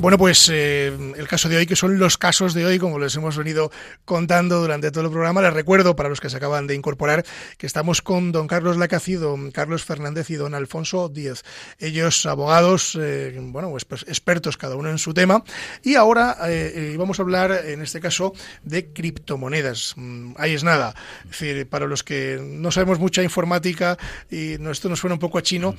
Bueno, 0.00 0.16
pues 0.16 0.48
eh, 0.48 0.96
el 1.16 1.26
caso 1.26 1.48
de 1.48 1.56
hoy, 1.56 1.66
que 1.66 1.74
son 1.74 1.98
los 1.98 2.16
casos 2.16 2.54
de 2.54 2.64
hoy, 2.64 2.78
como 2.78 3.00
les 3.00 3.16
hemos 3.16 3.36
venido 3.36 3.72
contando 4.04 4.60
durante 4.60 4.92
todo 4.92 5.06
el 5.06 5.10
programa, 5.10 5.42
les 5.42 5.52
recuerdo 5.52 5.96
para 5.96 6.08
los 6.08 6.20
que 6.20 6.30
se 6.30 6.36
acaban 6.36 6.68
de 6.68 6.76
incorporar 6.76 7.26
que 7.56 7.66
estamos 7.66 8.00
con 8.00 8.30
don 8.30 8.46
Carlos 8.46 8.76
Lacaci, 8.76 9.14
don 9.14 9.50
Carlos 9.50 9.84
Fernández 9.84 10.30
y 10.30 10.36
don 10.36 10.54
Alfonso 10.54 11.08
Díez. 11.08 11.42
Ellos 11.80 12.26
abogados, 12.26 12.96
eh, 13.00 13.36
bueno, 13.40 13.70
pues, 13.70 13.84
pues, 13.84 14.02
expertos 14.02 14.56
cada 14.56 14.76
uno 14.76 14.88
en 14.88 14.98
su 14.98 15.14
tema. 15.14 15.42
Y 15.82 15.96
ahora 15.96 16.36
eh, 16.46 16.94
vamos 16.96 17.18
a 17.18 17.22
hablar, 17.22 17.50
en 17.66 17.82
este 17.82 17.98
caso, 17.98 18.34
de 18.62 18.92
criptomonedas. 18.92 19.94
Mm, 19.96 20.34
ahí 20.36 20.54
es 20.54 20.62
nada. 20.62 20.94
Es 21.24 21.40
decir, 21.40 21.68
para 21.68 21.88
los 21.88 22.04
que 22.04 22.38
no 22.40 22.70
sabemos 22.70 23.00
mucha 23.00 23.24
informática 23.24 23.98
y 24.30 24.64
esto 24.70 24.88
nos 24.88 25.00
suena 25.00 25.14
un 25.14 25.20
poco 25.20 25.38
a 25.38 25.42
chino, 25.42 25.74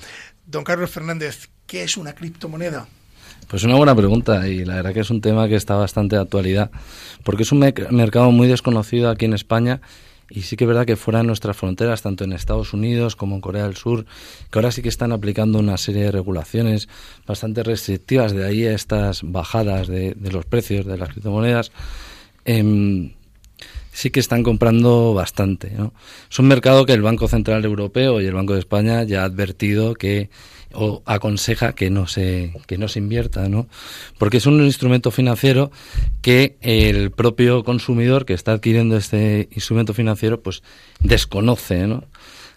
don 0.45 0.65
Carlos 0.65 0.91
Fernández, 0.91 1.47
¿qué 1.65 1.83
es 1.83 1.95
una 1.95 2.13
criptomoneda? 2.13 2.85
Pues 3.49 3.63
una 3.63 3.75
buena 3.77 3.95
pregunta 3.95 4.47
y 4.47 4.63
la 4.63 4.75
verdad 4.75 4.93
que 4.93 4.99
es 4.99 5.09
un 5.09 5.21
tema 5.21 5.47
que 5.47 5.55
está 5.55 5.75
bastante 5.75 6.15
de 6.15 6.21
actualidad 6.21 6.69
porque 7.23 7.41
es 7.41 7.51
un 7.51 7.57
mercado 7.57 8.29
muy 8.29 8.47
desconocido 8.47 9.09
aquí 9.09 9.25
en 9.25 9.33
España 9.33 9.81
y 10.29 10.43
sí 10.43 10.55
que 10.55 10.65
es 10.65 10.67
verdad 10.67 10.85
que 10.85 10.95
fuera 10.95 11.21
de 11.21 11.25
nuestras 11.25 11.57
fronteras, 11.57 12.03
tanto 12.03 12.23
en 12.23 12.33
Estados 12.33 12.73
Unidos 12.73 13.15
como 13.15 13.33
en 13.33 13.41
Corea 13.41 13.63
del 13.63 13.75
Sur, 13.75 14.05
que 14.51 14.59
ahora 14.59 14.71
sí 14.71 14.83
que 14.83 14.89
están 14.89 15.11
aplicando 15.11 15.57
una 15.57 15.77
serie 15.77 16.03
de 16.03 16.11
regulaciones 16.11 16.87
bastante 17.25 17.63
restrictivas, 17.63 18.33
de 18.33 18.45
ahí 18.45 18.65
estas 18.65 19.21
bajadas 19.23 19.87
de, 19.87 20.15
los 20.31 20.45
precios 20.45 20.85
de 20.85 20.99
las 20.99 21.09
criptomonedas, 21.09 21.71
em, 22.45 23.13
sí 23.91 24.11
que 24.11 24.19
están 24.19 24.43
comprando 24.43 25.15
bastante. 25.15 25.73
Es 26.29 26.37
un 26.37 26.47
mercado 26.47 26.85
que 26.85 26.93
el 26.93 27.01
Banco 27.01 27.27
Central 27.27 27.65
Europeo 27.65 28.21
y 28.21 28.27
el 28.27 28.33
Banco 28.35 28.53
de 28.53 28.59
España 28.59 29.01
ya 29.01 29.23
ha 29.23 29.25
advertido 29.25 29.95
que 29.95 30.29
o 30.73 31.01
aconseja 31.05 31.73
que 31.73 31.89
no 31.89 32.07
se 32.07 32.53
que 32.67 32.77
no 32.77 32.87
se 32.87 32.99
invierta, 32.99 33.49
¿no? 33.49 33.67
Porque 34.17 34.37
es 34.37 34.45
un 34.45 34.63
instrumento 34.63 35.11
financiero 35.11 35.71
que 36.21 36.57
el 36.61 37.11
propio 37.11 37.63
consumidor 37.63 38.25
que 38.25 38.33
está 38.33 38.53
adquiriendo 38.53 38.97
este 38.97 39.49
instrumento 39.51 39.93
financiero 39.93 40.41
pues 40.41 40.61
desconoce, 40.99 41.87
¿no? 41.87 42.03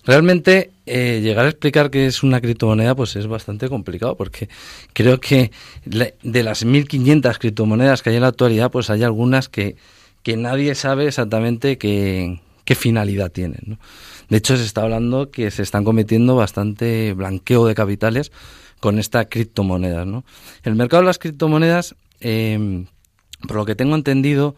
Realmente 0.04 0.72
eh, 0.84 1.20
llegar 1.22 1.46
a 1.46 1.48
explicar 1.48 1.90
qué 1.90 2.06
es 2.06 2.22
una 2.24 2.40
criptomoneda 2.40 2.94
pues 2.96 3.14
es 3.14 3.28
bastante 3.28 3.68
complicado 3.68 4.16
porque 4.16 4.48
creo 4.92 5.20
que 5.20 5.52
de 5.84 6.42
las 6.42 6.64
1500 6.64 7.38
criptomonedas 7.38 8.02
que 8.02 8.10
hay 8.10 8.16
en 8.16 8.22
la 8.22 8.28
actualidad 8.28 8.70
pues 8.70 8.90
hay 8.90 9.04
algunas 9.04 9.48
que, 9.48 9.76
que 10.24 10.36
nadie 10.36 10.74
sabe 10.74 11.06
exactamente 11.06 11.78
qué, 11.78 12.40
qué 12.64 12.74
finalidad 12.74 13.30
tienen, 13.30 13.60
¿no? 13.66 13.78
De 14.28 14.38
hecho, 14.38 14.56
se 14.56 14.64
está 14.64 14.82
hablando 14.82 15.30
que 15.30 15.50
se 15.50 15.62
están 15.62 15.84
cometiendo 15.84 16.36
bastante 16.36 17.12
blanqueo 17.12 17.66
de 17.66 17.74
capitales 17.74 18.32
con 18.80 18.98
esta 18.98 19.26
criptomoneda. 19.26 20.04
¿no? 20.04 20.24
El 20.62 20.74
mercado 20.74 21.02
de 21.02 21.06
las 21.06 21.18
criptomonedas, 21.18 21.94
eh, 22.20 22.84
por 23.46 23.56
lo 23.56 23.66
que 23.66 23.74
tengo 23.74 23.94
entendido, 23.94 24.56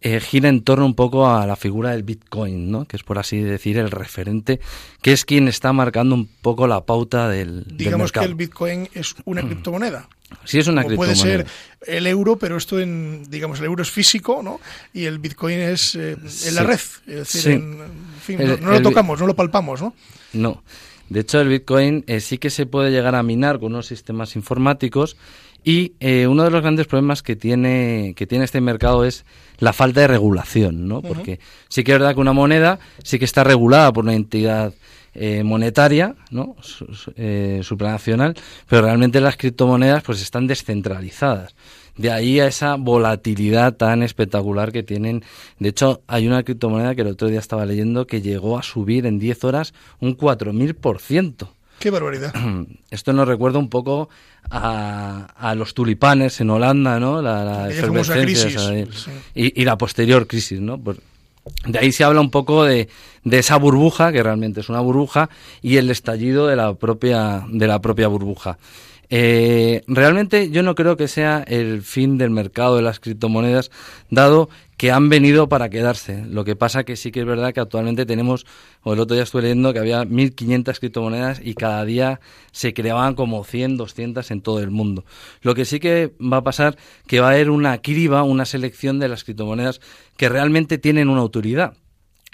eh, 0.00 0.20
gira 0.20 0.48
en 0.48 0.62
torno 0.62 0.86
un 0.86 0.94
poco 0.94 1.28
a 1.28 1.46
la 1.46 1.56
figura 1.56 1.90
del 1.90 2.04
Bitcoin, 2.04 2.70
¿no? 2.70 2.84
que 2.86 2.96
es 2.96 3.02
por 3.02 3.18
así 3.18 3.40
decir 3.40 3.78
el 3.78 3.90
referente, 3.90 4.60
que 5.02 5.12
es 5.12 5.24
quien 5.24 5.48
está 5.48 5.72
marcando 5.72 6.14
un 6.14 6.26
poco 6.26 6.66
la 6.66 6.86
pauta 6.86 7.28
del, 7.28 7.64
Digamos 7.76 8.12
que 8.12 8.20
el 8.20 8.34
Bitcoin 8.34 8.88
es 8.94 9.16
una 9.24 9.42
mm. 9.42 9.46
criptomoneda. 9.46 10.08
Sí, 10.44 10.58
es 10.58 10.66
una 10.66 10.84
criptomoneda. 10.84 11.22
Puede 11.22 11.44
ser 11.44 11.46
el 11.86 12.06
euro, 12.06 12.36
pero 12.36 12.56
esto 12.56 12.80
en, 12.80 13.24
digamos, 13.30 13.60
el 13.60 13.66
euro 13.66 13.82
es 13.82 13.90
físico, 13.90 14.40
¿no? 14.42 14.60
Y 14.92 15.04
el 15.04 15.18
Bitcoin 15.18 15.58
es 15.58 15.94
eh, 15.94 16.16
en 16.46 16.54
la 16.54 16.62
red. 16.64 16.80
Es 17.06 17.32
decir, 17.32 17.60
no, 17.60 18.70
lo 18.70 18.82
tocamos, 18.82 19.20
no 19.20 19.26
lo 19.26 19.36
palpamos, 19.36 19.80
¿no? 19.80 19.94
No. 20.32 20.62
De 21.08 21.20
hecho, 21.20 21.40
el 21.40 21.48
Bitcoin 21.48 22.04
eh, 22.08 22.20
sí 22.20 22.38
que 22.38 22.50
se 22.50 22.66
puede 22.66 22.90
llegar 22.90 23.14
a 23.14 23.22
minar 23.22 23.60
con 23.60 23.72
unos 23.72 23.86
sistemas 23.86 24.34
informáticos 24.34 25.16
y 25.62 25.94
eh, 26.00 26.26
uno 26.26 26.44
de 26.44 26.50
los 26.50 26.62
grandes 26.62 26.86
problemas 26.86 27.22
que 27.22 27.36
tiene, 27.36 28.14
que 28.16 28.26
tiene 28.26 28.44
este 28.44 28.60
mercado 28.60 29.04
es 29.04 29.24
la 29.58 29.72
falta 29.72 30.00
de 30.00 30.08
regulación, 30.08 30.88
¿no? 30.88 31.02
Porque 31.02 31.40
sí 31.68 31.84
que 31.84 31.92
es 31.92 31.98
verdad 31.98 32.14
que 32.14 32.20
una 32.20 32.32
moneda 32.32 32.78
sí 33.02 33.18
que 33.18 33.24
está 33.24 33.44
regulada 33.44 33.92
por 33.92 34.04
una 34.04 34.14
entidad 34.14 34.74
eh, 35.18 35.42
monetaria, 35.42 36.14
¿no? 36.30 36.56
Eh, 37.16 37.60
supranacional, 37.62 38.34
pero 38.68 38.82
realmente 38.82 39.20
las 39.20 39.36
criptomonedas 39.36 40.02
pues 40.02 40.22
están 40.22 40.46
descentralizadas. 40.46 41.54
De 41.96 42.10
ahí 42.10 42.40
a 42.40 42.46
esa 42.46 42.76
volatilidad 42.76 43.74
tan 43.74 44.02
espectacular 44.02 44.70
que 44.70 44.82
tienen. 44.82 45.24
De 45.58 45.70
hecho, 45.70 46.02
hay 46.06 46.26
una 46.26 46.42
criptomoneda 46.42 46.94
que 46.94 47.00
el 47.00 47.08
otro 47.08 47.28
día 47.28 47.40
estaba 47.40 47.64
leyendo 47.64 48.06
que 48.06 48.20
llegó 48.20 48.58
a 48.58 48.62
subir 48.62 49.06
en 49.06 49.18
10 49.18 49.44
horas 49.44 49.72
un 50.00 50.16
4.000%. 50.16 51.48
¡Qué 51.78 51.90
barbaridad! 51.90 52.34
Esto 52.90 53.12
nos 53.12 53.26
recuerda 53.26 53.58
un 53.58 53.70
poco 53.70 54.10
a, 54.50 55.54
los 55.56 55.74
tulipanes 55.74 56.40
en 56.40 56.50
Holanda, 56.50 57.00
¿no? 57.00 57.22
La, 57.22 57.68
y, 59.34 59.64
la 59.64 59.78
posterior 59.78 60.26
crisis, 60.26 60.60
¿no? 60.60 60.78
De 61.66 61.78
ahí 61.78 61.92
se 61.92 62.04
habla 62.04 62.20
un 62.20 62.30
poco 62.30 62.64
de, 62.64 62.88
de, 63.24 63.38
esa 63.38 63.56
burbuja, 63.56 64.12
que 64.12 64.22
realmente 64.22 64.60
es 64.60 64.68
una 64.68 64.80
burbuja, 64.80 65.30
y 65.62 65.76
el 65.76 65.90
estallido 65.90 66.46
de 66.46 66.56
la 66.56 66.74
propia, 66.74 67.44
de 67.48 67.66
la 67.66 67.80
propia 67.80 68.08
burbuja. 68.08 68.58
Eh, 69.08 69.82
realmente 69.86 70.50
yo 70.50 70.62
no 70.62 70.74
creo 70.74 70.96
que 70.96 71.06
sea 71.06 71.44
el 71.46 71.82
fin 71.82 72.18
del 72.18 72.30
mercado 72.30 72.76
de 72.76 72.82
las 72.82 72.98
criptomonedas, 72.98 73.70
dado 74.10 74.48
que 74.76 74.90
han 74.90 75.08
venido 75.08 75.48
para 75.48 75.70
quedarse. 75.70 76.24
Lo 76.26 76.44
que 76.44 76.56
pasa 76.56 76.84
que 76.84 76.96
sí 76.96 77.10
que 77.10 77.20
es 77.20 77.26
verdad 77.26 77.54
que 77.54 77.60
actualmente 77.60 78.04
tenemos, 78.04 78.46
o 78.82 78.92
el 78.92 79.00
otro 79.00 79.14
día 79.14 79.24
estuve 79.24 79.42
leyendo 79.42 79.72
que 79.72 79.78
había 79.78 80.04
1.500 80.04 80.78
criptomonedas 80.78 81.40
y 81.42 81.54
cada 81.54 81.84
día 81.84 82.20
se 82.52 82.74
creaban 82.74 83.14
como 83.14 83.42
100, 83.44 83.76
200 83.76 84.30
en 84.30 84.40
todo 84.42 84.60
el 84.60 84.70
mundo. 84.70 85.04
Lo 85.40 85.54
que 85.54 85.64
sí 85.64 85.80
que 85.80 86.12
va 86.20 86.38
a 86.38 86.44
pasar 86.44 86.76
que 87.06 87.20
va 87.20 87.28
a 87.28 87.30
haber 87.32 87.50
una 87.50 87.78
criba, 87.78 88.22
una 88.22 88.44
selección 88.44 88.98
de 88.98 89.08
las 89.08 89.24
criptomonedas 89.24 89.80
que 90.16 90.28
realmente 90.28 90.78
tienen 90.78 91.08
una 91.08 91.20
autoridad. 91.20 91.74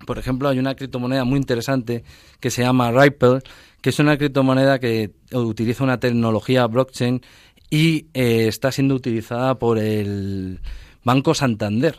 Por 0.07 0.18
ejemplo, 0.18 0.49
hay 0.49 0.59
una 0.59 0.74
criptomoneda 0.74 1.24
muy 1.24 1.38
interesante 1.38 2.03
que 2.40 2.51
se 2.51 2.62
llama 2.62 2.90
Ripple, 2.90 3.38
que 3.80 3.90
es 3.90 3.99
una 4.01 4.18
criptomoneda 4.18 4.80
que 4.80 5.12
utiliza 5.32 5.84
una 5.84 6.01
tecnología 6.01 6.66
blockchain 6.66 7.22
y 7.70 8.07
eh, 8.14 8.49
está 8.49 8.72
siendo 8.72 8.97
utilizada 8.97 9.59
por 9.59 9.78
el 9.78 10.61
Banco 11.05 11.34
Santander. 11.34 11.99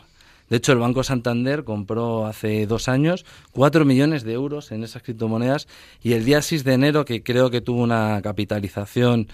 De 0.50 0.56
hecho, 0.56 0.72
el 0.72 0.78
Banco 0.78 1.02
Santander 1.02 1.64
compró 1.64 2.26
hace 2.26 2.66
dos 2.66 2.88
años 2.88 3.24
cuatro 3.52 3.84
millones 3.84 4.24
de 4.24 4.32
euros 4.32 4.72
en 4.72 4.84
esas 4.84 5.02
criptomonedas 5.02 5.68
y 6.02 6.12
el 6.12 6.24
día 6.24 6.42
6 6.42 6.64
de 6.64 6.72
enero, 6.74 7.04
que 7.04 7.22
creo 7.22 7.50
que 7.50 7.60
tuvo 7.60 7.82
una 7.82 8.20
capitalización 8.22 9.28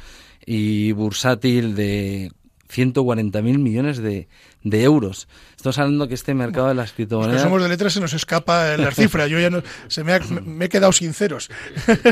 y 0.46 0.92
bursátil 0.92 1.74
de 1.74 2.32
140.000 2.70 3.58
millones 3.58 3.98
de, 3.98 4.28
euros. 4.62 5.28
Estamos 5.56 5.78
hablando 5.78 6.08
que 6.08 6.14
este 6.14 6.34
mercado 6.34 6.68
de 6.68 6.74
las 6.74 6.92
criptomonedas... 6.92 7.34
Los 7.34 7.42
somos 7.42 7.62
de 7.62 7.68
letras 7.68 7.92
se 7.92 8.00
nos 8.00 8.12
escapa 8.12 8.76
la 8.76 8.90
cifra. 8.94 9.26
Yo 9.26 9.38
ya 9.40 9.50
no, 9.50 9.62
se 9.88 10.04
me, 10.04 10.18
me 10.20 10.66
he 10.66 10.68
quedado 10.68 10.92
sinceros. 10.92 11.50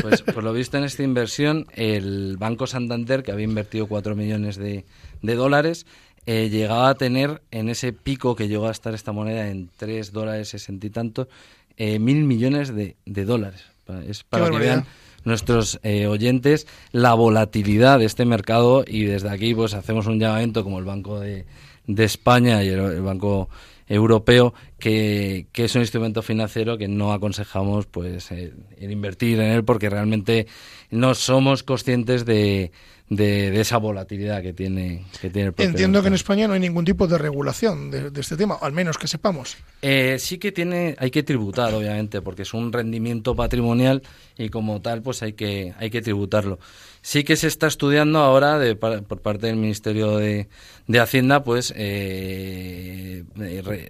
Pues 0.01 0.21
por 0.21 0.43
lo 0.43 0.51
visto 0.53 0.77
en 0.77 0.83
esta 0.83 1.03
inversión, 1.03 1.67
el 1.73 2.37
Banco 2.37 2.67
Santander, 2.67 3.23
que 3.23 3.31
había 3.31 3.45
invertido 3.45 3.87
4 3.87 4.15
millones 4.15 4.57
de, 4.57 4.85
de 5.21 5.35
dólares, 5.35 5.85
eh, 6.31 6.47
llegaba 6.51 6.89
a 6.89 6.93
tener 6.93 7.41
en 7.49 7.69
ese 7.69 7.91
pico 7.91 8.35
que 8.35 8.47
llegó 8.47 8.67
a 8.67 8.71
estar 8.71 8.93
esta 8.93 9.11
moneda 9.11 9.49
en 9.49 9.67
3 9.77 10.11
dólares 10.11 10.49
60 10.49 10.85
y 10.85 10.89
tanto, 10.91 11.27
eh, 11.75 11.97
mil 11.97 12.23
millones 12.23 12.71
de, 12.75 12.95
dólares. 13.03 13.65
Es 14.07 14.25
para 14.25 14.51
que 14.51 14.59
vean 14.59 14.85
nuestros 15.23 15.79
eh, 15.81 16.05
oyentes 16.05 16.67
la 16.91 17.15
volatilidad 17.15 17.97
de 17.97 18.05
este 18.05 18.25
mercado 18.25 18.85
y 18.87 19.05
desde 19.05 19.31
aquí 19.31 19.55
pues 19.55 19.73
hacemos 19.73 20.05
un 20.05 20.19
llamamiento 20.19 20.63
como 20.63 20.77
el 20.77 20.85
Banco 20.85 21.19
de, 21.19 21.47
de 21.87 22.03
España 22.03 22.63
y 22.63 22.67
el, 22.67 23.01
Banco 23.01 23.49
Europeo 23.87 24.53
que, 24.77 25.47
que, 25.51 25.65
es 25.65 25.73
un 25.73 25.81
instrumento 25.81 26.21
financiero 26.21 26.77
que 26.77 26.87
no 26.87 27.11
aconsejamos 27.11 27.87
pues 27.87 28.29
el 28.29 28.53
invertir 28.79 29.39
en 29.39 29.51
él 29.51 29.63
porque 29.63 29.89
realmente 29.89 30.45
no 30.91 31.15
somos 31.15 31.63
conscientes 31.63 32.23
de, 32.23 32.71
de, 33.09 33.59
esa 33.59 33.77
volatilidad 33.77 34.41
que 34.41 34.53
tiene, 34.53 35.05
que 35.19 35.29
tiene 35.29 35.51
el 35.55 35.65
Entiendo 35.65 36.01
que 36.01 36.09
en 36.09 36.13
España 36.13 36.47
no 36.47 36.53
hay 36.53 36.59
ningún 36.59 36.85
tipo 36.85 37.07
de 37.07 37.17
regulación 37.17 37.89
de, 37.89 38.11
este 38.19 38.37
tema, 38.37 38.57
al 38.61 38.71
menos 38.71 38.97
que 38.97 39.07
sepamos. 39.07 39.57
Eh, 39.81 40.17
sí 40.19 40.37
que 40.37 40.51
tiene, 40.51 40.95
hay 40.99 41.09
que 41.09 41.23
tributar, 41.23 41.73
obviamente, 41.73 42.21
porque 42.21 42.43
es 42.43 42.53
un 42.53 42.71
rendimiento 42.71 43.35
patrimonial 43.35 44.03
y 44.37 44.49
como 44.49 44.81
tal, 44.81 45.01
pues 45.01 45.23
hay 45.23 45.33
que, 45.33 45.73
hay 45.77 45.89
que 45.89 46.01
tributarlo. 46.01 46.59
Sí 47.01 47.23
que 47.23 47.35
se 47.35 47.47
está 47.47 47.67
estudiando 47.67 48.19
ahora 48.19 48.59
de, 48.59 48.75
por 48.75 49.21
parte 49.21 49.47
del 49.47 49.55
Ministerio 49.55 50.17
de, 50.17 50.47
de 50.87 50.99
Hacienda, 50.99 51.43
pues 51.43 51.73
eh, 51.75 53.23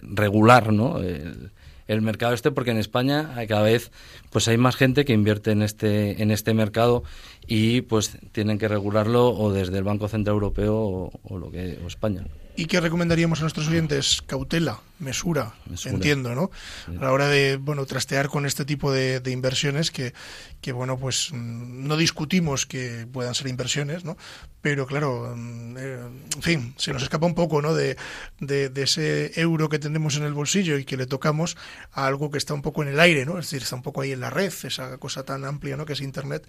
regular, 0.02 0.72
¿no? 0.72 1.00
El, 1.00 1.52
el 1.90 2.02
mercado 2.02 2.34
este 2.34 2.52
porque 2.52 2.72
en 2.72 2.78
España 2.78 3.34
cada 3.48 3.64
vez 3.64 3.92
pues 4.30 4.48
hay 4.48 4.58
más 4.58 4.76
gente 4.76 5.06
que 5.06 5.14
invierte 5.14 5.52
en 5.52 5.64
este 5.64 6.22
en 6.22 6.30
este 6.30 6.54
mercado 6.54 7.04
y 7.50 7.82
pues 7.82 8.18
tienen 8.32 8.60
que 8.60 8.68
regularlo 8.68 9.30
o 9.30 9.52
desde 9.52 9.78
el 9.80 9.84
Banco 9.84 10.08
Central 10.08 10.36
Europeo 10.36 11.12
o, 11.24 11.38
lo 11.38 11.50
que 11.50 11.80
o 11.84 11.88
España. 11.88 12.24
¿Y 12.56 12.66
qué 12.66 12.80
recomendaríamos 12.80 13.40
a 13.40 13.42
nuestros 13.42 13.68
oyentes? 13.68 14.22
Cautela, 14.22 14.80
mesura, 15.00 15.54
entiendo, 15.86 16.36
¿no? 16.36 16.52
A 17.00 17.06
la 17.06 17.12
hora 17.12 17.28
de, 17.28 17.58
bueno, 17.58 17.86
trastear 17.86 18.28
con 18.28 18.46
este 18.46 18.66
tipo 18.66 18.92
de, 18.92 19.22
inversiones 19.32 19.92
que, 19.92 20.14
que, 20.62 20.72
bueno, 20.72 20.98
pues 20.98 21.32
mm, 21.32 21.88
no 21.88 21.98
discutimos 21.98 22.66
que 22.66 23.08
puedan 23.12 23.34
ser 23.34 23.48
inversiones, 23.48 24.04
¿no? 24.04 24.18
Pero 24.62 24.86
claro, 24.86 25.34
mm, 25.36 25.78
eh, 25.78 26.00
en 26.36 26.42
fin, 26.42 26.74
se 26.78 26.92
nos 26.92 27.04
escapa 27.04 27.26
un 27.26 27.36
poco, 27.36 27.62
¿no? 27.62 27.74
De, 27.74 27.96
de, 28.40 28.72
ese 28.82 29.40
euro 29.40 29.70
que 29.70 29.80
tenemos 29.80 30.18
en 30.18 30.24
el 30.24 30.34
bolsillo 30.34 30.78
y 30.78 30.86
que 30.86 30.98
le 30.98 31.06
tocamos 31.06 31.58
a 31.94 32.06
algo 32.06 32.30
que 32.30 32.38
está 32.38 32.54
un 32.54 32.62
poco 32.62 32.84
en 32.84 32.90
el 32.90 33.00
aire, 33.00 33.26
¿no? 33.26 33.40
Es 33.40 33.46
decir, 33.46 33.62
está 33.64 33.76
un 33.76 33.84
poco 33.84 34.02
ahí 34.02 34.12
en 34.12 34.20
la 34.20 34.30
red, 34.30 34.54
esa 34.64 34.98
cosa 34.98 35.24
tan 35.24 35.46
amplia, 35.46 35.78
¿no? 35.78 35.86
Que 35.86 35.94
es 35.94 36.02
Internet, 36.02 36.46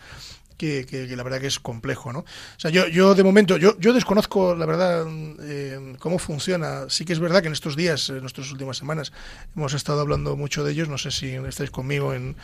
que, 0.61 0.85
que, 0.85 1.17
la 1.17 1.23
verdad 1.23 1.41
que 1.41 1.47
es 1.47 1.59
complejo, 1.59 2.13
¿no? 2.13 2.21
O 2.21 2.25
sea, 2.59 2.71
yo, 2.71 2.87
yo 2.89 3.15
de 3.15 3.25
momento, 3.25 3.57
yo, 3.57 3.79
yo 3.79 3.95
desconozco, 3.95 4.55
la 4.55 4.67
verdad, 4.67 5.07
eh, 5.41 5.95
cómo 5.99 6.19
funciona. 6.19 6.85
Sí 6.91 7.07
que 7.07 7.15
es 7.15 7.19
verdad 7.19 7.41
que 7.41 7.47
en 7.47 7.55
estos 7.55 7.77
días, 7.77 8.11
en 8.11 8.27
nuestras 8.41 8.53
últimas 8.53 8.77
semanas, 8.77 9.13
hemos 9.57 9.75
estado 9.75 10.01
hablando 10.01 10.37
mucho 10.37 10.65
de 10.65 10.73
ellos. 10.73 10.89
No 10.89 10.99
sé 10.99 11.11
si 11.11 11.35
estáis 11.35 11.71
conmigo 11.71 12.15
en, 12.15 12.37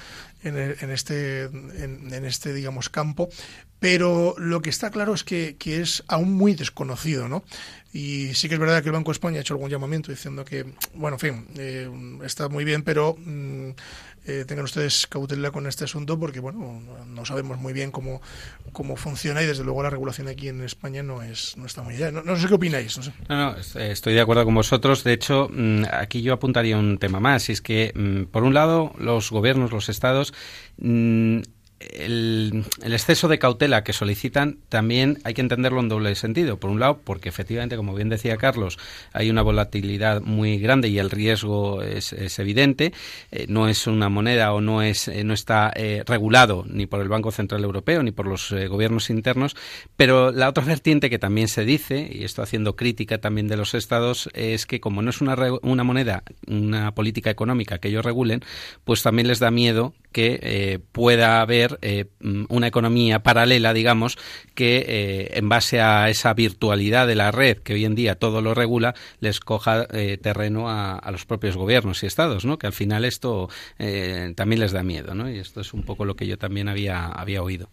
en, 0.43 0.91
este, 0.91 1.45
en, 1.45 2.25
este, 2.25 2.53
digamos, 2.53 2.89
campo. 2.89 3.29
Pero 3.79 4.35
lo 4.39 4.63
que 4.63 4.71
está 4.71 4.91
claro 4.91 5.13
es 5.13 5.23
que, 5.23 5.57
que 5.59 5.81
es 5.83 6.03
aún 6.09 6.33
muy 6.33 6.55
desconocido, 6.55 7.29
¿no? 7.29 7.45
Y 7.93 8.35
sí 8.35 8.49
que 8.49 8.55
es 8.55 8.61
verdad 8.61 8.83
que 8.83 8.89
el 8.89 8.93
Banco 8.93 9.11
de 9.11 9.15
España 9.15 9.39
ha 9.39 9.41
hecho 9.41 9.55
algún 9.55 9.71
llamamiento 9.71 10.11
diciendo 10.11 10.45
que, 10.45 10.67
bueno, 10.95 11.17
en 11.17 11.21
fin, 11.21 11.47
eh, 11.57 11.91
está 12.25 12.49
muy 12.49 12.65
bien, 12.65 12.83
pero 12.83 13.17
mm, 13.19 13.71
eh, 14.27 14.45
tengan 14.47 14.65
ustedes 14.65 15.07
cautela 15.07 15.51
con 15.51 15.67
este 15.67 15.85
asunto 15.85 16.19
porque, 16.19 16.41
bueno, 16.41 16.83
no 17.07 17.25
sabemos 17.25 17.59
muy 17.59 17.73
bien 17.73 17.91
cómo, 17.91 18.21
cómo 18.73 18.97
funciona 18.97 19.43
y 19.43 19.47
desde 19.47 19.65
luego 19.65 19.83
la 19.83 19.91
regulación 19.91 20.29
aquí 20.29 20.49
en 20.49 20.63
España 20.63 21.03
no 21.03 21.23
es 21.23 21.57
no 21.57 21.67
está 21.67 21.83
muy 21.83 21.95
allá. 21.95 22.11
No, 22.11 22.37
sé 22.37 22.49
qué 22.49 22.55
opináis. 22.55 22.99
No, 23.29 23.53
no, 23.53 23.57
estoy 23.57 24.15
de 24.15 24.21
acuerdo 24.21 24.45
con 24.45 24.55
vosotros. 24.55 25.05
De 25.05 25.13
hecho, 25.13 25.49
mm, 25.51 25.85
aquí 25.93 26.23
yo 26.23 26.33
apuntaría 26.33 26.77
un 26.77 26.99
tema 26.99 27.21
más 27.21 27.49
y 27.49 27.53
es 27.53 27.61
que, 27.61 27.93
mm, 27.95 28.31
por 28.33 28.43
un 28.43 28.55
lado, 28.55 28.93
los 28.99 29.31
gobiernos, 29.31 29.71
los 29.71 29.89
estados, 29.89 30.35
el, 31.93 32.65
exceso 32.83 33.29
de 33.29 33.39
cautela 33.39 33.85
que 33.85 33.93
solicitan 33.93 34.59
también 34.69 35.19
hay 35.25 35.35
que 35.35 35.41
entenderlo 35.41 35.81
en 35.81 35.89
doble 35.89 36.15
sentido. 36.15 36.59
Por 36.59 36.71
un 36.71 36.81
lado, 36.81 37.01
porque 37.03 37.29
efectivamente, 37.29 37.77
como 37.77 37.95
bien 37.95 38.09
decía 38.09 38.37
Carlos, 38.37 38.79
hay 39.13 39.31
una 39.31 39.43
volatilidad 39.43 40.23
muy 40.23 40.59
grande 40.59 40.89
y 40.89 40.99
el 40.99 41.11
riesgo 41.11 41.83
es, 41.83 42.13
evidente. 42.39 42.93
Eh, 43.31 43.47
no 43.49 43.69
es 43.69 43.87
una 43.87 44.09
moneda 44.09 44.53
o 44.53 44.61
no 44.61 44.83
es 44.83 45.09
eh, 45.09 45.25
no 45.25 45.33
está 45.33 45.73
eh, 45.75 46.03
regulado 46.07 46.65
ni 46.69 46.87
por 46.87 47.01
el 47.01 47.09
Banco 47.09 47.31
Central 47.31 47.65
Europeo 47.65 48.03
ni 48.03 48.11
por 48.11 48.27
los 48.27 48.53
gobiernos 48.69 49.11
internos. 49.11 49.57
Pero 49.97 50.33
la 50.33 50.49
otra 50.49 50.65
vertiente 50.65 51.11
que 51.11 51.19
también 51.19 51.49
se 51.49 51.65
dice 51.65 52.09
y 52.13 52.25
esto 52.25 52.43
haciendo 52.43 52.77
crítica 52.77 53.19
también 53.19 53.49
de 53.49 53.57
los 53.57 53.75
estados 53.75 54.29
es 54.35 54.67
que 54.67 54.81
como 54.81 55.03
no 55.03 55.11
es 55.11 55.21
una, 55.21 55.37
una 55.63 55.85
moneda, 55.85 56.23
una 56.47 56.95
política 56.95 57.31
económica 57.31 57.79
que 57.79 57.89
ellos 57.89 58.05
regulen, 58.05 58.43
pues 58.85 59.03
también 59.03 59.29
les 59.29 59.39
da 59.39 59.51
miedo 59.51 59.95
que 60.17 60.81
pueda 60.93 61.43
haber 61.43 61.79
eh, 61.83 62.07
mm, 62.21 62.45
una 62.49 62.69
economía 62.69 63.23
paralela, 63.23 63.75
digamos, 63.75 64.17
que 64.55 64.79
eh, 64.89 65.33
en 65.35 65.51
base 65.51 65.83
a 65.83 66.09
esa 66.09 66.33
virtualidad 66.33 67.07
de 67.07 67.17
la 67.17 67.33
red, 67.33 67.59
que 67.59 67.75
hoy 67.75 67.85
en 67.85 67.95
día 67.95 68.15
todo 68.15 68.41
lo 68.41 68.55
regula, 68.55 68.95
les 69.21 69.41
coja 69.41 69.87
eh, 69.93 70.17
terreno 70.17 70.71
a, 70.71 71.07
los 71.13 71.27
propios 71.27 71.59
gobiernos 71.59 72.03
y 72.03 72.07
estados, 72.07 72.47
¿no? 72.47 72.59
Que 72.59 72.67
al 72.67 72.73
final 72.73 73.05
esto 73.05 73.51
también 74.35 74.61
les 74.61 74.73
da 74.73 74.83
miedo, 74.83 75.15
¿no? 75.15 75.31
Y 75.31 75.39
esto 75.39 75.61
es 75.61 75.75
un 75.75 75.83
poco 75.83 76.07
lo 76.07 76.17
que 76.17 76.27
yo 76.27 76.39
también 76.39 76.71
había, 76.71 77.09
había 77.09 77.43
oído. 77.43 77.69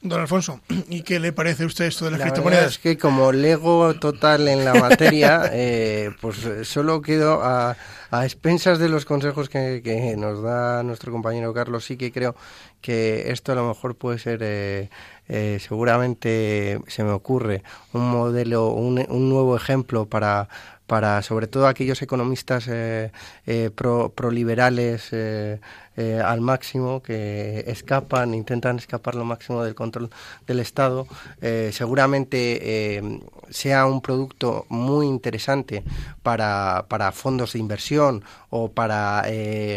Don 0.00 0.20
Alfonso, 0.20 0.60
¿y 0.88 1.02
qué 1.02 1.18
le 1.18 1.32
parece 1.32 1.64
a 1.64 1.66
usted 1.66 1.86
esto 1.86 2.04
de 2.04 2.12
las 2.12 2.20
criptomonedas? 2.20 2.72
es 2.72 2.78
que 2.78 2.96
como 2.96 3.32
lego 3.32 3.94
total 3.94 4.46
en 4.46 4.64
la 4.64 4.74
materia, 4.74 5.50
pues 6.20 6.36
solo 6.62 7.02
quedo 7.02 7.42
a, 7.42 7.76
a, 8.10 8.24
expensas 8.24 8.78
de 8.78 8.88
los 8.88 9.04
consejos 9.04 9.48
que, 9.48 9.80
que, 9.82 10.16
nos 10.16 10.42
da 10.42 10.82
nuestro 10.84 11.10
compañero 11.10 11.52
Carlos. 11.52 11.84
Sí 11.84 11.96
que 11.96 12.12
creo 12.12 12.36
que 12.80 13.32
esto 13.32 13.52
a 13.52 13.54
lo 13.56 13.66
mejor 13.66 13.96
puede 13.96 14.18
ser, 14.18 14.40
eh, 14.42 14.88
eh, 15.28 15.58
seguramente 15.60 16.80
se 16.86 17.02
me 17.02 17.10
ocurre, 17.10 17.64
un 17.92 18.08
modelo, 18.08 18.68
un, 18.68 19.04
un 19.08 19.28
nuevo 19.28 19.56
ejemplo 19.56 20.06
para, 20.06 20.48
para 20.88 21.20
sobre 21.22 21.46
todo 21.48 21.68
aquellos 21.68 22.00
economistas 22.00 22.66
eh, 22.66 23.12
eh 23.46 23.70
pro, 23.74 24.08
proliberales 24.08 25.08
eh, 25.12 25.60
eh, 26.00 26.22
al 26.24 26.40
máximo, 26.40 27.02
que 27.02 27.64
escapan, 27.66 28.32
intentan 28.32 28.78
escapar 28.78 29.16
lo 29.16 29.24
máximo 29.24 29.64
del 29.64 29.74
control 29.74 30.10
del 30.46 30.60
Estado, 30.60 31.08
eh, 31.40 31.70
seguramente 31.72 32.98
eh, 32.98 33.20
sea 33.50 33.84
un 33.84 34.00
producto 34.00 34.64
muy 34.68 35.06
interesante 35.08 35.82
para, 36.22 36.84
para 36.86 37.10
fondos 37.10 37.54
de 37.54 37.58
inversión 37.58 38.22
o 38.50 38.70
para 38.70 39.24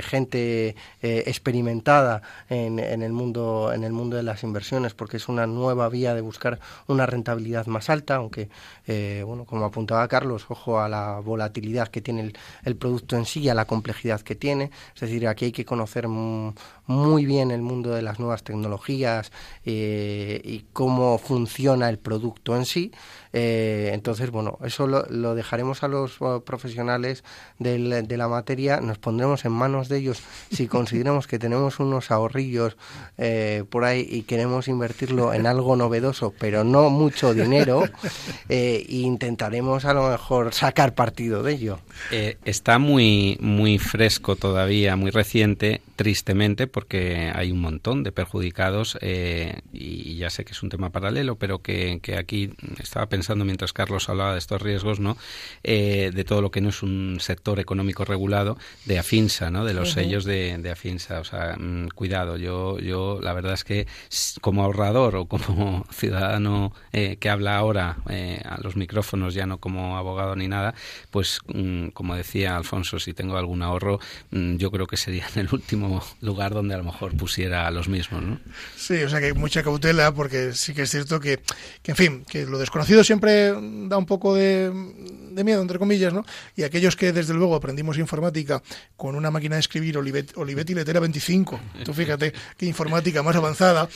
gente 0.03 0.75
experimentada 1.01 2.21
en, 2.49 2.79
en, 2.79 3.01
el 3.01 3.11
mundo, 3.11 3.71
en 3.73 3.83
el 3.83 3.91
mundo 3.91 4.15
de 4.15 4.23
las 4.23 4.43
inversiones, 4.43 4.93
porque 4.93 5.17
es 5.17 5.27
una 5.27 5.47
nueva 5.47 5.89
vía 5.89 6.13
de 6.13 6.21
buscar 6.21 6.59
una 6.87 7.05
rentabilidad 7.05 7.65
más 7.65 7.89
alta, 7.89 8.15
aunque, 8.15 8.49
bueno, 9.25 9.45
como 9.45 9.65
apuntaba 9.65 10.07
Carlos, 10.07 10.45
ojo 10.49 10.79
a 10.79 10.87
la 10.87 11.19
volatilidad 11.19 11.87
que 11.87 12.01
tiene 12.01 12.21
el, 12.21 12.37
el 12.63 12.75
producto 12.75 13.15
en 13.15 13.25
sí 13.25 13.41
y 13.41 13.49
a 13.49 13.55
la 13.55 13.65
complejidad 13.65 14.21
que 14.21 14.35
tiene. 14.35 14.71
Es 14.93 15.01
decir, 15.01 15.27
aquí 15.27 15.45
hay 15.45 15.51
que 15.51 15.65
conocer 15.65 16.07
muy 16.85 17.25
bien 17.25 17.51
el 17.51 17.61
mundo 17.61 17.91
de 17.91 18.01
las 18.01 18.19
nuevas 18.19 18.43
tecnologías 18.43 19.31
eh, 19.65 20.41
y 20.43 20.65
cómo 20.73 21.17
funciona 21.17 21.89
el 21.89 21.99
producto 21.99 22.55
en 22.55 22.65
sí 22.65 22.91
eh, 23.33 23.91
entonces, 23.93 24.29
bueno, 24.29 24.57
eso 24.63 24.87
lo, 24.87 25.35
dejaremos 25.35 25.83
a 25.83 25.87
los 25.87 26.17
profesionales 26.45 27.23
del, 27.59 28.07
de 28.07 28.17
la 28.17 28.27
materia, 28.27 28.81
nos 28.81 28.97
pondremos 28.97 29.45
en 29.45 29.53
manos 29.53 29.87
de 29.87 29.99
ellos 29.99 30.21
si 30.51 30.67
consideramos 30.67 31.27
que 31.27 31.39
tenemos 31.39 31.79
unos 31.79 32.11
ahorrillos 32.11 32.77
eh, 33.17 33.63
por 33.69 33.85
ahí 33.85 34.05
y 34.09 34.23
queremos 34.23 34.67
invertirlo 34.67 35.33
en 35.33 35.47
algo 35.47 35.75
novedoso, 35.75 36.33
pero 36.37 36.63
no 36.63 36.89
mucho 36.89 37.33
dinero, 37.33 37.83
eh, 38.49 38.85
e 38.87 38.95
intentaremos 38.97 39.85
a 39.85 39.93
lo 39.93 40.09
mejor 40.09 40.53
sacar 40.53 40.93
partido 40.93 41.43
de 41.43 41.53
ello. 41.53 41.79
está 42.43 42.79
muy, 42.79 43.37
muy 43.39 43.77
fresco 43.77 44.35
todavía, 44.35 44.95
muy 44.95 45.11
reciente, 45.11 45.81
tristemente, 45.95 46.67
porque 46.67 47.31
hay 47.33 47.51
un 47.51 47.61
montón 47.61 48.03
de 48.03 48.11
perjudicados 48.11 48.97
y 49.01 50.17
ya 50.17 50.29
sé 50.29 50.43
que 50.43 50.51
es 50.51 50.63
un 50.63 50.69
tema 50.69 50.89
paralelo, 50.89 51.35
pero 51.35 51.59
que, 51.59 51.99
que 52.01 52.17
aquí 52.17 52.51
estaba 52.79 53.05
pensando 53.07 53.20
pensando 53.21 53.45
mientras 53.45 53.71
Carlos 53.71 54.09
hablaba 54.09 54.33
de 54.33 54.39
estos 54.39 54.59
riesgos, 54.59 54.99
¿no? 54.99 55.15
Eh, 55.63 56.09
de 56.11 56.23
todo 56.23 56.41
lo 56.41 56.49
que 56.49 56.59
no 56.59 56.69
es 56.69 56.81
un 56.81 57.19
sector 57.19 57.59
económico 57.59 58.03
regulado, 58.03 58.57
de 58.85 58.97
Afinsa, 58.97 59.51
¿no? 59.51 59.63
De 59.63 59.75
los 59.75 59.91
sellos 59.91 60.25
de, 60.25 60.57
de, 60.57 60.71
Afinsa. 60.71 61.19
O 61.19 61.23
sea, 61.23 61.55
mm, 61.55 61.89
cuidado. 61.89 62.37
Yo, 62.37 62.79
yo, 62.79 63.19
la 63.21 63.33
verdad 63.33 63.53
es 63.53 63.63
que 63.63 63.85
como 64.41 64.63
ahorrador 64.63 65.17
o 65.17 65.25
como 65.27 65.85
ciudadano 65.91 66.73
eh, 66.93 67.17
que 67.19 67.29
habla 67.29 67.57
ahora 67.57 67.97
eh, 68.09 68.41
a 68.43 68.59
los 68.59 68.75
micrófonos, 68.75 69.35
ya 69.35 69.45
no 69.45 69.59
como 69.59 69.97
abogado 69.97 70.35
ni 70.35 70.47
nada, 70.47 70.73
pues 71.11 71.41
mm, 71.53 71.89
como 71.89 72.15
decía 72.15 72.57
Alfonso, 72.57 72.97
si 72.97 73.13
tengo 73.13 73.37
algún 73.37 73.61
ahorro, 73.61 73.99
mm, 74.31 74.55
yo 74.55 74.71
creo 74.71 74.87
que 74.87 74.97
sería 74.97 75.27
en 75.35 75.41
el 75.41 75.49
último 75.53 76.03
lugar 76.21 76.55
donde 76.55 76.73
a 76.73 76.79
lo 76.79 76.85
mejor 76.85 77.15
pusiera 77.15 77.67
a 77.67 77.71
los 77.71 77.87
mismos, 77.87 78.23
¿no? 78.23 78.39
Sí, 78.75 78.95
o 79.03 79.09
sea 79.09 79.19
que 79.19 79.27
hay 79.27 79.33
mucha 79.33 79.61
cautela 79.61 80.11
porque 80.11 80.53
sí 80.53 80.73
que 80.73 80.81
es 80.81 80.89
cierto 80.89 81.19
que, 81.19 81.39
que 81.83 81.91
en 81.91 81.97
fin, 81.97 82.25
que 82.27 82.47
lo 82.47 82.57
desconocido 82.57 83.03
siempre 83.11 83.51
da 83.89 83.97
un 83.97 84.05
poco 84.05 84.35
de, 84.35 84.71
miedo, 85.43 85.61
entre 85.61 85.77
comillas, 85.77 86.13
¿no? 86.13 86.25
Y 86.55 86.63
aquellos 86.63 86.95
que 86.95 87.11
desde 87.11 87.33
luego 87.33 87.55
aprendimos 87.55 87.97
informática 87.97 88.63
con 88.95 89.15
una 89.15 89.29
máquina 89.29 89.55
de 89.55 89.59
escribir 89.59 89.97
Olivetti 89.97 90.73
Letera 90.73 91.01
25, 91.01 91.59
tú 91.83 91.93
fíjate 91.93 92.31
qué 92.55 92.65
informática 92.65 93.21
más 93.21 93.35
avanzada. 93.35 93.89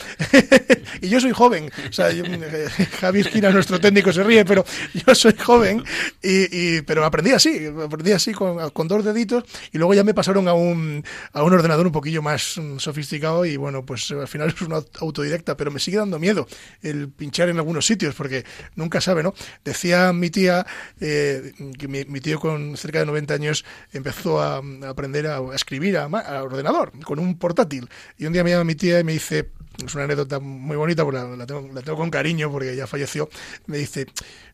y 1.00 1.08
yo 1.08 1.18
soy 1.18 1.32
joven, 1.32 1.70
o 1.88 1.92
sea, 1.94 2.10
Javi 3.00 3.20
Esquina, 3.20 3.48
nuestro 3.50 3.80
técnico, 3.80 4.12
se 4.12 4.22
ríe, 4.22 4.44
pero 4.44 4.66
yo 4.92 5.14
soy 5.14 5.34
joven, 5.34 5.82
y, 6.22 6.82
pero 6.82 7.02
aprendí 7.02 7.30
así, 7.30 7.68
aprendí 7.82 8.12
así 8.12 8.34
con, 8.34 8.68
con, 8.68 8.86
dos 8.86 9.02
deditos, 9.02 9.44
y 9.72 9.78
luego 9.78 9.94
ya 9.94 10.04
me 10.04 10.12
pasaron 10.12 10.46
a 10.46 10.52
un, 10.52 11.02
a 11.32 11.42
un 11.42 11.54
ordenador 11.54 11.86
un 11.86 11.92
poquillo 11.92 12.20
más 12.20 12.60
sofisticado, 12.76 13.46
y 13.46 13.56
bueno, 13.56 13.82
pues 13.86 14.10
al 14.10 14.28
final 14.28 14.48
es 14.48 14.60
una 14.60 14.80
autodidacta, 15.00 15.56
pero 15.56 15.70
me 15.70 15.80
sigue 15.80 15.96
dando 15.96 16.18
miedo 16.18 16.46
el 16.82 17.08
pinchar 17.08 17.48
en 17.48 17.56
algunos 17.56 17.86
sitios, 17.86 18.14
porque 18.14 18.44
nunca 18.74 19.00
sabe, 19.06 19.22
¿no? 19.22 19.34
Decía 19.64 20.12
mi 20.12 20.30
tía 20.30 20.66
eh, 21.00 21.52
que 21.78 21.88
mi, 21.88 22.20
tío 22.20 22.38
con 22.38 22.76
cerca 22.76 22.98
de 22.98 23.06
90 23.06 23.34
años 23.34 23.64
empezó 23.92 24.40
a, 24.40 24.60
aprender 24.86 25.26
a, 25.28 25.40
escribir 25.54 25.96
a, 25.96 26.06
ordenador 26.42 26.92
con 27.04 27.18
un 27.18 27.38
portátil. 27.38 27.88
Y 28.18 28.26
un 28.26 28.32
día 28.32 28.44
me 28.44 28.50
llama 28.50 28.64
mi 28.64 28.74
tía 28.74 29.00
y 29.00 29.04
me 29.04 29.12
dice, 29.12 29.50
es 29.84 29.94
una 29.94 30.04
anécdota 30.04 30.40
muy 30.40 30.76
bonita, 30.76 31.04
porque 31.04 31.20
la, 31.20 31.46
tengo, 31.46 31.68
la 31.72 31.82
tengo 31.82 31.98
con 31.98 32.10
cariño 32.10 32.50
porque 32.50 32.74
ya 32.74 32.86
falleció, 32.86 33.28
me 33.66 33.78
dice, 33.78 34.06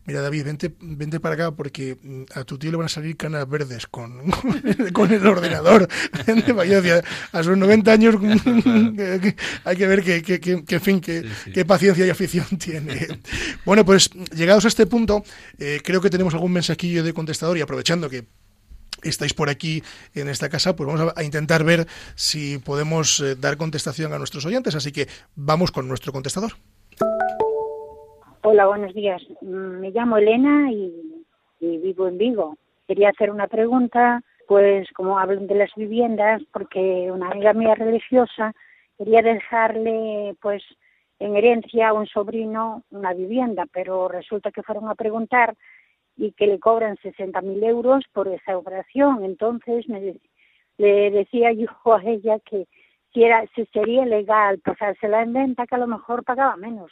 mira 0.05 0.21
David, 0.21 0.45
vente, 0.45 0.73
vente 0.79 1.19
para 1.19 1.35
acá 1.35 1.51
porque 1.51 1.97
mm, 2.01 2.23
a 2.35 2.43
tu 2.43 2.57
tío 2.57 2.71
le 2.71 2.77
van 2.77 2.85
a 2.87 2.89
salir 2.89 3.17
canas 3.17 3.47
verdes 3.47 3.87
con, 3.87 4.31
con 4.93 5.11
el 5.11 5.25
ordenador. 5.25 5.87
a 7.31 7.43
sus 7.43 7.57
90 7.57 7.91
años 7.91 8.15
hay 9.63 9.75
que 9.77 9.87
ver 9.87 10.03
que, 10.03 10.21
que, 10.23 10.79
fin, 10.79 11.01
qué 11.01 11.65
paciencia 11.65 12.05
y 12.05 12.09
afición 12.09 12.45
tiene. 12.57 13.07
Bueno, 13.65 13.85
pues 13.85 14.09
llegados 14.35 14.65
a 14.65 14.67
este 14.67 14.85
punto, 14.85 15.23
eh, 15.57 15.81
creo 15.83 16.01
que 16.01 16.09
tenemos 16.09 16.33
algún 16.33 16.51
mensajillo 16.51 17.03
de 17.03 17.13
contestador 17.13 17.57
y 17.57 17.61
aprovechando 17.61 18.09
que 18.09 18.25
estáis 19.03 19.33
por 19.33 19.49
aquí 19.49 19.83
en 20.13 20.29
esta 20.29 20.49
casa, 20.49 20.75
pues 20.75 20.87
vamos 20.87 21.13
a, 21.15 21.23
intentar 21.23 21.63
ver 21.63 21.87
si 22.15 22.57
podemos 22.57 23.19
eh, 23.19 23.35
dar 23.35 23.57
contestación 23.57 24.13
a 24.13 24.17
nuestros 24.17 24.45
oyentes. 24.45 24.75
Así 24.75 24.91
que 24.91 25.07
vamos 25.35 25.71
con 25.71 25.87
nuestro 25.87 26.11
contestador. 26.11 26.53
Hola, 28.45 28.67
buenos 28.67 28.93
días. 28.93 29.21
Mm, 29.39 29.79
me 29.79 29.91
llamo 29.91 30.17
Elena 30.17 30.69
y, 30.69 31.25
vivo 31.61 32.09
en 32.09 32.17
Vigo. 32.17 32.57
Quería 32.85 33.07
hacer 33.07 33.31
una 33.31 33.47
pregunta, 33.47 34.21
pues 34.49 34.91
como 34.91 35.17
hablan 35.17 35.47
de 35.47 35.55
las 35.55 35.73
viviendas, 35.77 36.41
porque 36.51 37.09
una 37.09 37.29
amiga 37.29 37.53
mía 37.53 37.73
religiosa 37.73 38.51
quería 38.97 39.21
dejarle, 39.21 40.35
pues, 40.41 40.61
en 41.19 41.37
herencia 41.37 41.87
a 41.87 41.93
un 41.93 42.05
sobrino 42.05 42.83
una 42.91 43.13
vivienda, 43.13 43.65
pero 43.71 44.09
resulta 44.09 44.51
que 44.51 44.61
fueron 44.61 44.89
a 44.89 44.95
preguntar 44.95 45.55
y 46.17 46.33
que 46.33 46.47
le 46.47 46.59
cobran 46.59 46.97
60.000 46.97 47.63
euros 47.63 48.03
por 48.11 48.27
esa 48.27 48.57
operación. 48.57 49.23
Entonces 49.23 49.87
me, 49.87 50.15
le 50.77 51.11
decía 51.11 51.53
yo 51.53 51.67
a 51.95 52.03
ella 52.03 52.39
que 52.39 52.67
si, 53.13 53.23
era, 53.23 53.45
si 53.55 53.65
sería 53.67 54.05
legal 54.05 54.59
pasársela 54.59 55.21
en 55.21 55.31
venta, 55.31 55.65
que 55.65 55.75
a 55.75 55.77
lo 55.77 55.87
mejor 55.87 56.25
pagaba 56.25 56.57
menos, 56.57 56.91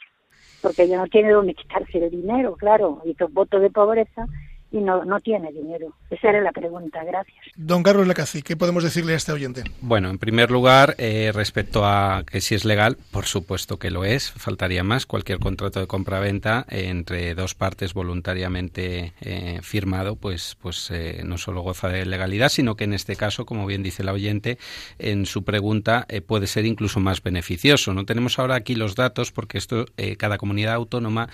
porque 0.62 0.84
ella 0.84 0.98
no 0.98 1.06
tiene 1.08 1.30
dónde 1.30 1.54
quitarse 1.54 1.98
el 1.98 2.10
dinero, 2.10 2.56
claro, 2.56 3.02
y 3.04 3.14
los 3.18 3.32
votos 3.32 3.60
de 3.60 3.70
pobreza 3.70 4.26
y 4.72 4.78
no, 4.78 5.04
no 5.04 5.20
tiene 5.20 5.52
dinero. 5.52 5.94
Esa 6.10 6.30
era 6.30 6.40
la 6.40 6.50
pregunta. 6.50 7.04
Gracias. 7.04 7.44
Don 7.56 7.82
Carlos 7.82 8.06
Lacazzi, 8.06 8.42
¿qué 8.42 8.56
podemos 8.56 8.82
decirle 8.82 9.12
a 9.12 9.16
este 9.16 9.30
oyente? 9.30 9.64
Bueno, 9.82 10.08
en 10.08 10.18
primer 10.18 10.50
lugar, 10.50 10.94
eh, 10.98 11.30
respecto 11.34 11.84
a 11.84 12.24
que 12.24 12.40
si 12.40 12.54
es 12.54 12.64
legal, 12.64 12.96
por 13.10 13.26
supuesto 13.26 13.78
que 13.78 13.90
lo 13.90 14.04
es. 14.04 14.30
Faltaría 14.32 14.82
más. 14.82 15.04
Cualquier 15.04 15.38
contrato 15.38 15.78
de 15.78 15.86
compra-venta 15.86 16.64
entre 16.70 17.34
dos 17.34 17.54
partes 17.54 17.92
voluntariamente 17.92 19.12
eh, 19.20 19.60
firmado, 19.62 20.16
pues, 20.16 20.56
pues 20.60 20.90
eh, 20.90 21.20
no 21.24 21.36
solo 21.36 21.60
goza 21.60 21.88
de 21.88 22.06
legalidad, 22.06 22.48
sino 22.48 22.74
que 22.74 22.84
en 22.84 22.94
este 22.94 23.14
caso, 23.14 23.44
como 23.44 23.66
bien 23.66 23.82
dice 23.82 24.02
el 24.02 24.08
oyente, 24.08 24.56
en 24.98 25.26
su 25.26 25.44
pregunta 25.44 26.06
puede 26.26 26.46
ser 26.46 26.64
incluso 26.64 26.98
más 26.98 27.22
beneficioso. 27.22 27.92
No 27.92 28.06
tenemos 28.06 28.38
ahora 28.38 28.54
aquí 28.54 28.74
los 28.74 28.94
datos 28.94 29.32
porque 29.32 29.58
esto, 29.58 29.84
cada 30.18 30.38
comunidad 30.38 30.74
autónoma 30.74 31.28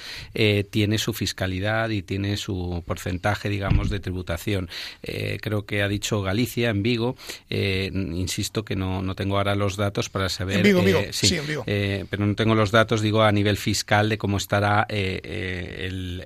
tiene 0.70 0.98
su 0.98 1.12
fiscalidad 1.12 1.90
y 1.90 2.02
tiene 2.02 2.36
su 2.36 2.82
porcentaje 2.86 3.27
digamos, 3.48 3.90
de 3.90 4.00
tributación. 4.00 4.68
Eh, 5.02 5.38
creo 5.40 5.66
que 5.66 5.82
ha 5.82 5.88
dicho 5.88 6.22
Galicia, 6.22 6.70
en 6.70 6.82
Vigo. 6.82 7.16
Eh, 7.50 7.90
insisto 7.92 8.64
que 8.64 8.76
no, 8.76 9.02
no 9.02 9.14
tengo 9.14 9.36
ahora 9.36 9.54
los 9.54 9.76
datos 9.76 10.08
para 10.08 10.28
saber. 10.28 10.58
En 10.58 10.62
Vigo, 10.62 10.82
Vigo. 10.82 11.00
Eh, 11.00 11.10
sí, 11.12 11.34
en 11.36 11.46
Vigo. 11.46 11.64
pero 11.66 12.26
no 12.26 12.34
tengo 12.34 12.54
los 12.54 12.70
datos, 12.70 13.00
digo, 13.02 13.22
a 13.22 13.32
nivel 13.32 13.56
fiscal 13.56 14.08
de 14.08 14.18
cómo 14.18 14.36
estará 14.38 14.86
el, 14.88 16.22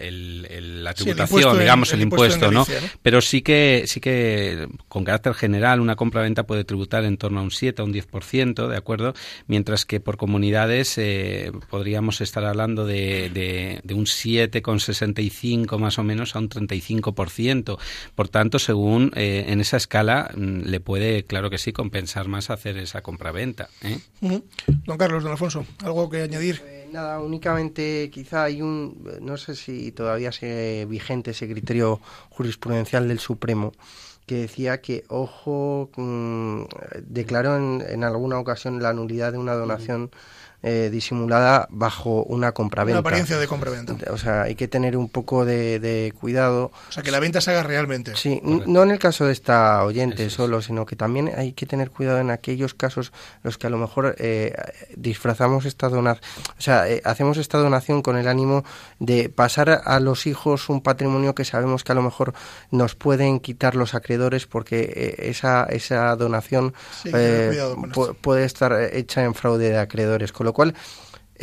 la 0.84 0.94
tributación, 0.94 1.59
digamos, 1.59 1.92
el, 1.92 2.03
impuesto, 2.03 2.50
¿no? 2.50 2.66
Pero 3.03 3.20
sí 3.20 3.42
que, 3.42 3.84
sí 3.86 4.00
que, 4.00 4.68
con 4.88 5.05
carácter 5.05 5.34
general, 5.34 5.80
una 5.80 5.96
compra-venta 5.96 6.44
puede 6.44 6.64
tributar 6.64 7.05
en 7.05 7.16
torno 7.16 7.40
a 7.40 7.42
un 7.42 7.50
7 7.50 7.82
a 7.82 7.84
un 7.84 7.92
10%, 7.92 8.68
¿de 8.68 8.76
acuerdo? 8.76 9.14
Mientras 9.46 9.84
que 9.84 10.00
por 10.00 10.16
comunidades 10.16 11.00
podríamos 11.70 12.20
estar 12.20 12.44
hablando 12.44 12.86
de, 12.86 13.30
de, 13.30 13.80
de 13.82 13.94
un 13.94 14.05
7,65 14.05 15.78
más 15.78 15.98
o 15.98 16.05
menos 16.05 16.36
a 16.36 16.38
un 16.38 16.48
35 16.48 16.91
por 17.01 18.28
tanto, 18.28 18.59
según 18.59 19.12
eh, 19.14 19.47
en 19.49 19.61
esa 19.61 19.76
escala, 19.76 20.30
mm, 20.34 20.62
le 20.62 20.80
puede, 20.80 21.24
claro 21.24 21.51
que 21.51 21.59
sí, 21.59 21.72
compensar 21.72 22.28
más 22.28 22.51
hacer 22.51 22.76
esa 22.76 23.03
compraventa. 23.03 23.68
¿eh? 23.82 23.99
Don 24.20 24.99
Carlos, 24.99 25.22
don 25.22 25.32
Alfonso, 25.32 25.64
¿algo 25.84 26.11
que 26.11 26.22
añadir? 26.22 26.62
Eh, 26.66 26.88
nada, 26.93 27.20
únicamente 27.20 28.11
quizá 28.12 28.45
hay 28.45 28.62
un, 28.62 29.09
no 29.20 29.36
sé 29.36 29.55
si 29.55 29.93
todavía 29.93 30.32
sigue 30.32 30.86
vigente 30.86 31.30
ese 31.30 31.49
criterio 31.49 32.01
jurisprudencial 32.30 33.09
del 33.09 33.18
Supremo 33.18 33.72
que 34.26 34.36
decía 34.36 34.80
que, 34.80 35.05
ojo, 35.09 35.90
mm, 35.97 36.62
declaró 37.03 37.57
en, 37.57 37.82
en, 37.86 38.05
alguna 38.05 38.38
ocasión 38.38 38.80
la 38.80 38.93
nulidad 38.93 39.32
de 39.32 39.38
una 39.38 39.55
donación 39.55 40.11
eh, 40.64 40.90
disimulada 40.92 41.66
bajo 41.70 42.22
una 42.22 42.52
compraventa. 42.52 43.00
Una 43.00 43.08
apariencia 43.08 43.36
de 43.36 43.48
compraventa. 43.48 43.96
O 44.12 44.16
sea, 44.16 44.42
hay 44.42 44.54
que 44.54 44.68
tener 44.68 44.96
un 44.96 45.08
poco 45.08 45.44
de, 45.44 46.14
cuidado. 46.20 46.70
O 46.88 46.92
sea, 46.92 47.02
que 47.02 47.10
la 47.10 47.18
venta 47.18 47.40
se 47.40 47.50
haga 47.50 47.64
realmente. 47.64 48.14
Sí, 48.14 48.40
no 48.44 48.82
en 48.84 48.92
el 48.92 49.00
caso 49.00 49.26
de 49.26 49.32
esta 49.32 49.82
oyente 49.84 50.30
solo, 50.30 50.62
sino 50.62 50.86
que 50.86 50.94
también 50.94 51.32
hay 51.36 51.52
que 51.52 51.66
tener 51.66 51.90
cuidado 51.90 52.20
en 52.20 52.30
aquellos 52.30 52.74
casos 52.74 53.12
los 53.42 53.58
que 53.58 53.66
a 53.66 53.70
lo 53.70 53.78
mejor 53.78 54.14
eh, 54.18 54.54
disfrazamos 54.96 55.64
esta 55.64 55.88
donación, 55.88 56.24
o 56.56 56.60
sea, 56.60 56.88
eh, 56.88 57.02
hacemos 57.04 57.38
esta 57.38 57.58
donación 57.58 58.02
con 58.02 58.16
el 58.16 58.28
ánimo 58.28 58.64
de 59.00 59.28
pasar 59.28 59.82
a 59.84 60.00
los 60.00 60.26
hijos 60.26 60.68
un 60.68 60.80
patrimonio 60.80 61.34
que 61.34 61.44
sabemos 61.44 61.82
que 61.82 61.92
a 61.92 61.94
lo 61.94 62.02
mejor 62.02 62.34
nos 62.70 62.94
pueden 62.94 63.40
quitar 63.40 63.74
los 63.74 63.94
acreedores 63.94 64.46
porque 64.46 65.16
esa, 65.18 65.64
esa 65.64 66.14
donación 66.16 66.72
puede 68.22 68.44
estar 68.44 68.80
hecha 68.92 69.24
en 69.24 69.34
fraude 69.34 69.70
de 69.70 69.78
acreedores. 69.78 70.32
Con 70.32 70.46
lo 70.46 70.51
cual, 70.53 70.74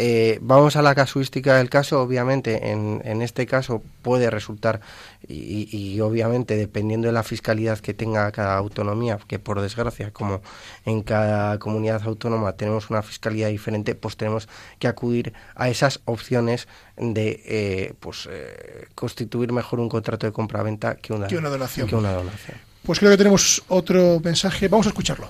eh, 0.02 0.38
vamos 0.42 0.78
a 0.78 0.82
la 0.82 0.96
casuística 0.96 1.58
del 1.58 1.70
caso, 1.70 2.02
obviamente 2.02 2.70
en, 2.70 3.02
en 3.04 3.22
este 3.22 3.46
caso 3.46 3.84
puede 4.02 4.30
resultar 4.30 4.80
y, 5.28 6.00
obviamente 6.00 6.56
dependiendo 6.56 7.08
de 7.08 7.12
la 7.12 7.22
fiscalidad 7.22 7.80
que 7.80 7.94
tenga 7.94 8.32
cada 8.32 8.56
autonomía, 8.56 9.20
que 9.28 9.40
por 9.40 9.60
desgracia 9.60 10.12
como 10.12 10.42
en 10.86 11.02
cada 11.02 11.60
comunidad 11.60 12.02
autónoma 12.06 12.54
tenemos 12.54 12.90
una 12.90 13.02
fiscalidad 13.02 13.50
diferente, 13.50 13.94
pues 13.94 14.16
tenemos 14.16 14.48
que 14.80 14.88
acudir 14.88 15.34
a 15.56 15.68
esas 15.68 16.00
opciones 16.06 16.70
de 16.96 17.42
eh, 17.46 17.94
pues 18.00 18.30
eh, 18.32 18.86
constituir 18.96 19.52
mejor 19.52 19.82
un 19.82 19.90
contrato 19.90 20.26
de 20.26 20.32
compraventa 20.32 20.96
que 20.96 21.12
una, 21.12 21.28
que 21.28 21.38
una 21.38 21.50
donación. 21.50 21.90
Que 21.90 21.96
una 21.98 22.14
donación. 22.14 22.58
Pues 22.84 23.00
creo 23.00 23.12
que 23.12 23.18
tenemos 23.18 23.64
otro 23.68 24.22
mensaje, 24.24 24.70
vamos 24.70 24.86
a 24.86 24.90
escucharlo 24.92 25.30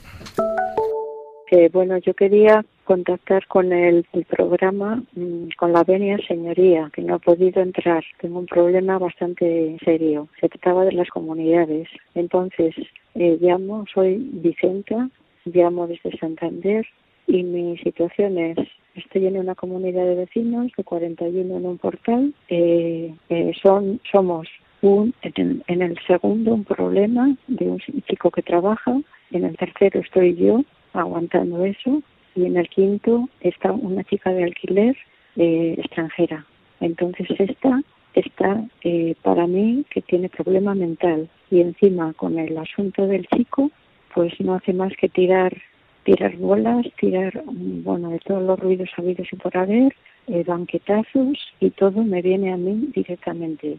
bueno, 1.72 1.98
yo 1.98 2.14
quería 2.14 2.64
contactar 2.90 3.46
con 3.46 3.72
el, 3.72 4.04
programa, 4.28 5.04
mm, 5.14 5.50
con 5.60 5.74
la 5.74 5.84
venia 5.84 6.18
señoría, 6.28 6.90
que 6.92 7.04
no 7.04 7.14
ha 7.14 7.20
podido 7.20 7.62
entrar. 7.62 8.04
Tengo 8.20 8.40
un 8.40 8.48
problema 8.48 8.98
bastante 8.98 9.78
serio. 9.86 10.28
Se 10.42 10.50
trataba 10.50 10.86
de 10.86 10.94
las 10.94 11.08
comunidades. 11.10 11.88
Entonces, 12.16 12.74
eh, 13.14 13.38
llamo, 13.40 13.86
soy 13.94 14.18
Vicenta, 14.18 15.08
llamo 15.46 15.86
desde 15.86 16.18
Santander 16.18 16.84
y 17.28 17.44
mi 17.44 17.78
situación 17.78 18.40
es, 18.40 18.58
estoy 18.96 19.28
en 19.28 19.38
una 19.38 19.54
comunidad 19.54 20.08
de 20.08 20.16
vecinos 20.16 20.72
de 20.76 20.84
41 20.84 21.58
en 21.58 21.66
un 21.68 21.78
portal. 21.78 22.34
Eh, 22.48 23.14
eh, 23.30 23.52
son, 23.62 24.02
somos 24.12 24.48
un, 24.82 25.14
en, 25.22 25.64
en 25.68 25.82
el 25.84 25.96
segundo 26.08 26.56
un 26.56 26.64
problema 26.64 27.36
de 27.46 27.66
un 27.66 27.80
chico 28.08 28.32
que 28.32 28.42
trabaja, 28.42 29.00
en 29.30 29.46
el 29.46 29.56
tercero 29.58 30.00
estoy 30.00 30.36
yo 30.36 30.64
aguantando 30.94 31.64
eso 31.66 32.02
y 32.36 32.46
en 32.46 32.58
el 32.58 32.70
quinto 32.70 33.30
está 33.42 33.72
una 33.72 34.04
chica 34.04 34.32
de 34.32 34.44
alquiler 34.44 34.96
eh, 35.36 35.76
extranjera. 35.78 36.46
Entonces 36.80 37.28
esta 37.38 37.82
está 38.14 38.64
eh, 38.84 39.16
para 39.22 39.48
mí 39.48 39.86
que 39.90 40.02
tiene 40.02 40.30
problema 40.30 40.74
mental 40.76 41.30
y 41.52 41.62
encima 41.62 42.14
con 42.14 42.40
el 42.40 42.58
asunto 42.58 43.08
del 43.08 43.28
chico 43.28 43.72
pues 44.14 44.34
no 44.40 44.56
hace 44.56 44.74
más 44.74 44.94
que 44.98 45.10
tirar 45.10 45.56
tirar 46.04 46.36
bolas, 46.38 46.86
tirar 47.00 47.44
bueno 47.46 48.10
de 48.10 48.20
todos 48.20 48.42
los 48.42 48.60
ruidos 48.60 48.90
habidos 48.98 49.28
y 49.32 49.36
por 49.36 49.56
haber, 49.56 49.94
eh, 50.28 50.44
banquetazos 50.46 51.38
y 51.60 51.70
todo 51.72 52.04
me 52.04 52.22
viene 52.22 52.52
a 52.52 52.58
mí 52.58 52.90
directamente. 52.96 53.78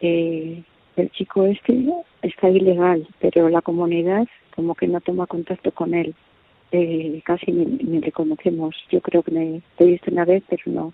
el 0.00 1.10
chico 1.12 1.44
este 1.46 1.86
está 2.22 2.48
ilegal, 2.48 3.06
pero 3.20 3.48
la 3.48 3.60
comunidad 3.60 4.26
como 4.54 4.74
que 4.74 4.86
no 4.86 5.00
toma 5.00 5.26
contacto 5.26 5.70
con 5.72 5.92
él 5.92 6.14
eh, 6.72 7.22
casi 7.24 7.52
ni, 7.52 8.00
le 8.00 8.12
conocemos. 8.12 8.74
Yo 8.90 9.00
creo 9.00 9.22
que 9.22 9.30
me 9.30 9.62
he 9.78 9.84
visto 9.84 10.10
una 10.10 10.24
vez, 10.24 10.42
pero 10.48 10.62
no. 10.66 10.92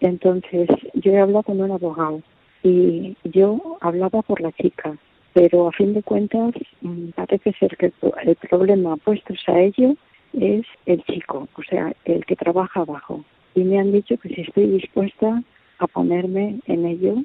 Entonces, 0.00 0.68
yo 0.94 1.12
he 1.12 1.20
hablado 1.20 1.42
con 1.42 1.60
un 1.60 1.70
abogado 1.70 2.22
y 2.62 3.16
yo 3.24 3.78
hablaba 3.80 4.22
por 4.22 4.40
la 4.40 4.52
chica, 4.52 4.96
pero 5.34 5.68
a 5.68 5.72
fin 5.72 5.92
de 5.94 6.02
cuentas 6.02 6.52
mm, 6.80 7.10
parece 7.10 7.52
ser 7.52 7.76
que 7.76 7.92
el, 8.22 8.36
problema 8.36 8.96
puestos 8.96 9.38
a 9.46 9.60
ello 9.60 9.94
es 10.32 10.64
el 10.86 11.02
chico, 11.04 11.48
o 11.54 11.62
sea, 11.62 11.94
el 12.04 12.24
que 12.24 12.36
trabaja 12.36 12.80
abajo. 12.80 13.24
Y 13.54 13.64
me 13.64 13.78
han 13.78 13.92
dicho 13.92 14.16
que 14.18 14.30
si 14.30 14.40
estoy 14.42 14.66
dispuesta 14.68 15.42
a 15.78 15.86
ponerme 15.86 16.60
en 16.66 16.86
ello, 16.86 17.16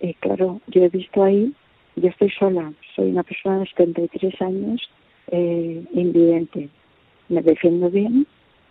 eh, 0.00 0.14
claro, 0.20 0.60
yo 0.66 0.84
he 0.84 0.88
visto 0.88 1.22
ahí, 1.22 1.54
yo 1.96 2.08
estoy 2.08 2.30
sola, 2.30 2.72
soy 2.96 3.10
una 3.10 3.22
persona 3.22 3.60
de 3.60 3.66
73 3.66 4.42
años, 4.42 4.90
eh, 5.30 5.84
invidente 5.92 6.68
me 7.30 7.40
defiendo 7.42 7.88
bien, 7.88 8.26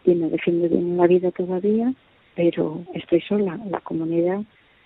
y 0.06 0.16
me 0.16 0.30
defiendo 0.30 0.70
bien 0.70 0.92
en 0.92 0.98
la 0.98 1.08
vida 1.08 1.32
todavía, 1.32 1.94
pero 2.36 2.84
estoy 2.94 3.22
sola. 3.22 3.60
La 3.70 3.80
comunidad, 3.82 4.42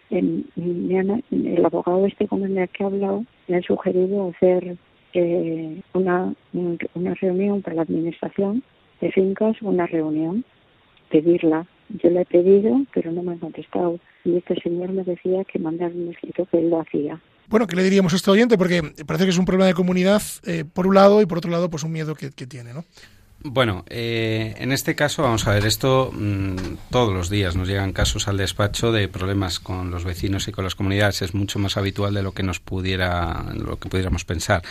en, 0.10 0.46
el 0.56 1.66
abogado 1.66 2.06
este 2.06 2.28
con 2.28 2.44
el 2.44 2.70
que 2.70 2.84
he 2.84 2.86
hablado, 2.86 3.26
me 3.48 3.58
ha 3.58 3.62
sugerido 3.62 4.30
hacer 4.30 4.78
eh, 5.14 5.82
una, 5.94 6.34
una 6.54 7.14
reunión 7.16 7.62
para 7.62 7.78
la 7.78 7.82
administración 7.84 8.64
de 9.02 9.12
fincas, 9.12 9.62
una 9.62 9.86
reunión, 9.88 10.46
pedirla. 11.10 11.66
Yo 12.02 12.10
la 12.10 12.22
he 12.22 12.26
pedido, 12.26 12.86
pero 12.94 13.12
no 13.12 13.22
me 13.22 13.34
han 13.34 13.40
contestado. 13.40 14.00
Y 14.24 14.38
este 14.38 14.56
señor 14.62 14.92
me 14.92 15.04
decía 15.04 15.44
que 15.44 15.60
mandar 15.60 15.92
un 15.92 16.10
escrito 16.10 16.48
que 16.50 16.60
él 16.60 16.70
lo 16.70 16.80
hacía. 16.80 17.20
Bueno, 17.50 17.68
¿qué 17.68 17.76
le 17.76 17.84
diríamos 17.84 18.14
a 18.14 18.16
este 18.16 18.32
oyente? 18.32 18.58
Porque 18.58 18.82
parece 19.06 19.26
que 19.26 19.32
es 19.32 19.38
un 19.38 19.46
problema 19.46 19.68
de 19.68 19.74
comunidad, 19.74 20.22
eh, 20.46 20.64
por 20.64 20.88
un 20.88 20.96
lado, 20.96 21.22
y 21.22 21.26
por 21.26 21.40
otro 21.40 21.52
lado, 21.52 21.70
pues 21.70 21.84
un 21.84 21.92
miedo 21.92 22.16
que 22.16 22.48
tiene, 22.48 22.74
¿no? 22.74 22.86
Bueno, 23.46 23.84
eh, 23.90 24.56
en 24.58 24.72
este 24.72 24.96
caso, 24.96 25.22
vamos 25.22 25.46
a 25.48 25.52
ver, 25.52 25.66
esto 25.66 26.12
mm, 26.14 26.56
todos 26.90 27.14
los 27.14 27.30
días 27.30 27.58
nos 27.58 27.68
llegan 27.68 27.92
casos 27.92 28.30
al 28.30 28.38
despacho 28.38 28.94
de 28.94 29.10
problemas 29.10 29.60
con 29.60 29.92
los 29.92 30.06
vecinos 30.06 30.48
y 30.48 30.54
con 30.54 30.64
las 30.64 30.76
comunidades. 30.76 31.22
Es 31.22 31.34
mucho 31.34 31.60
más 31.60 31.76
habitual 31.76 32.14
de 32.14 32.24
lo 32.24 32.32
que 32.32 32.44
nos 32.44 32.62
pudiera, 32.62 33.44
lo 33.54 33.78
que 33.80 33.90
pudiéramos 33.90 34.24
pensar. 34.24 34.64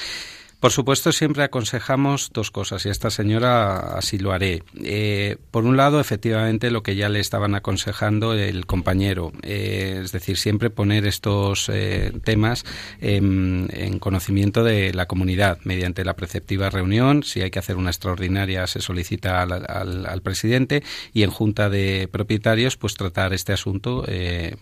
Por 0.63 0.71
supuesto, 0.71 1.11
siempre 1.11 1.43
aconsejamos 1.43 2.31
dos 2.33 2.53
cosas 2.53 2.87
y 2.87 2.89
esta 2.89 3.11
señora 3.11 3.97
así 3.99 4.17
lo 4.17 4.31
haré. 4.31 4.63
Eh, 4.81 5.37
por 5.51 5.65
un 5.65 5.77
lado, 5.77 5.99
efectivamente, 5.99 6.71
lo 6.71 6.85
que 6.85 6.95
ya 6.95 7.09
le 7.09 7.19
estaban 7.19 7.57
aconsejando 7.57 8.35
el 8.35 8.65
compañero, 8.65 9.33
eh, 9.43 10.03
es 10.05 10.13
decir, 10.13 10.37
siempre 10.37 10.71
poner 10.71 11.05
estos 11.05 11.69
eh, 11.69 12.13
temas 12.23 12.65
en, 13.01 13.99
conocimiento 13.99 14.63
de 14.63 14.95
la 14.95 15.07
comunidad 15.07 15.59
mediante 15.65 16.05
la 16.05 16.15
preceptiva 16.15 16.71
reunión. 16.71 17.25
Si 17.25 17.41
hay 17.41 17.51
que 17.51 17.59
hacer 17.59 17.75
una 17.75 17.91
extraordinaria, 17.91 18.65
se 18.69 18.81
solicita 18.81 19.43
al, 19.43 20.23
presidente 20.23 20.85
y 21.13 21.25
en 21.25 21.31
junta 21.33 21.71
de 21.71 22.09
propietarios, 22.09 22.77
pues 22.77 22.95
tratar 22.95 23.33
este 23.33 23.53
asunto 23.53 24.03
de 24.03 24.57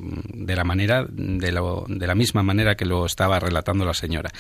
la 0.56 0.64
manera, 0.64 1.04
de, 1.10 1.84
de 1.88 2.06
la 2.06 2.14
misma 2.14 2.42
manera 2.42 2.74
que 2.74 2.86
lo 2.86 3.04
estaba 3.04 3.38
relatando 3.38 3.84
la 3.84 3.92
señora. 3.92 4.30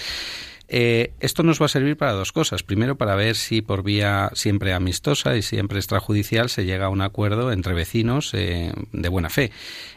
Eh, 0.72 1.14
esto 1.18 1.42
nos 1.42 1.60
va 1.60 1.66
a 1.66 1.68
servir 1.68 1.96
para 1.96 2.12
dos 2.12 2.30
cosas. 2.30 2.62
Primero, 2.62 2.96
para 2.96 3.16
ver 3.16 3.34
si 3.34 3.60
por 3.60 3.82
vía 3.82 4.30
siempre 4.34 4.72
amistosa 4.72 5.36
y 5.36 5.42
siempre 5.42 5.78
extrajudicial 5.78 6.48
se 6.48 6.64
llega 6.64 6.86
a 6.86 6.90
un 6.90 7.00
acuerdo 7.00 7.50
entre 7.50 7.74
vecinos 7.74 8.32
eh, 8.34 8.72
de 8.92 9.08
buena 9.08 9.30
fe. 9.30 9.50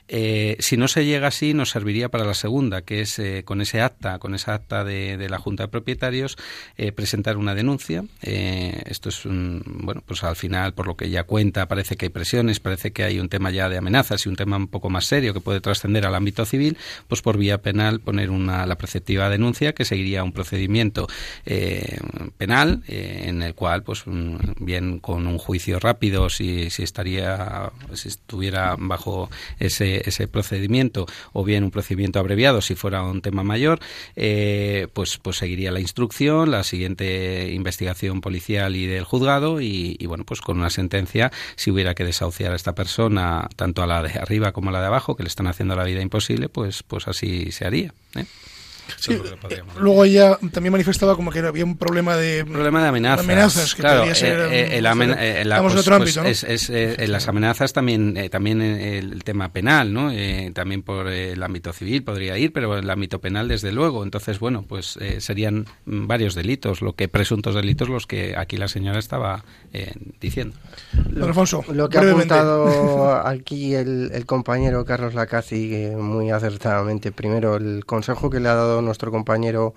Eh, 0.08 0.58
si 0.60 0.76
no 0.76 0.88
se 0.88 1.06
llega 1.06 1.28
así, 1.28 1.54
nos 1.54 1.70
serviría 1.70 2.10
para 2.10 2.26
la 2.26 2.34
segunda, 2.34 2.82
que 2.82 3.02
es 3.02 3.22
con 3.46 3.62
ese 3.62 3.82
acta, 3.82 4.18
con 4.20 4.36
esa 4.36 4.56
acta 4.56 4.84
de, 4.84 5.28
la 5.30 5.38
Junta 5.38 5.64
de 5.64 5.68
Propietarios, 5.70 6.38
presentar 6.96 7.38
una 7.38 7.56
denuncia. 7.56 8.04
esto 8.22 9.10
es 9.10 9.26
un, 9.26 9.64
bueno, 9.66 10.04
pues 10.06 10.24
al 10.24 10.36
final, 10.36 10.74
por 10.74 10.88
lo 10.88 10.98
que 10.98 11.10
ya 11.10 11.24
cuenta, 11.24 11.68
parece 11.68 11.96
que 11.96 12.08
hay 12.08 12.10
presiones, 12.10 12.60
parece 12.60 12.92
que 12.92 13.04
hay 13.04 13.20
un 13.20 13.30
tema 13.30 13.50
ya 13.50 13.70
de 13.70 13.78
amenazas 13.78 14.26
y 14.26 14.30
un 14.30 14.36
tema 14.36 14.58
un 14.58 14.68
poco 14.68 14.90
más 14.90 15.06
serio 15.06 15.34
que 15.34 15.40
puede 15.40 15.62
trascender 15.62 16.06
al 16.06 16.16
ámbito 16.16 16.46
civil, 16.46 16.78
pues 17.08 17.22
por 17.22 17.38
vía 17.38 17.62
penal 17.62 18.02
poner 18.02 18.30
una, 18.30 18.66
la 18.66 18.78
preceptiva 18.78 19.30
denuncia 19.30 19.74
que 19.74 19.86
seguiría 19.86 20.24
un 20.24 20.34
procedimiento 20.34 20.63
eh, 21.46 22.00
penal 22.38 22.84
eh, 22.88 23.26
en 23.28 23.42
el 23.42 23.56
cual, 23.56 23.84
pues 23.84 24.04
bien 24.60 25.00
con 25.00 25.28
un 25.28 25.38
juicio 25.38 25.80
rápido, 25.80 26.30
si, 26.30 26.70
si 26.70 26.84
estaría, 26.84 27.72
si 27.94 28.10
estuviera 28.10 28.76
bajo 28.78 29.30
ese, 29.60 30.08
ese 30.08 30.28
procedimiento, 30.28 31.06
o 31.34 31.44
bien 31.44 31.64
un 31.64 31.72
procedimiento 31.72 32.20
abreviado, 32.20 32.62
si 32.62 32.76
fuera 32.76 33.04
un 33.04 33.22
tema 33.22 33.44
mayor, 33.44 33.80
eh, 34.16 34.88
pues, 34.94 35.18
pues 35.18 35.38
seguiría 35.38 35.72
la 35.72 35.80
instrucción, 35.80 36.52
la 36.52 36.64
siguiente 36.64 37.52
investigación 37.52 38.22
policial 38.22 38.76
y 38.76 38.86
del 38.86 39.04
juzgado, 39.04 39.62
y, 39.62 39.96
y 40.00 40.06
bueno, 40.06 40.24
pues 40.26 40.42
con 40.42 40.58
una 40.58 40.70
sentencia, 40.70 41.32
si 41.56 41.72
hubiera 41.72 41.94
que 41.94 42.04
desahuciar 42.04 42.54
a 42.54 42.56
esta 42.56 42.76
persona, 42.76 43.50
tanto 43.56 43.84
a 43.84 43.88
la 43.88 44.04
de 44.04 44.20
arriba 44.20 44.52
como 44.52 44.70
a 44.70 44.74
la 44.74 44.82
de 44.82 44.88
abajo, 44.88 45.16
que 45.16 45.24
le 45.24 45.30
están 45.30 45.48
haciendo 45.48 45.76
la 45.76 45.84
vida 45.84 46.02
imposible, 46.02 46.50
pues, 46.50 46.84
pues 46.84 47.08
así 47.08 47.52
se 47.52 47.66
haría. 47.66 47.94
¿eh? 48.16 48.26
Sí, 48.98 49.14
eh, 49.50 49.62
luego 49.80 50.06
ella 50.06 50.38
también 50.52 50.72
manifestaba 50.72 51.16
como 51.16 51.32
que 51.32 51.40
había 51.40 51.64
un 51.64 51.78
problema 51.78 52.16
de 52.16 52.46
problema 52.46 52.82
de 52.82 52.90
amenazas, 52.90 53.26
amenazas 53.26 53.76
que 53.76 53.82
claro, 53.82 54.04
eh, 54.04 54.16
ser, 54.16 54.40
eh, 54.52 54.78
el 54.78 54.86
eh, 54.86 55.46
la, 55.46 55.62
pues, 55.62 55.76
otro 55.76 55.96
ámbito, 55.96 56.22
pues, 56.22 56.44
¿no? 56.44 56.50
es, 56.50 56.70
es 56.70 57.10
las 57.10 57.28
amenazas 57.28 57.74
también 57.74 58.30
también 58.30 58.62
el 58.62 59.24
tema 59.24 59.52
penal 59.52 59.94
no 59.94 60.12
también 60.54 60.84
por 60.84 61.08
el 61.08 61.42
ámbito 61.42 61.74
civil 61.74 62.04
podría 62.04 62.38
ir 62.38 62.52
pero 62.54 62.78
el 62.78 62.90
ámbito 62.90 63.20
penal 63.20 63.48
desde 63.48 63.72
luego. 63.72 64.04
Entonces 64.04 64.40
bueno 64.40 64.66
pues 64.68 64.98
serían 65.20 65.66
varios 65.86 66.36
delitos 66.36 66.82
lo 66.82 66.94
que 66.94 67.08
presuntos 67.08 67.56
delitos 67.56 67.90
los 67.90 68.08
que 68.08 68.36
aquí 68.38 68.58
la 68.58 68.68
señora 68.68 69.00
estaba 69.00 69.44
diciendo. 70.20 70.56
Don 71.10 71.30
Alfonso 71.30 71.64
lo 71.72 71.90
que 71.90 71.98
ha 71.98 72.02
apuntado 72.02 73.18
aquí 73.26 73.76
el, 73.76 74.12
el 74.14 74.26
compañero 74.26 74.86
Carlos 74.86 75.14
Lacazzi 75.14 75.92
muy 75.98 76.32
acertadamente. 76.32 77.12
Primero 77.12 77.56
el 77.56 77.86
consejo 77.86 78.30
que 78.30 78.40
le 78.40 78.50
ha 78.50 78.56
dado 78.56 78.73
nuestro 78.82 79.12
compañero 79.12 79.74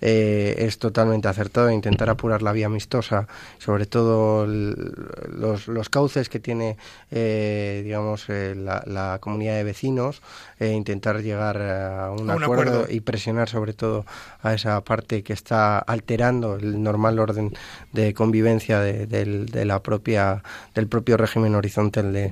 eh, 0.00 0.54
es 0.58 0.78
totalmente 0.78 1.28
acertado 1.28 1.70
intentar 1.70 2.08
apurar 2.10 2.42
la 2.42 2.52
vía 2.52 2.66
amistosa, 2.66 3.26
sobre 3.58 3.86
todo 3.86 4.46
los, 4.46 5.68
los, 5.68 5.88
cauces 5.88 6.28
que 6.28 6.38
tiene, 6.38 6.76
eh, 7.10 7.82
digamos, 7.84 8.26
eh, 8.28 8.54
la, 8.54 9.18
comunidad 9.20 9.54
de 9.54 9.64
vecinos, 9.64 10.22
intentar 10.60 11.22
llegar 11.22 11.60
a 11.60 12.10
un, 12.10 12.30
acuerdo, 12.30 12.86
y 12.88 13.00
presionar 13.00 13.48
sobre 13.48 13.72
todo 13.72 14.04
a 14.42 14.54
esa 14.54 14.80
parte 14.82 15.22
que 15.22 15.32
está 15.32 15.78
alterando 15.78 16.56
el 16.56 16.82
normal 16.82 17.18
orden 17.18 17.54
de 17.92 18.14
convivencia 18.14 18.80
de, 18.80 19.64
la 19.64 19.82
propia 19.82 20.42
del 20.74 20.86
propio 20.86 21.16
régimen 21.16 21.54
horizontal 21.54 22.12
de, 22.12 22.30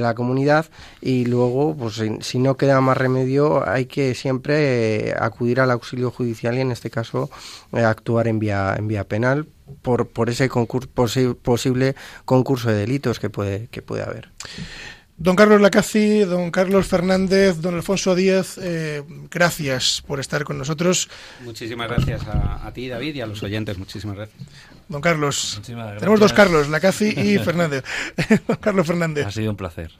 la 0.00 0.14
comunidad. 0.14 0.66
y 1.00 1.26
luego, 1.26 1.76
pues 1.76 2.02
si, 2.20 2.38
no 2.38 2.56
queda 2.56 2.80
más 2.80 2.96
remedio, 2.96 3.68
hay 3.68 3.86
que 3.86 4.14
siempre 4.14 5.14
acudir 5.18 5.60
al 5.60 5.70
auxilio 5.70 6.10
judicial 6.10 6.56
y 6.56 6.60
en 6.60 6.72
este 6.80 6.90
caso 6.90 7.30
eh, 7.72 7.82
actuar 7.84 8.26
en 8.26 8.38
vía, 8.38 8.74
en 8.78 8.88
vía 8.88 9.04
penal 9.04 9.46
por, 9.82 10.08
por 10.08 10.30
ese 10.30 10.48
concurso, 10.48 10.88
posible 11.36 11.94
concurso 12.24 12.70
de 12.70 12.74
delitos 12.74 13.20
que 13.20 13.28
puede, 13.28 13.68
que 13.68 13.82
puede 13.82 14.02
haber. 14.02 14.30
Don 15.18 15.36
Carlos 15.36 15.60
Lacazzi, 15.60 16.20
don 16.20 16.50
Carlos 16.50 16.86
Fernández, 16.86 17.60
don 17.60 17.74
Alfonso 17.74 18.14
Díaz, 18.14 18.56
eh, 18.56 19.02
gracias 19.30 20.02
por 20.06 20.18
estar 20.18 20.44
con 20.44 20.56
nosotros. 20.56 21.10
Muchísimas 21.44 21.88
gracias 21.88 22.26
a, 22.26 22.66
a, 22.66 22.72
ti, 22.72 22.88
David, 22.88 23.16
y 23.16 23.20
a 23.20 23.26
los 23.26 23.42
oyentes. 23.42 23.76
Muchísimas 23.76 24.16
gracias. 24.16 24.40
Don 24.90 25.00
Carlos, 25.00 25.62
tenemos 25.64 26.18
dos 26.18 26.32
Carlos, 26.32 26.68
Lacazzi 26.68 27.10
y 27.10 27.38
Fernández. 27.44 27.84
don 28.48 28.56
Carlos 28.56 28.84
Fernández. 28.84 29.24
Ha 29.24 29.30
sido 29.30 29.52
un 29.52 29.56
placer. 29.56 29.92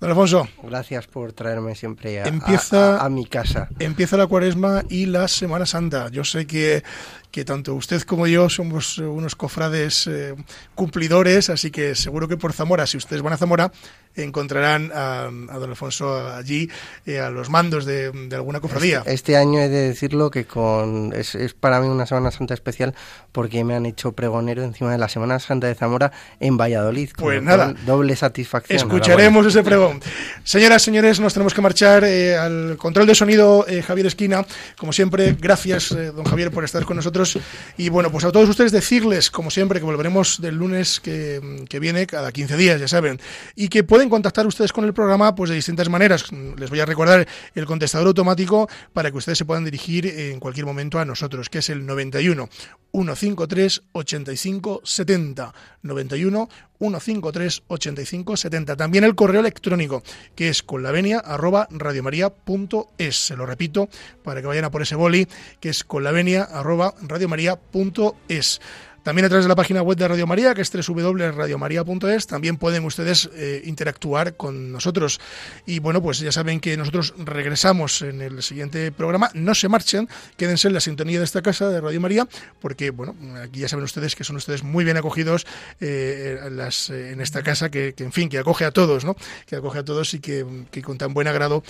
Don 0.00 0.10
Alfonso. 0.10 0.48
Gracias 0.64 1.06
por 1.06 1.32
traerme 1.32 1.76
siempre 1.76 2.20
a, 2.20 2.24
a, 2.24 3.08
mi 3.08 3.24
casa. 3.24 3.68
Empieza 3.78 4.16
la 4.16 4.26
cuaresma 4.26 4.82
y 4.90 5.06
la 5.06 5.28
Semana 5.28 5.64
Santa. 5.64 6.08
Yo 6.10 6.24
sé 6.24 6.44
que, 6.44 6.82
que 7.30 7.44
tanto 7.44 7.74
usted 7.74 8.02
como 8.02 8.26
yo 8.26 8.48
somos 8.48 8.98
unos 8.98 9.36
cofrades 9.36 10.06
eh, 10.06 10.34
cumplidores, 10.74 11.48
así 11.48 11.70
que 11.70 11.94
seguro 11.94 12.26
que 12.28 12.36
por 12.36 12.52
Zamora, 12.52 12.86
si 12.86 12.96
ustedes 12.96 13.22
van 13.22 13.34
a 13.34 13.36
Zamora, 13.36 13.70
encontrarán 14.14 14.90
a, 14.94 15.30
don 15.30 15.70
Alfonso 15.70 16.28
allí, 16.28 16.70
eh, 17.04 17.20
a 17.20 17.30
los 17.30 17.50
mandos 17.50 17.84
de, 17.84 18.10
alguna 18.32 18.60
cofradía. 18.60 18.98
Este, 19.00 19.12
este, 19.12 19.36
año 19.36 19.60
he 19.60 19.68
de 19.68 19.88
decirlo 19.88 20.30
que 20.30 20.46
con 20.46 21.12
es, 21.14 21.34
es, 21.34 21.54
para 21.54 21.80
mí 21.80 21.88
una 21.88 22.06
Semana 22.06 22.30
Santa 22.30 22.54
especial 22.54 22.94
porque 23.32 23.64
me 23.64 23.74
han 23.74 23.86
hecho 23.86 24.12
pregonero 24.16 24.64
encima 24.64 24.90
de 24.90 24.98
la 24.98 25.08
Semana 25.08 25.38
Santa 25.38 25.68
de 25.68 25.74
Zamora 25.76 26.10
en 26.40 26.56
Valladolid. 26.56 27.10
Pues 27.16 27.42
nada. 27.42 27.74
Doble 27.86 28.16
satisfacción. 28.16 28.76
Escucharemos 28.76 29.46
ese 29.46 29.62
pregón. 29.62 30.00
Señoras, 30.42 30.82
señores, 30.82 31.20
nos 31.20 31.34
tenemos 31.34 31.54
que 31.54 31.60
marchar 31.60 32.02
eh, 32.04 32.36
al 32.36 32.76
control 32.78 33.06
de 33.06 33.14
sonido 33.14 33.64
eh, 33.68 33.82
Javier 33.82 34.06
Esquina. 34.06 34.44
Como 34.76 34.92
siempre, 34.92 35.36
gracias, 35.38 35.92
eh, 35.92 36.10
don 36.10 36.24
Javier, 36.24 36.50
por 36.50 36.64
estar 36.64 36.84
con 36.84 36.96
nosotros. 36.96 37.38
Y 37.76 37.88
bueno, 37.88 38.10
pues 38.10 38.24
a 38.24 38.32
todos 38.32 38.48
ustedes 38.48 38.72
decirles, 38.72 39.30
como 39.30 39.50
siempre, 39.50 39.78
que 39.78 39.86
volveremos 39.86 40.40
del 40.40 40.56
lunes 40.56 40.98
que, 40.98 41.64
que 41.68 41.78
viene, 41.78 42.06
cada 42.06 42.32
15 42.32 42.56
días, 42.56 42.80
ya 42.80 42.88
saben, 42.88 43.20
y 43.54 43.68
que 43.68 43.84
pueden 43.84 44.08
contactar 44.08 44.46
ustedes 44.46 44.72
con 44.72 44.84
el 44.84 44.94
programa 44.94 45.34
pues 45.34 45.50
de 45.50 45.56
distintas 45.56 45.88
maneras. 45.88 46.24
Les 46.56 46.70
voy 46.70 46.80
a 46.80 46.86
recordar 46.86 47.26
el 47.54 47.66
contestador 47.66 48.08
automático 48.08 48.68
para 48.92 49.10
que 49.10 49.18
ustedes 49.18 49.38
se 49.38 49.44
puedan 49.44 49.64
dirigir 49.64 50.06
en 50.06 50.40
cualquier 50.40 50.66
momento 50.66 50.98
a 50.98 51.04
nosotros, 51.04 51.48
que 51.50 51.58
es 51.58 51.70
el 51.70 51.84
91 51.84 52.48
153 52.96 53.82
85 53.92 54.80
70. 54.82 55.54
91 55.82 56.48
153 56.78 57.62
85 57.68 58.36
70. 58.36 58.76
También 58.76 59.04
el 59.04 59.14
correo 59.14 59.40
electrónico, 59.40 60.02
que 60.34 60.48
es 60.48 60.62
con 60.62 60.82
la 60.82 60.92
venia 60.92 61.18
arroba 61.18 61.68
radiomaria.es. 61.70 63.16
Se 63.16 63.36
lo 63.36 63.44
repito 63.44 63.90
para 64.22 64.40
que 64.40 64.46
vayan 64.46 64.64
a 64.64 64.70
por 64.70 64.80
ese 64.80 64.94
boli, 64.94 65.28
que 65.60 65.68
es 65.68 65.84
con 65.84 66.04
la 66.04 66.12
venia 66.12 66.44
arroba 66.44 66.94
radiomaria.es. 67.02 68.60
También 69.06 69.26
a 69.26 69.28
través 69.28 69.44
de 69.44 69.48
la 69.48 69.54
página 69.54 69.82
web 69.82 69.96
de 69.96 70.08
Radio 70.08 70.26
María, 70.26 70.52
que 70.52 70.62
es 70.62 70.88
www.radiomaria.es, 70.88 72.26
también 72.26 72.56
pueden 72.56 72.84
ustedes 72.84 73.30
eh, 73.34 73.62
interactuar 73.64 74.34
con 74.36 74.72
nosotros. 74.72 75.20
Y 75.64 75.78
bueno, 75.78 76.02
pues 76.02 76.18
ya 76.18 76.32
saben 76.32 76.58
que 76.58 76.76
nosotros 76.76 77.14
regresamos 77.16 78.02
en 78.02 78.20
el 78.20 78.42
siguiente 78.42 78.90
programa. 78.90 79.30
No 79.32 79.54
se 79.54 79.68
marchen, 79.68 80.08
quédense 80.36 80.66
en 80.66 80.74
la 80.74 80.80
sintonía 80.80 81.20
de 81.20 81.24
esta 81.24 81.40
casa 81.40 81.70
de 81.70 81.80
Radio 81.80 82.00
María, 82.00 82.26
porque 82.58 82.90
bueno, 82.90 83.14
aquí 83.40 83.60
ya 83.60 83.68
saben 83.68 83.84
ustedes 83.84 84.16
que 84.16 84.24
son 84.24 84.34
ustedes 84.34 84.64
muy 84.64 84.84
bien 84.84 84.96
acogidos 84.96 85.46
eh, 85.80 86.40
eh, 86.40 87.10
en 87.12 87.20
esta 87.20 87.44
casa 87.44 87.70
que, 87.70 87.94
en 87.96 88.10
fin, 88.10 88.28
que 88.28 88.38
acoge 88.38 88.64
a 88.64 88.72
todos, 88.72 89.04
¿no? 89.04 89.14
Que 89.46 89.54
acoge 89.54 89.78
a 89.78 89.84
todos 89.84 90.14
y 90.14 90.18
que, 90.18 90.44
con 90.82 90.98
tan 90.98 91.14
buen 91.14 91.28
agrado 91.28 91.62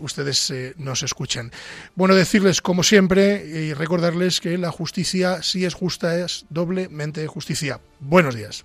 ustedes 0.00 0.50
nos 0.78 1.02
escuchan. 1.02 1.52
Bueno, 1.94 2.14
decirles 2.14 2.62
como 2.62 2.84
siempre 2.84 3.44
y 3.44 3.74
recordarles 3.74 4.40
que 4.40 4.56
la 4.56 4.70
justicia, 4.70 5.42
si 5.42 5.66
es 5.66 5.74
justa, 5.74 6.18
es 6.18 6.46
doblemente 6.54 7.26
justicia. 7.26 7.80
Buenos 8.00 8.34
días. 8.34 8.64